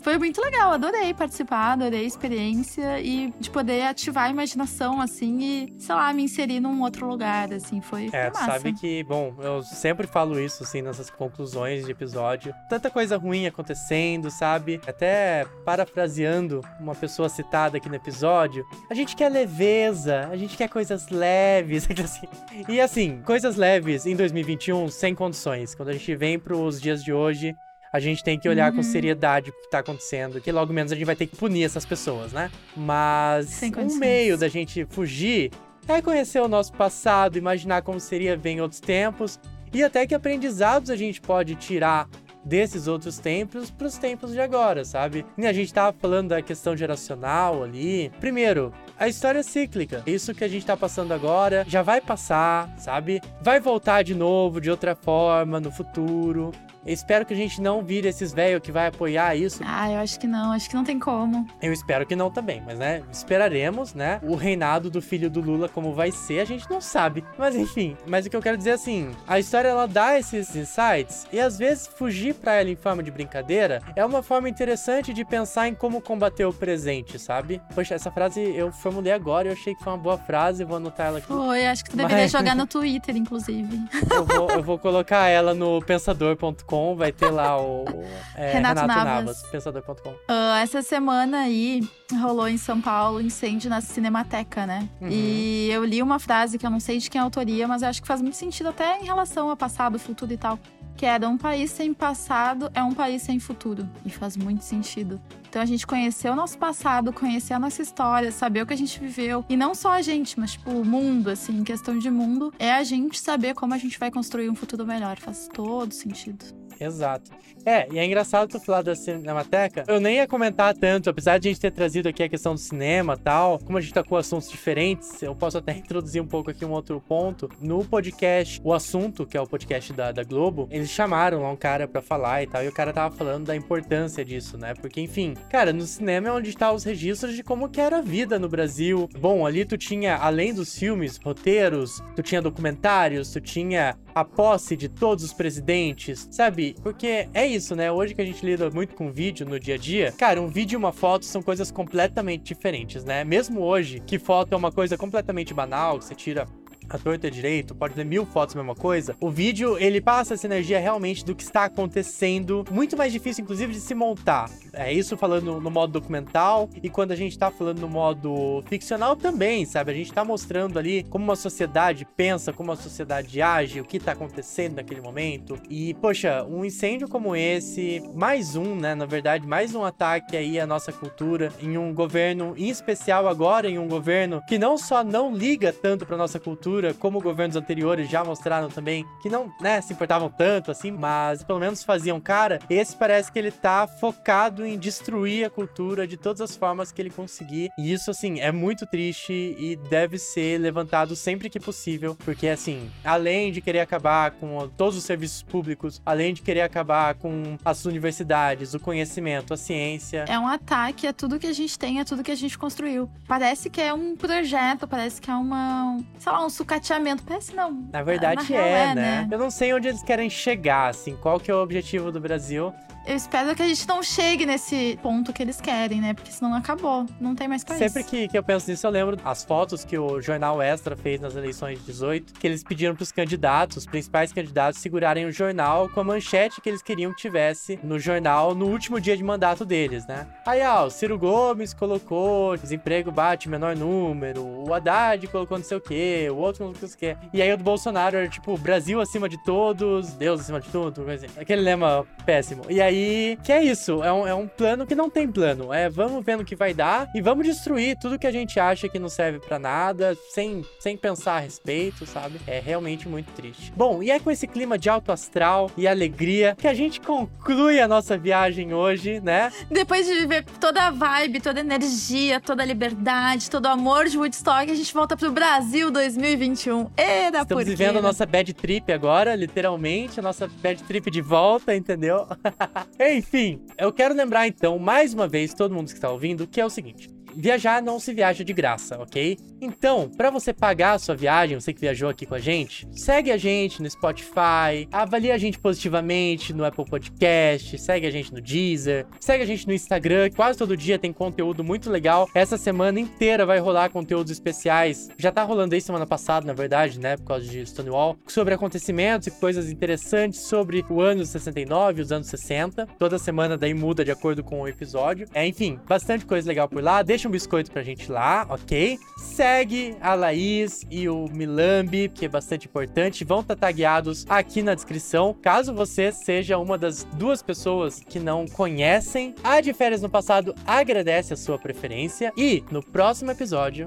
foi 0.02 0.18
muito 0.18 0.40
legal, 0.40 0.72
adorei 0.72 1.12
participar, 1.14 1.72
adorei 1.72 2.00
a 2.00 2.04
experiência 2.04 3.00
e 3.00 3.32
de 3.38 3.50
poder 3.50 3.82
ativar 3.82 4.24
a 4.24 4.30
imaginação, 4.30 5.00
assim, 5.00 5.38
e, 5.40 5.74
sei 5.78 5.94
lá, 5.94 6.12
me 6.12 6.22
inserir 6.22 6.60
num 6.60 6.82
outro 6.82 7.06
lugar, 7.06 7.52
assim, 7.52 7.80
foi, 7.80 8.10
É, 8.12 8.30
foi 8.30 8.44
sabe 8.44 8.72
que, 8.72 9.02
bom, 9.04 9.34
eu 9.40 9.62
sempre 9.62 10.06
falo 10.06 10.38
isso, 10.38 10.62
assim, 10.62 10.82
nessas 10.82 11.10
conclusões 11.10 11.84
de 11.84 11.90
episódio. 11.90 12.54
Tanta 12.68 12.90
coisa 12.90 13.16
ruim 13.16 13.46
acontecendo, 13.46 14.30
sabe? 14.30 14.80
Até 14.86 15.46
parafraseando 15.64 16.60
uma 16.80 16.94
pessoa 16.94 17.28
citada 17.28 17.76
aqui 17.76 17.88
no 17.88 17.94
episódio, 17.94 18.64
a 18.90 18.94
gente 18.94 19.16
quer 19.16 19.28
leveza, 19.28 20.28
a 20.30 20.36
gente 20.36 20.56
quer 20.56 20.68
coisas 20.68 21.08
leves, 21.08 21.88
assim. 22.02 22.28
E 22.68 22.80
assim, 22.80 23.22
coisas 23.22 23.56
leves 23.56 24.06
em 24.06 24.16
2021 24.16 24.88
sem 24.88 25.14
condições. 25.24 25.74
Quando 25.74 25.88
a 25.88 25.92
gente 25.92 26.14
vem 26.14 26.38
pros 26.38 26.80
dias 26.80 27.02
de 27.02 27.12
hoje, 27.12 27.54
a 27.92 27.98
gente 28.00 28.22
tem 28.22 28.38
que 28.38 28.48
olhar 28.48 28.70
com 28.72 28.78
Uhum. 28.78 28.82
seriedade 28.82 29.50
o 29.50 29.52
que 29.52 29.70
tá 29.70 29.78
acontecendo, 29.78 30.40
que 30.40 30.50
logo 30.52 30.72
menos 30.72 30.92
a 30.92 30.94
gente 30.94 31.06
vai 31.06 31.16
ter 31.16 31.26
que 31.26 31.36
punir 31.36 31.64
essas 31.64 31.86
pessoas, 31.86 32.32
né? 32.32 32.50
Mas 32.76 33.60
um 33.62 33.98
meio 33.98 34.36
da 34.36 34.48
gente 34.48 34.84
fugir 34.90 35.50
é 35.88 36.02
conhecer 36.02 36.40
o 36.40 36.48
nosso 36.48 36.72
passado, 36.72 37.38
imaginar 37.38 37.82
como 37.82 38.00
seria 38.00 38.36
ver 38.36 38.50
em 38.50 38.60
outros 38.60 38.80
tempos 38.80 39.38
e 39.72 39.82
até 39.82 40.06
que 40.06 40.14
aprendizados 40.14 40.90
a 40.90 40.96
gente 40.96 41.20
pode 41.20 41.54
tirar 41.54 42.08
desses 42.44 42.86
outros 42.86 43.18
tempos 43.18 43.70
para 43.70 43.86
os 43.86 43.96
tempos 43.96 44.32
de 44.32 44.40
agora, 44.40 44.84
sabe? 44.84 45.24
E 45.38 45.46
a 45.46 45.52
gente 45.52 45.72
tava 45.72 45.96
falando 45.98 46.28
da 46.28 46.42
questão 46.42 46.76
geracional 46.76 47.62
ali. 47.62 48.10
Primeiro, 48.20 48.70
a 48.98 49.08
história 49.08 49.40
é 49.40 49.42
cíclica. 49.42 50.02
Isso 50.06 50.34
que 50.34 50.44
a 50.44 50.48
gente 50.48 50.64
tá 50.64 50.76
passando 50.76 51.12
agora 51.12 51.64
já 51.68 51.82
vai 51.82 52.00
passar, 52.00 52.72
sabe? 52.78 53.20
Vai 53.40 53.60
voltar 53.60 54.02
de 54.02 54.14
novo 54.14 54.60
de 54.60 54.70
outra 54.70 54.94
forma 54.94 55.60
no 55.60 55.70
futuro. 55.70 56.52
Eu 56.86 56.92
espero 56.92 57.24
que 57.24 57.32
a 57.32 57.36
gente 57.36 57.60
não 57.60 57.82
vire 57.82 58.08
esses 58.08 58.32
velhos 58.32 58.60
que 58.60 58.70
vai 58.72 58.86
apoiar 58.88 59.34
isso. 59.36 59.62
Ah, 59.64 59.90
eu 59.90 59.98
acho 59.98 60.18
que 60.18 60.26
não, 60.26 60.52
acho 60.52 60.68
que 60.68 60.74
não 60.76 60.84
tem 60.84 60.98
como. 60.98 61.46
Eu 61.62 61.72
espero 61.72 62.06
que 62.06 62.14
não 62.14 62.30
também, 62.30 62.62
mas 62.64 62.78
né, 62.78 63.02
esperaremos, 63.12 63.94
né? 63.94 64.20
O 64.22 64.34
reinado 64.34 64.90
do 64.90 65.00
filho 65.02 65.30
do 65.30 65.40
Lula 65.40 65.68
como 65.68 65.92
vai 65.94 66.10
ser, 66.12 66.40
a 66.40 66.44
gente 66.44 66.68
não 66.70 66.80
sabe. 66.80 67.24
Mas 67.38 67.56
enfim, 67.56 67.96
mas 68.06 68.26
o 68.26 68.30
que 68.30 68.36
eu 68.36 68.42
quero 68.42 68.56
dizer 68.56 68.70
é 68.70 68.74
assim, 68.74 69.10
a 69.26 69.38
história 69.38 69.68
ela 69.68 69.86
dá 69.86 70.18
esses 70.18 70.54
insights 70.54 71.26
e 71.32 71.40
às 71.40 71.58
vezes 71.58 71.86
fugir 71.86 72.34
pra 72.34 72.54
ela 72.54 72.70
em 72.70 72.76
forma 72.76 73.02
de 73.02 73.10
brincadeira 73.10 73.80
é 73.96 74.04
uma 74.04 74.22
forma 74.22 74.48
interessante 74.48 75.12
de 75.12 75.24
pensar 75.24 75.68
em 75.68 75.74
como 75.74 76.00
combater 76.00 76.44
o 76.44 76.52
presente, 76.52 77.18
sabe? 77.18 77.60
Poxa, 77.74 77.94
essa 77.94 78.10
frase 78.10 78.40
eu 78.40 78.70
formulei 78.72 79.12
agora 79.12 79.48
e 79.48 79.50
eu 79.50 79.54
achei 79.54 79.74
que 79.74 79.82
foi 79.82 79.92
uma 79.92 79.98
boa 79.98 80.18
frase, 80.18 80.64
vou 80.64 80.76
anotar 80.76 81.06
ela 81.08 81.18
aqui. 81.18 81.26
Foi, 81.28 81.66
acho 81.66 81.84
que 81.84 81.90
tu 81.90 81.96
deveria 81.96 82.22
Mas- 82.22 82.30
jogar 82.32 82.54
no 82.54 82.66
Twitter, 82.66 83.16
inclusive. 83.16 83.80
Eu 84.14 84.24
vou, 84.24 84.50
eu 84.50 84.62
vou 84.62 84.78
colocar 84.78 85.26
ela 85.28 85.54
no 85.54 85.80
pensador.com, 85.82 86.73
vai 86.96 87.12
ter 87.12 87.30
lá 87.30 87.60
o 87.60 87.84
é, 88.36 88.52
Renato 88.52 88.80
Renato, 88.80 88.86
Navas. 88.86 89.04
Navas, 89.04 89.42
pensador.com. 89.50 90.14
Ah, 90.28 90.60
essa 90.60 90.82
semana 90.82 91.40
aí 91.40 91.80
rolou 92.20 92.48
em 92.48 92.56
São 92.56 92.80
Paulo 92.80 93.20
incêndio 93.20 93.70
na 93.70 93.80
Cinemateca, 93.80 94.66
né? 94.66 94.88
Uhum. 95.00 95.08
E 95.10 95.70
eu 95.70 95.84
li 95.84 96.02
uma 96.02 96.18
frase 96.18 96.58
que 96.58 96.66
eu 96.66 96.70
não 96.70 96.80
sei 96.80 96.98
de 96.98 97.08
quem 97.08 97.18
é 97.18 97.22
a 97.22 97.24
autoria, 97.24 97.66
mas 97.68 97.82
eu 97.82 97.88
acho 97.88 98.00
que 98.00 98.08
faz 98.08 98.20
muito 98.20 98.36
sentido 98.36 98.68
até 98.68 99.00
em 99.00 99.04
relação 99.04 99.50
ao 99.50 99.56
passado, 99.56 99.98
futuro 99.98 100.32
e 100.32 100.36
tal. 100.36 100.58
Que 100.96 101.06
era 101.06 101.28
um 101.28 101.36
país 101.36 101.70
sem 101.70 101.92
passado 101.92 102.70
é 102.74 102.82
um 102.82 102.92
país 102.94 103.22
sem 103.22 103.40
futuro. 103.40 103.88
E 104.04 104.10
faz 104.10 104.36
muito 104.36 104.62
sentido. 104.62 105.20
Então 105.54 105.62
a 105.62 105.66
gente 105.66 105.86
conhecer 105.86 106.28
o 106.28 106.34
nosso 106.34 106.58
passado, 106.58 107.12
conhecer 107.12 107.54
a 107.54 107.60
nossa 107.60 107.80
história, 107.80 108.32
saber 108.32 108.62
o 108.62 108.66
que 108.66 108.74
a 108.74 108.76
gente 108.76 108.98
viveu. 108.98 109.44
E 109.48 109.56
não 109.56 109.72
só 109.72 109.92
a 109.92 110.02
gente, 110.02 110.36
mas 110.36 110.54
tipo 110.54 110.68
o 110.68 110.84
mundo, 110.84 111.30
assim, 111.30 111.62
questão 111.62 111.96
de 111.96 112.10
mundo, 112.10 112.52
é 112.58 112.72
a 112.72 112.82
gente 112.82 113.20
saber 113.20 113.54
como 113.54 113.72
a 113.72 113.78
gente 113.78 113.96
vai 113.96 114.10
construir 114.10 114.50
um 114.50 114.56
futuro 114.56 114.84
melhor. 114.84 115.16
Faz 115.16 115.48
todo 115.54 115.94
sentido. 115.94 116.44
Exato. 116.80 117.30
É, 117.64 117.86
e 117.90 117.98
é 117.98 118.04
engraçado 118.04 118.50
tu 118.50 118.60
falar 118.60 118.82
da 118.82 118.94
Cinemateca. 118.94 119.84
Eu 119.88 120.00
nem 120.00 120.16
ia 120.16 120.28
comentar 120.28 120.74
tanto, 120.74 121.08
apesar 121.08 121.38
de 121.38 121.48
a 121.48 121.50
gente 121.50 121.60
ter 121.60 121.70
trazido 121.70 122.08
aqui 122.08 122.22
a 122.22 122.28
questão 122.28 122.54
do 122.54 122.60
cinema 122.60 123.16
tal. 123.16 123.58
Como 123.58 123.78
a 123.78 123.80
gente 123.80 123.94
tá 123.94 124.02
com 124.02 124.16
assuntos 124.16 124.50
diferentes, 124.50 125.22
eu 125.22 125.34
posso 125.34 125.58
até 125.58 125.72
introduzir 125.78 126.20
um 126.20 126.26
pouco 126.26 126.50
aqui 126.50 126.64
um 126.64 126.72
outro 126.72 127.00
ponto. 127.00 127.48
No 127.60 127.84
podcast, 127.84 128.60
o 128.62 128.72
assunto, 128.72 129.24
que 129.24 129.36
é 129.36 129.40
o 129.40 129.46
podcast 129.46 129.92
da, 129.92 130.12
da 130.12 130.22
Globo, 130.24 130.68
eles 130.70 130.90
chamaram 130.90 131.42
lá 131.42 131.50
um 131.50 131.56
cara 131.56 131.88
pra 131.88 132.02
falar 132.02 132.42
e 132.42 132.46
tal. 132.46 132.62
E 132.62 132.68
o 132.68 132.72
cara 132.72 132.92
tava 132.92 133.14
falando 133.14 133.46
da 133.46 133.56
importância 133.56 134.24
disso, 134.24 134.58
né? 134.58 134.74
Porque, 134.74 135.00
enfim, 135.00 135.34
cara, 135.48 135.72
no 135.72 135.86
cinema 135.86 136.28
é 136.28 136.32
onde 136.32 136.56
tá 136.56 136.72
os 136.72 136.84
registros 136.84 137.34
de 137.34 137.42
como 137.42 137.68
que 137.68 137.80
era 137.80 137.98
a 137.98 138.02
vida 138.02 138.38
no 138.38 138.48
Brasil. 138.48 139.08
Bom, 139.18 139.46
ali 139.46 139.64
tu 139.64 139.76
tinha, 139.76 140.16
além 140.16 140.52
dos 140.52 140.76
filmes, 140.78 141.18
roteiros, 141.22 142.02
tu 142.16 142.22
tinha 142.22 142.42
documentários, 142.42 143.30
tu 143.30 143.40
tinha 143.40 143.96
a 144.14 144.24
posse 144.24 144.76
de 144.76 144.88
todos 144.88 145.24
os 145.24 145.32
presidentes, 145.32 146.28
sabe? 146.30 146.76
Porque 146.82 147.28
é 147.34 147.46
isso, 147.46 147.74
né? 147.74 147.90
Hoje 147.90 148.14
que 148.14 148.22
a 148.22 148.24
gente 148.24 148.44
lida 148.44 148.70
muito 148.70 148.94
com 148.94 149.10
vídeo 149.10 149.46
no 149.46 149.58
dia 149.58 149.74
a 149.74 149.78
dia, 149.78 150.12
cara, 150.12 150.40
um 150.40 150.48
vídeo 150.48 150.76
e 150.76 150.78
uma 150.78 150.92
foto 150.92 151.24
são 151.24 151.42
coisas 151.42 151.70
completamente 151.70 152.44
diferentes, 152.44 153.04
né? 153.04 153.24
Mesmo 153.24 153.60
hoje, 153.60 154.00
que 154.00 154.18
foto 154.18 154.52
é 154.52 154.56
uma 154.56 154.70
coisa 154.70 154.96
completamente 154.96 155.52
banal, 155.52 155.98
que 155.98 156.04
você 156.04 156.14
tira 156.14 156.46
a 156.88 156.98
torta 156.98 157.30
direito, 157.30 157.74
pode 157.74 157.94
ter 157.94 158.04
mil 158.04 158.26
fotos, 158.26 158.54
a 158.54 158.58
mesma 158.58 158.74
coisa. 158.74 159.16
O 159.20 159.30
vídeo, 159.30 159.78
ele 159.78 160.00
passa 160.00 160.34
essa 160.34 160.46
energia 160.46 160.78
realmente 160.78 161.24
do 161.24 161.34
que 161.34 161.42
está 161.42 161.64
acontecendo. 161.64 162.64
Muito 162.70 162.96
mais 162.96 163.12
difícil, 163.12 163.42
inclusive, 163.42 163.72
de 163.72 163.80
se 163.80 163.94
montar. 163.94 164.50
É 164.72 164.92
isso 164.92 165.16
falando 165.16 165.60
no 165.60 165.70
modo 165.70 165.92
documental. 165.92 166.68
E 166.82 166.88
quando 166.88 167.12
a 167.12 167.16
gente 167.16 167.38
tá 167.38 167.50
falando 167.50 167.80
no 167.80 167.88
modo 167.88 168.62
ficcional 168.66 169.16
também, 169.16 169.64
sabe? 169.64 169.92
A 169.92 169.94
gente 169.94 170.12
tá 170.12 170.24
mostrando 170.24 170.78
ali 170.78 171.04
como 171.04 171.24
uma 171.24 171.36
sociedade 171.36 172.06
pensa, 172.16 172.52
como 172.52 172.72
a 172.72 172.76
sociedade 172.76 173.40
age, 173.40 173.80
o 173.80 173.84
que 173.84 173.98
tá 173.98 174.12
acontecendo 174.12 174.76
naquele 174.76 175.00
momento. 175.00 175.58
E, 175.68 175.94
poxa, 175.94 176.44
um 176.44 176.64
incêndio 176.64 177.08
como 177.08 177.36
esse, 177.36 178.02
mais 178.14 178.56
um, 178.56 178.74
né? 178.74 178.94
Na 178.94 179.06
verdade, 179.06 179.46
mais 179.46 179.74
um 179.74 179.84
ataque 179.84 180.36
aí 180.36 180.58
à 180.58 180.66
nossa 180.66 180.92
cultura, 180.92 181.52
em 181.60 181.76
um 181.76 181.94
governo, 181.94 182.54
em 182.56 182.68
especial 182.68 183.28
agora, 183.28 183.68
em 183.68 183.78
um 183.78 183.88
governo 183.88 184.42
que 184.48 184.58
não 184.58 184.76
só 184.76 185.02
não 185.04 185.34
liga 185.34 185.72
tanto 185.72 186.06
pra 186.06 186.16
nossa 186.16 186.38
cultura, 186.40 186.73
como 186.98 187.20
governos 187.20 187.56
anteriores 187.56 188.08
já 188.08 188.24
mostraram 188.24 188.68
também, 188.68 189.04
que 189.22 189.28
não, 189.28 189.52
né, 189.60 189.80
se 189.80 189.92
importavam 189.92 190.28
tanto 190.28 190.70
assim, 190.70 190.90
mas 190.90 191.42
pelo 191.42 191.60
menos 191.60 191.82
faziam 191.82 192.20
cara. 192.20 192.58
Esse 192.68 192.96
parece 192.96 193.30
que 193.30 193.38
ele 193.38 193.50
tá 193.50 193.86
focado 193.86 194.66
em 194.66 194.78
destruir 194.78 195.46
a 195.46 195.50
cultura 195.50 196.06
de 196.06 196.16
todas 196.16 196.40
as 196.40 196.56
formas 196.56 196.90
que 196.90 197.00
ele 197.00 197.10
conseguir. 197.10 197.70
E 197.78 197.92
isso, 197.92 198.10
assim, 198.10 198.40
é 198.40 198.50
muito 198.50 198.86
triste 198.86 199.32
e 199.32 199.76
deve 199.88 200.18
ser 200.18 200.58
levantado 200.58 201.14
sempre 201.14 201.48
que 201.50 201.60
possível, 201.60 202.16
porque, 202.24 202.48
assim, 202.48 202.90
além 203.04 203.52
de 203.52 203.60
querer 203.60 203.80
acabar 203.80 204.32
com 204.32 204.68
todos 204.76 204.96
os 204.96 205.04
serviços 205.04 205.42
públicos, 205.42 206.00
além 206.04 206.34
de 206.34 206.42
querer 206.42 206.62
acabar 206.62 207.14
com 207.14 207.56
as 207.64 207.84
universidades, 207.84 208.74
o 208.74 208.80
conhecimento, 208.80 209.54
a 209.54 209.56
ciência. 209.56 210.24
É 210.28 210.38
um 210.38 210.46
ataque 210.46 211.06
a 211.06 211.12
tudo 211.12 211.38
que 211.38 211.46
a 211.46 211.52
gente 211.52 211.78
tem, 211.78 212.00
a 212.00 212.04
tudo 212.04 212.22
que 212.22 212.30
a 212.30 212.36
gente 212.36 212.58
construiu. 212.58 213.10
Parece 213.26 213.70
que 213.70 213.80
é 213.80 213.92
um 213.92 214.16
projeto, 214.16 214.86
parece 214.86 215.20
que 215.20 215.30
é 215.30 215.34
uma, 215.34 215.98
sei 216.18 216.32
lá, 216.32 216.44
um 216.44 216.50
sucateamento. 216.64 217.22
Parece 217.22 217.54
não. 217.54 217.86
Na 217.92 218.02
verdade 218.02 218.52
é, 218.54 218.56
é, 218.56 218.94
né? 218.94 218.94
né? 218.94 219.28
Eu 219.30 219.38
não 219.38 219.50
sei 219.50 219.72
onde 219.72 219.88
eles 219.88 220.02
querem 220.02 220.28
chegar, 220.28 220.88
assim, 220.88 221.16
qual 221.16 221.38
que 221.38 221.50
é 221.50 221.54
o 221.54 221.62
objetivo 221.62 222.10
do 222.10 222.20
Brasil. 222.20 222.72
Eu 223.06 223.16
espero 223.16 223.54
que 223.54 223.62
a 223.62 223.68
gente 223.68 223.86
não 223.86 224.02
chegue 224.02 224.46
nesse 224.46 224.98
ponto 225.02 225.30
que 225.30 225.42
eles 225.42 225.60
querem, 225.60 226.00
né? 226.00 226.14
Porque 226.14 226.32
senão 226.32 226.54
acabou. 226.54 227.04
Não 227.20 227.34
tem 227.34 227.46
mais 227.46 227.62
pra 227.62 227.76
Sempre 227.76 228.02
que, 228.02 228.28
que 228.28 228.38
eu 228.38 228.42
penso 228.42 228.70
nisso, 228.70 228.86
eu 228.86 228.90
lembro 228.90 229.18
as 229.22 229.44
fotos 229.44 229.84
que 229.84 229.98
o 229.98 230.22
Jornal 230.22 230.62
Extra 230.62 230.96
fez 230.96 231.20
nas 231.20 231.36
eleições 231.36 231.78
de 231.80 231.84
18, 231.84 232.32
que 232.32 232.46
eles 232.46 232.64
pediram 232.64 232.94
pros 232.94 233.12
candidatos, 233.12 233.78
os 233.78 233.86
principais 233.86 234.32
candidatos, 234.32 234.80
segurarem 234.80 235.26
o 235.26 235.32
jornal 235.32 235.88
com 235.90 236.00
a 236.00 236.04
manchete 236.04 236.62
que 236.62 236.68
eles 236.68 236.80
queriam 236.82 237.12
que 237.12 237.20
tivesse 237.20 237.78
no 237.82 237.98
jornal 237.98 238.54
no 238.54 238.66
último 238.66 238.98
dia 238.98 239.16
de 239.16 239.22
mandato 239.22 239.66
deles, 239.66 240.06
né? 240.06 240.26
Aí, 240.46 240.62
ó, 240.62 240.86
o 240.86 240.90
Ciro 240.90 241.18
Gomes 241.18 241.74
colocou 241.74 242.56
desemprego 242.56 243.12
bate 243.12 243.50
menor 243.50 243.76
número, 243.76 244.42
o 244.42 244.72
Haddad 244.72 245.26
colocou 245.26 245.58
não 245.58 245.64
sei 245.64 245.76
o 245.76 245.80
quê, 245.80 246.28
o 246.30 246.36
outro 246.36 246.64
não 246.64 246.74
sei 246.74 246.88
o 246.88 246.96
quê. 246.96 247.16
E 247.34 247.42
aí 247.42 247.52
o 247.52 247.58
do 247.58 247.64
Bolsonaro 247.64 248.16
era 248.16 248.28
tipo, 248.28 248.56
Brasil 248.56 248.98
acima 248.98 249.28
de 249.28 249.36
todos, 249.44 250.14
Deus 250.14 250.40
acima 250.40 250.58
de 250.58 250.70
tudo, 250.70 251.04
coisa 251.04 251.26
assim. 251.26 251.40
aquele 251.40 251.60
lema 251.60 252.06
péssimo. 252.24 252.62
E 252.70 252.80
aí, 252.80 252.93
que 253.42 253.52
é 253.52 253.62
isso, 253.62 254.02
é 254.02 254.12
um, 254.12 254.26
é 254.26 254.34
um 254.34 254.46
plano 254.46 254.86
que 254.86 254.94
não 254.94 255.10
tem 255.10 255.26
plano. 255.28 255.72
É, 255.72 255.88
vamos 255.88 256.24
vendo 256.24 256.40
o 256.40 256.44
que 256.44 256.56
vai 256.56 256.72
dar 256.72 257.08
e 257.14 257.20
vamos 257.20 257.46
destruir 257.46 257.96
tudo 257.98 258.18
que 258.18 258.26
a 258.26 258.32
gente 258.32 258.58
acha 258.58 258.88
que 258.88 258.98
não 258.98 259.08
serve 259.08 259.38
pra 259.38 259.58
nada, 259.58 260.16
sem, 260.30 260.64
sem 260.78 260.96
pensar 260.96 261.36
a 261.36 261.40
respeito, 261.40 262.06
sabe? 262.06 262.40
É 262.46 262.60
realmente 262.60 263.08
muito 263.08 263.30
triste. 263.32 263.72
Bom, 263.76 264.02
e 264.02 264.10
é 264.10 264.18
com 264.18 264.30
esse 264.30 264.46
clima 264.46 264.78
de 264.78 264.88
alto 264.88 265.12
astral 265.12 265.70
e 265.76 265.86
alegria 265.86 266.56
que 266.58 266.68
a 266.68 266.74
gente 266.74 267.00
conclui 267.00 267.80
a 267.80 267.88
nossa 267.88 268.16
viagem 268.16 268.74
hoje, 268.74 269.20
né? 269.20 269.52
Depois 269.70 270.06
de 270.06 270.14
viver 270.14 270.44
toda 270.60 270.86
a 270.86 270.90
vibe, 270.90 271.40
toda 271.40 271.60
a 271.60 271.62
energia, 271.62 272.40
toda 272.40 272.62
a 272.62 272.66
liberdade, 272.66 273.50
todo 273.50 273.66
o 273.66 273.68
amor 273.68 274.08
de 274.08 274.18
Woodstock, 274.18 274.70
a 274.70 274.74
gente 274.74 274.92
volta 274.92 275.16
pro 275.16 275.30
Brasil 275.32 275.90
2021. 275.90 276.90
Era 276.96 277.42
Estamos 277.42 277.64
por 277.64 277.64
vivendo 277.64 277.98
a 277.98 278.02
né? 278.02 278.08
nossa 278.08 278.26
bad 278.26 278.52
trip 278.54 278.92
agora, 278.92 279.34
literalmente, 279.34 280.20
a 280.20 280.22
nossa 280.22 280.48
bad 280.62 280.82
trip 280.84 281.10
de 281.10 281.20
volta, 281.20 281.74
entendeu? 281.74 282.26
Enfim, 282.98 283.60
eu 283.78 283.92
quero 283.92 284.14
lembrar 284.14 284.46
então, 284.46 284.78
mais 284.78 285.12
uma 285.14 285.26
vez, 285.26 285.52
todo 285.54 285.74
mundo 285.74 285.88
que 285.88 285.94
está 285.94 286.10
ouvindo, 286.10 286.46
que 286.46 286.60
é 286.60 286.66
o 286.66 286.70
seguinte. 286.70 287.08
Viajar 287.36 287.82
não 287.82 287.98
se 287.98 288.12
viaja 288.12 288.44
de 288.44 288.52
graça, 288.52 288.98
ok? 288.98 289.36
Então, 289.60 290.08
para 290.08 290.30
você 290.30 290.52
pagar 290.52 290.92
a 290.92 290.98
sua 290.98 291.14
viagem, 291.14 291.58
você 291.58 291.72
que 291.72 291.80
viajou 291.80 292.08
aqui 292.08 292.26
com 292.26 292.34
a 292.34 292.38
gente, 292.38 292.86
segue 292.92 293.30
a 293.30 293.36
gente 293.36 293.82
no 293.82 293.90
Spotify, 293.90 294.86
avalia 294.92 295.34
a 295.34 295.38
gente 295.38 295.58
positivamente 295.58 296.52
no 296.52 296.64
Apple 296.64 296.84
Podcast, 296.84 297.78
segue 297.78 298.06
a 298.06 298.10
gente 298.10 298.32
no 298.32 298.40
Deezer, 298.40 299.06
segue 299.18 299.42
a 299.42 299.46
gente 299.46 299.66
no 299.66 299.72
Instagram, 299.72 300.30
quase 300.36 300.58
todo 300.58 300.76
dia 300.76 300.98
tem 300.98 301.12
conteúdo 301.12 301.64
muito 301.64 301.90
legal. 301.90 302.28
Essa 302.34 302.56
semana 302.56 303.00
inteira 303.00 303.46
vai 303.46 303.58
rolar 303.58 303.90
conteúdos 303.90 304.30
especiais. 304.30 305.08
Já 305.16 305.32
tá 305.32 305.42
rolando 305.42 305.74
aí 305.74 305.80
semana 305.80 306.06
passada, 306.06 306.46
na 306.46 306.52
verdade, 306.52 307.00
né, 307.00 307.16
por 307.16 307.24
causa 307.24 307.46
de 307.46 307.64
Stonewall, 307.66 308.16
sobre 308.26 308.54
acontecimentos 308.54 309.26
e 309.28 309.30
coisas 309.30 309.70
interessantes 309.70 310.40
sobre 310.40 310.84
o 310.88 311.00
ano 311.00 311.24
69 311.24 312.00
e 312.00 312.02
os 312.02 312.12
anos 312.12 312.28
60. 312.28 312.86
Toda 312.98 313.18
semana 313.18 313.56
daí 313.56 313.74
muda 313.74 314.04
de 314.04 314.10
acordo 314.10 314.44
com 314.44 314.60
o 314.60 314.68
episódio. 314.68 315.26
É, 315.32 315.46
enfim, 315.46 315.78
bastante 315.88 316.26
coisa 316.26 316.46
legal 316.46 316.68
por 316.68 316.82
lá. 316.82 317.02
Deixa 317.02 317.23
deixa 317.24 317.28
um 317.28 317.30
biscoito 317.30 317.70
pra 317.70 317.82
gente 317.82 318.10
lá, 318.10 318.46
ok? 318.48 318.98
Segue 319.16 319.96
a 320.00 320.14
Laís 320.14 320.84
e 320.90 321.08
o 321.08 321.26
Milambi, 321.28 322.08
que 322.08 322.26
é 322.26 322.28
bastante 322.28 322.66
importante. 322.66 323.24
Vão 323.24 323.40
estar 323.40 323.54
tá 323.56 323.66
tagueados 323.66 324.26
aqui 324.28 324.62
na 324.62 324.74
descrição. 324.74 325.34
Caso 325.40 325.72
você 325.72 326.12
seja 326.12 326.58
uma 326.58 326.76
das 326.76 327.04
duas 327.14 327.42
pessoas 327.42 328.00
que 328.00 328.18
não 328.18 328.46
conhecem, 328.46 329.34
a 329.42 329.60
de 329.60 329.72
férias 329.72 330.02
no 330.02 330.10
passado 330.10 330.54
agradece 330.66 331.32
a 331.32 331.36
sua 331.36 331.58
preferência. 331.58 332.32
E 332.36 332.62
no 332.70 332.82
próximo 332.82 333.30
episódio, 333.30 333.86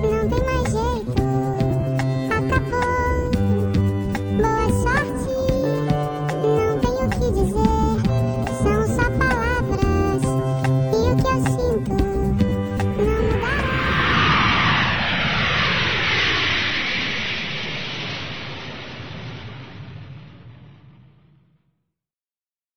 Não 0.00 0.28
tem 0.28 0.44
mais. 0.44 0.57